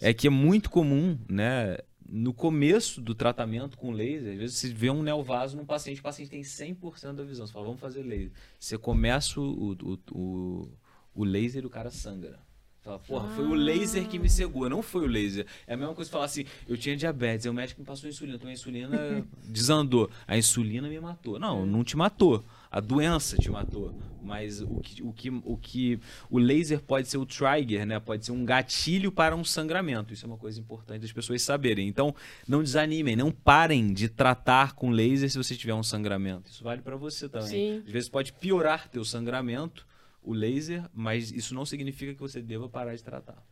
é 0.00 0.14
que 0.14 0.28
é 0.28 0.30
muito 0.30 0.70
comum, 0.70 1.18
né? 1.28 1.78
No 2.08 2.32
começo 2.32 3.00
do 3.00 3.14
tratamento 3.14 3.76
com 3.76 3.90
laser, 3.90 4.32
às 4.32 4.38
vezes 4.38 4.56
você 4.56 4.68
vê 4.72 4.90
um 4.90 5.02
neovaso 5.02 5.56
num 5.56 5.64
paciente, 5.64 6.00
o 6.00 6.02
paciente 6.02 6.30
tem 6.30 6.42
100% 6.42 7.14
da 7.14 7.24
visão. 7.24 7.46
Você 7.46 7.52
fala, 7.52 7.66
vamos 7.66 7.80
fazer 7.80 8.02
laser. 8.02 8.32
Você 8.58 8.78
começa 8.78 9.40
o, 9.40 9.72
o, 9.72 9.98
o, 10.12 10.68
o 11.14 11.24
laser 11.24 11.64
e 11.64 11.66
o 11.66 11.70
cara 11.70 11.90
sangra. 11.90 12.38
Fala, 12.82 12.98
porra, 12.98 13.28
ah. 13.28 13.36
foi 13.36 13.44
o 13.44 13.52
laser 13.52 14.08
que 14.08 14.18
me 14.18 14.28
cegou, 14.30 14.66
não 14.68 14.82
foi 14.82 15.02
o 15.02 15.06
laser. 15.06 15.46
É 15.66 15.74
a 15.74 15.76
mesma 15.76 15.94
coisa 15.94 16.10
falar 16.10 16.24
assim, 16.24 16.46
eu 16.66 16.78
tinha 16.78 16.96
diabetes, 16.96 17.44
aí 17.44 17.50
o 17.50 17.54
médico 17.54 17.80
me 17.82 17.86
passou 17.86 18.08
insulina, 18.08 18.36
então 18.36 18.48
a 18.48 18.52
insulina 18.52 19.26
desandou. 19.44 20.10
A 20.26 20.38
insulina 20.38 20.88
me 20.88 20.98
matou. 20.98 21.38
Não, 21.38 21.66
não 21.66 21.84
te 21.84 21.94
matou. 21.94 22.42
A 22.70 22.80
doença 22.80 23.36
te 23.36 23.50
matou. 23.50 23.94
Mas 24.22 24.62
o 24.62 24.80
que 24.80 25.02
o, 25.02 25.12
que, 25.12 25.30
o, 25.30 25.56
que, 25.56 26.00
o 26.30 26.38
laser 26.38 26.80
pode 26.80 27.08
ser 27.08 27.18
o 27.18 27.26
trigger, 27.26 27.84
né? 27.84 27.98
Pode 27.98 28.24
ser 28.24 28.32
um 28.32 28.44
gatilho 28.44 29.10
para 29.10 29.34
um 29.34 29.44
sangramento. 29.44 30.14
Isso 30.14 30.24
é 30.24 30.28
uma 30.28 30.38
coisa 30.38 30.58
importante 30.60 31.02
das 31.02 31.12
pessoas 31.12 31.42
saberem. 31.42 31.88
Então, 31.88 32.14
não 32.46 32.62
desanimem, 32.62 33.16
não 33.16 33.30
parem 33.30 33.92
de 33.92 34.08
tratar 34.08 34.74
com 34.74 34.90
laser 34.90 35.28
se 35.28 35.36
você 35.36 35.56
tiver 35.56 35.74
um 35.74 35.82
sangramento. 35.82 36.50
Isso 36.50 36.62
vale 36.62 36.80
para 36.80 36.96
você 36.96 37.28
também. 37.28 37.48
Sim. 37.48 37.82
Às 37.84 37.92
vezes 37.92 38.08
pode 38.08 38.32
piorar 38.32 38.88
teu 38.88 39.04
sangramento 39.04 39.89
o 40.22 40.32
laser, 40.32 40.88
mas 40.92 41.30
isso 41.30 41.54
não 41.54 41.64
significa 41.64 42.14
que 42.14 42.20
você 42.20 42.42
deva 42.42 42.68
parar 42.68 42.94
de 42.94 43.02
tratar. 43.02 43.42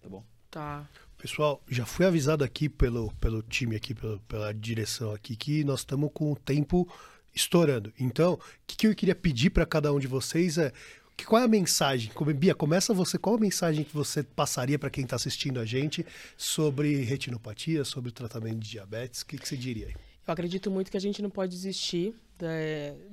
Tá 0.00 0.08
bom? 0.08 0.24
Tá. 0.50 0.88
Pessoal, 1.18 1.62
já 1.68 1.84
fui 1.84 2.06
avisado 2.06 2.44
aqui 2.44 2.68
pelo, 2.68 3.10
pelo 3.14 3.42
time 3.42 3.76
aqui, 3.76 3.94
pelo, 3.94 4.20
pela 4.20 4.52
direção 4.52 5.12
aqui, 5.12 5.36
que 5.36 5.64
nós 5.64 5.80
estamos 5.80 6.10
com 6.12 6.32
o 6.32 6.36
tempo 6.36 6.88
estourando. 7.34 7.92
Então, 7.98 8.34
o 8.34 8.40
que, 8.66 8.76
que 8.76 8.86
eu 8.86 8.94
queria 8.94 9.14
pedir 9.14 9.50
para 9.50 9.66
cada 9.66 9.92
um 9.92 9.98
de 9.98 10.06
vocês 10.06 10.58
é 10.58 10.72
que, 11.16 11.24
qual 11.24 11.40
é 11.40 11.44
a 11.44 11.48
mensagem? 11.48 12.12
Bia, 12.36 12.54
começa 12.54 12.92
você. 12.92 13.16
Qual 13.18 13.36
a 13.36 13.38
mensagem 13.38 13.84
que 13.84 13.94
você 13.94 14.22
passaria 14.22 14.78
para 14.78 14.90
quem 14.90 15.04
está 15.04 15.16
assistindo 15.16 15.60
a 15.60 15.64
gente 15.64 16.04
sobre 16.36 17.02
retinopatia, 17.02 17.84
sobre 17.84 18.10
o 18.10 18.12
tratamento 18.12 18.58
de 18.58 18.70
diabetes? 18.70 19.22
O 19.22 19.26
que, 19.26 19.38
que 19.38 19.48
você 19.48 19.56
diria 19.56 19.86
aí? 19.88 19.94
Eu 20.26 20.32
acredito 20.32 20.70
muito 20.70 20.90
que 20.90 20.96
a 20.96 21.00
gente 21.00 21.20
não 21.20 21.30
pode 21.30 21.52
desistir 21.52 22.14
da, 22.38 22.48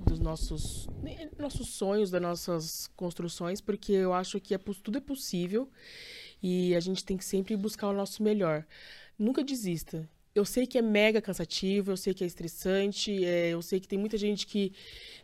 dos 0.06 0.20
nossos, 0.20 0.88
nossos 1.38 1.70
sonhos, 1.70 2.10
das 2.10 2.22
nossas 2.22 2.88
construções, 2.96 3.60
porque 3.60 3.92
eu 3.92 4.14
acho 4.14 4.40
que 4.40 4.54
é, 4.54 4.58
tudo 4.58 4.98
é 4.98 5.02
possível 5.02 5.70
e 6.42 6.74
a 6.76 6.80
gente 6.80 7.04
tem 7.04 7.18
que 7.18 7.26
sempre 7.26 7.56
buscar 7.56 7.90
o 7.90 7.94
nosso 7.94 8.24
melhor. 8.24 8.66
Nunca 9.20 9.44
desista. 9.44 10.10
Eu 10.34 10.46
sei 10.46 10.66
que 10.66 10.78
é 10.78 10.82
mega 10.82 11.22
cansativo, 11.22 11.92
eu 11.92 11.98
sei 11.98 12.14
que 12.14 12.24
é 12.24 12.28
estressante, 12.28 13.26
é, 13.26 13.50
eu 13.50 13.62
sei 13.62 13.82
que 13.82 13.88
tem 13.88 14.00
muita 14.00 14.18
gente 14.18 14.48
que 14.48 14.72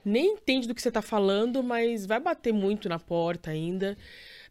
nem 0.03 0.33
entende 0.33 0.67
do 0.67 0.75
que 0.75 0.81
você 0.81 0.89
está 0.89 1.01
falando, 1.01 1.63
mas 1.63 2.05
vai 2.05 2.19
bater 2.19 2.51
muito 2.53 2.89
na 2.89 2.99
porta 2.99 3.49
ainda. 3.49 3.97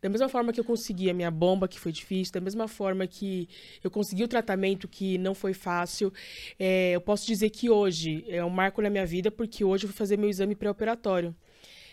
Da 0.03 0.09
mesma 0.09 0.29
forma 0.29 0.53
que 0.53 0.61
eu 0.61 0.65
consegui 0.65 1.11
a 1.11 1.15
minha 1.15 1.31
bomba, 1.31 1.69
que 1.69 1.79
foi 1.79 1.93
difícil, 1.93 2.33
da 2.33 2.41
mesma 2.41 2.69
forma 2.69 3.07
que 3.07 3.49
eu 3.83 3.91
consegui 3.91 4.25
o 4.25 4.29
tratamento, 4.29 4.87
que 4.89 5.19
não 5.19 5.35
foi 5.35 5.53
fácil, 5.53 6.13
é, 6.59 6.93
eu 6.93 7.01
posso 7.01 7.27
dizer 7.27 7.51
que 7.51 7.71
hoje 7.71 8.25
é 8.29 8.45
um 8.45 8.51
marco 8.51 8.81
na 8.83 8.91
minha 8.91 9.07
vida, 9.07 9.31
porque 9.31 9.65
hoje 9.65 9.85
eu 9.85 9.89
vou 9.89 9.97
fazer 9.97 10.17
meu 10.17 10.29
exame 10.29 10.55
pré-operatório. 10.55 11.35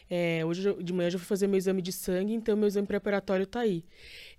É, 0.09 0.45
hoje 0.45 0.73
de 0.83 0.93
manhã 0.93 1.09
eu 1.09 1.17
vou 1.17 1.27
fazer 1.27 1.47
meu 1.47 1.57
exame 1.57 1.81
de 1.81 1.91
sangue, 1.91 2.33
então 2.33 2.55
meu 2.55 2.67
exame 2.67 2.85
pré-operatório 2.85 3.43
está 3.43 3.61
aí. 3.61 3.83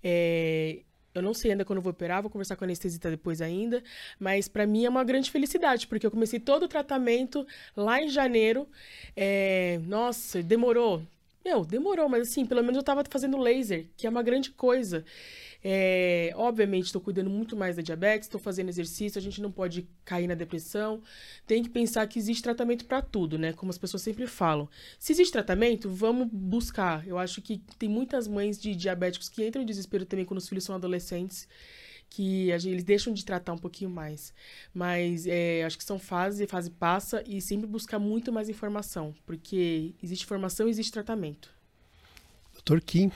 É, 0.03 0.81
eu 1.15 1.23
não 1.23 1.33
sei 1.33 1.53
ainda 1.53 1.65
quando 1.65 1.79
eu 1.79 1.83
vou 1.83 1.93
operar, 1.93 2.21
vou 2.23 2.31
conversar 2.31 2.57
com 2.57 2.65
a 2.65 2.67
anestesista 2.67 3.09
depois 3.09 3.41
ainda, 3.41 3.83
mas 4.19 4.49
para 4.49 4.67
mim 4.67 4.85
é 4.85 4.89
uma 4.89 5.05
grande 5.05 5.31
felicidade, 5.31 5.87
porque 5.87 6.05
eu 6.05 6.11
comecei 6.11 6.41
todo 6.41 6.65
o 6.65 6.69
tratamento 6.69 7.47
lá 7.77 8.03
em 8.03 8.09
janeiro. 8.09 8.69
É, 9.17 9.81
nossa, 9.87 10.43
demorou 10.43 11.03
meu, 11.45 11.65
demorou, 11.65 12.09
mas 12.09 12.29
assim, 12.29 12.47
pelo 12.47 12.63
menos 12.63 12.77
eu 12.77 12.83
tava 12.83 13.05
fazendo 13.09 13.37
laser, 13.37 13.87
que 13.97 14.07
é 14.07 14.11
uma 14.11 14.23
grande 14.23 14.51
coisa. 14.51 15.05
É, 15.63 16.33
obviamente, 16.37 16.87
estou 16.87 17.01
cuidando 17.01 17.31
muito 17.31 17.57
mais 17.57 17.77
da 17.77 17.83
diabetes, 17.83 18.27
estou 18.27 18.41
fazendo 18.41 18.69
exercício, 18.69 19.19
a 19.19 19.23
gente 19.23 19.41
não 19.41 19.51
pode 19.51 19.89
cair 20.05 20.27
na 20.27 20.35
depressão. 20.35 21.03
Tem 21.47 21.63
que 21.63 21.71
pensar 21.71 22.07
que 22.07 22.19
existe 22.19 22.43
tratamento 22.43 22.85
para 22.85 23.01
tudo, 23.01 23.39
né? 23.39 23.53
Como 23.53 23.71
as 23.71 23.79
pessoas 23.79 24.03
sempre 24.03 24.27
falam. 24.27 24.69
Se 24.99 25.13
existe 25.13 25.33
tratamento, 25.33 25.89
vamos 25.89 26.29
buscar. 26.31 27.07
Eu 27.07 27.19
acho 27.19 27.41
que 27.41 27.63
tem 27.79 27.89
muitas 27.89 28.29
mães 28.29 28.61
de 28.61 28.75
diabéticos 28.75 29.29
que 29.29 29.47
entram 29.47 29.63
em 29.63 29.67
desespero 29.67 30.05
também 30.05 30.25
quando 30.25 30.39
os 30.39 30.49
filhos 30.49 30.65
são 30.65 30.75
adolescentes 30.75 31.49
que 32.15 32.47
gente, 32.59 32.69
eles 32.69 32.85
deixam 32.85 33.13
de 33.13 33.25
tratar 33.25 33.53
um 33.53 33.59
pouquinho 33.59 33.91
mais. 33.91 34.33
Mas 34.73 35.27
é, 35.27 35.65
acho 35.65 35.77
que 35.77 35.83
são 35.83 35.99
fases, 35.99 36.49
fase 36.49 36.71
passa 36.71 37.25
e 37.27 37.41
sempre 37.41 37.67
buscar 37.67 37.99
muito 37.99 38.33
mais 38.33 38.49
informação, 38.49 39.13
porque 39.27 39.93
existe 40.01 40.25
informação 40.25 40.69
e 40.69 40.71
existe 40.71 40.93
tratamento. 40.93 41.51
Doutor 42.53 42.81
Kim, 42.81 43.11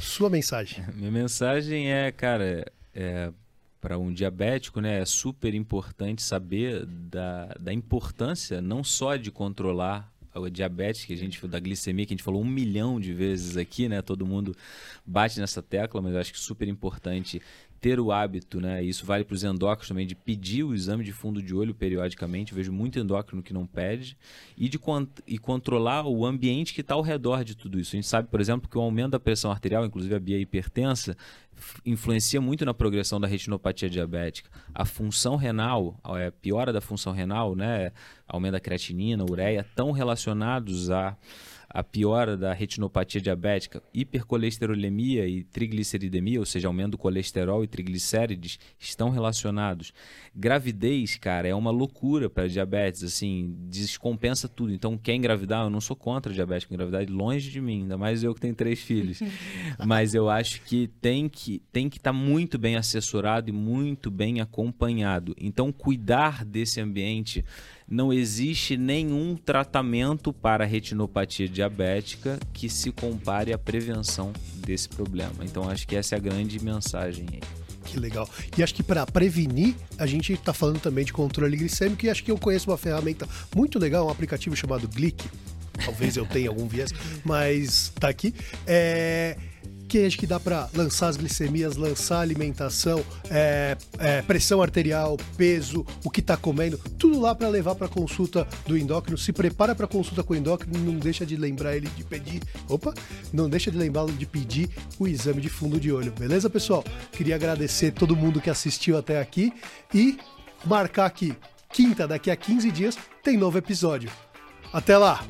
Sua 0.00 0.30
mensagem. 0.30 0.84
Minha 0.94 1.10
mensagem 1.10 1.92
é, 1.92 2.12
cara, 2.12 2.70
é, 2.94 3.32
para 3.80 3.98
um 3.98 4.12
diabético, 4.12 4.80
né, 4.80 5.00
é 5.00 5.04
super 5.04 5.52
importante 5.52 6.22
saber 6.22 6.86
da, 6.86 7.46
da 7.58 7.72
importância 7.72 8.60
não 8.60 8.84
só 8.84 9.16
de 9.16 9.32
controlar 9.32 10.12
o 10.38 10.50
diabetes, 10.50 11.04
que 11.04 11.12
a 11.12 11.16
gente 11.16 11.44
da 11.46 11.58
glicemia, 11.58 12.04
que 12.04 12.12
a 12.12 12.16
gente 12.16 12.22
falou 12.22 12.42
um 12.42 12.46
milhão 12.46 13.00
de 13.00 13.12
vezes 13.12 13.56
aqui, 13.56 13.88
né? 13.88 14.02
Todo 14.02 14.26
mundo 14.26 14.54
bate 15.04 15.40
nessa 15.40 15.62
tecla, 15.62 16.02
mas 16.02 16.14
eu 16.14 16.20
acho 16.20 16.32
que 16.32 16.38
super 16.38 16.68
importante 16.68 17.40
ter 17.80 18.00
o 18.00 18.10
hábito, 18.10 18.60
né? 18.60 18.82
Isso 18.82 19.04
vale 19.04 19.24
para 19.24 19.34
os 19.34 19.44
endócrinos 19.44 19.88
também, 19.88 20.06
de 20.06 20.14
pedir 20.14 20.64
o 20.64 20.74
exame 20.74 21.04
de 21.04 21.12
fundo 21.12 21.42
de 21.42 21.54
olho 21.54 21.74
periodicamente. 21.74 22.54
Vejo 22.54 22.72
muito 22.72 22.98
endócrino 22.98 23.42
que 23.42 23.52
não 23.52 23.66
pede. 23.66 24.16
E 24.56 24.68
de 24.68 24.78
e 25.26 25.38
controlar 25.38 26.06
o 26.06 26.24
ambiente 26.24 26.72
que 26.74 26.80
está 26.80 26.94
ao 26.94 27.02
redor 27.02 27.44
de 27.44 27.54
tudo 27.54 27.78
isso. 27.78 27.94
A 27.94 27.96
gente 27.96 28.06
sabe, 28.06 28.28
por 28.28 28.40
exemplo, 28.40 28.68
que 28.68 28.76
o 28.76 28.80
aumento 28.80 29.12
da 29.12 29.20
pressão 29.20 29.50
arterial, 29.50 29.84
inclusive 29.84 30.14
a 30.14 30.18
via 30.18 30.38
hipertensa, 30.38 31.16
influencia 31.84 32.40
muito 32.40 32.64
na 32.64 32.74
progressão 32.74 33.20
da 33.20 33.26
retinopatia 33.26 33.88
diabética. 33.88 34.50
A 34.74 34.84
função 34.84 35.36
renal, 35.36 35.98
a 36.02 36.18
é, 36.18 36.30
piora 36.30 36.72
da 36.72 36.80
função 36.80 37.12
renal, 37.12 37.54
né? 37.54 37.92
aumento 38.26 38.52
da 38.52 38.60
creatinina, 38.60 39.24
ureia, 39.24 39.60
estão 39.60 39.92
relacionados 39.92 40.90
a 40.90 41.16
a 41.76 41.84
piora 41.84 42.38
da 42.38 42.54
retinopatia 42.54 43.20
diabética, 43.20 43.82
hipercolesterolemia 43.92 45.26
e 45.26 45.44
trigliceridemia, 45.44 46.40
ou 46.40 46.46
seja, 46.46 46.68
aumento 46.68 46.92
do 46.92 46.98
colesterol 46.98 47.62
e 47.62 47.66
triglicérides, 47.66 48.58
estão 48.78 49.10
relacionados. 49.10 49.92
Gravidez, 50.38 51.16
cara, 51.16 51.48
é 51.48 51.54
uma 51.54 51.70
loucura 51.70 52.28
para 52.28 52.46
diabetes, 52.46 53.02
assim, 53.02 53.56
descompensa 53.70 54.46
tudo. 54.46 54.72
Então, 54.72 54.98
quer 54.98 55.14
engravidar, 55.14 55.64
eu 55.64 55.70
não 55.70 55.80
sou 55.80 55.96
contra 55.96 56.32
diabetes, 56.32 56.68
engravidar 56.70 57.02
é 57.02 57.06
longe 57.06 57.50
de 57.50 57.60
mim, 57.60 57.82
ainda 57.82 57.96
mais 57.96 58.22
eu 58.22 58.34
que 58.34 58.40
tenho 58.40 58.54
três 58.54 58.80
filhos. 58.80 59.20
Mas 59.86 60.14
eu 60.14 60.28
acho 60.28 60.60
que 60.62 60.88
tem 61.00 61.28
que 61.28 61.62
tem 61.72 61.88
que 61.88 61.96
estar 61.96 62.12
tá 62.12 62.16
muito 62.16 62.58
bem 62.58 62.76
assessorado 62.76 63.48
e 63.48 63.52
muito 63.52 64.10
bem 64.10 64.40
acompanhado. 64.40 65.34
Então, 65.40 65.72
cuidar 65.72 66.44
desse 66.44 66.80
ambiente 66.80 67.42
não 67.88 68.12
existe 68.12 68.76
nenhum 68.76 69.36
tratamento 69.36 70.32
para 70.32 70.64
retinopatia 70.64 71.48
diabética 71.48 72.38
que 72.52 72.68
se 72.68 72.90
compare 72.90 73.52
à 73.52 73.58
prevenção 73.58 74.32
desse 74.56 74.88
problema. 74.88 75.44
Então 75.44 75.68
acho 75.68 75.86
que 75.86 75.94
essa 75.94 76.16
é 76.16 76.18
a 76.18 76.20
grande 76.20 76.62
mensagem 76.62 77.26
aí. 77.32 77.65
Que 77.86 77.98
legal. 77.98 78.28
E 78.56 78.62
acho 78.62 78.74
que 78.74 78.82
para 78.82 79.06
prevenir, 79.06 79.74
a 79.96 80.06
gente 80.06 80.32
está 80.32 80.52
falando 80.52 80.80
também 80.80 81.04
de 81.04 81.12
controle 81.12 81.56
glicêmico 81.56 82.04
e 82.04 82.10
acho 82.10 82.22
que 82.22 82.30
eu 82.30 82.38
conheço 82.38 82.70
uma 82.70 82.76
ferramenta 82.76 83.28
muito 83.54 83.78
legal, 83.78 84.06
um 84.06 84.10
aplicativo 84.10 84.56
chamado 84.56 84.88
Glic. 84.88 85.24
Talvez 85.84 86.16
eu 86.16 86.26
tenha 86.26 86.48
algum 86.48 86.66
viés, 86.66 86.90
mas 87.24 87.92
tá 87.98 88.08
aqui. 88.08 88.34
É 88.66 89.36
que 89.88 90.04
acho 90.04 90.18
que 90.18 90.26
dá 90.26 90.38
para 90.38 90.68
lançar 90.74 91.08
as 91.08 91.16
glicemias, 91.16 91.76
lançar 91.76 92.20
alimentação, 92.20 93.04
é, 93.30 93.76
é, 93.98 94.22
pressão 94.22 94.62
arterial, 94.62 95.16
peso, 95.36 95.86
o 96.04 96.10
que 96.10 96.20
está 96.20 96.36
comendo, 96.36 96.78
tudo 96.98 97.20
lá 97.20 97.34
para 97.34 97.48
levar 97.48 97.74
para 97.74 97.88
consulta 97.88 98.46
do 98.66 98.76
endócrino. 98.76 99.16
Se 99.16 99.32
prepara 99.32 99.74
para 99.74 99.86
consulta 99.86 100.22
com 100.22 100.34
o 100.34 100.36
endócrino, 100.36 100.78
não 100.78 100.98
deixa 100.98 101.24
de 101.24 101.36
lembrar 101.36 101.76
ele 101.76 101.88
de 101.96 102.04
pedir, 102.04 102.42
opa, 102.68 102.94
não 103.32 103.48
deixa 103.48 103.70
de 103.70 103.78
lembrá-lo 103.78 104.12
de 104.12 104.26
pedir 104.26 104.68
o 104.98 105.06
exame 105.06 105.40
de 105.40 105.48
fundo 105.48 105.78
de 105.78 105.92
olho, 105.92 106.12
beleza, 106.12 106.50
pessoal? 106.50 106.84
Queria 107.12 107.36
agradecer 107.36 107.92
todo 107.92 108.16
mundo 108.16 108.40
que 108.40 108.50
assistiu 108.50 108.96
até 108.96 109.20
aqui 109.20 109.52
e 109.94 110.18
marcar 110.64 111.06
aqui, 111.06 111.34
quinta, 111.72 112.06
daqui 112.06 112.30
a 112.30 112.36
15 112.36 112.70
dias, 112.70 112.98
tem 113.22 113.36
novo 113.36 113.58
episódio. 113.58 114.10
Até 114.72 114.98
lá! 114.98 115.24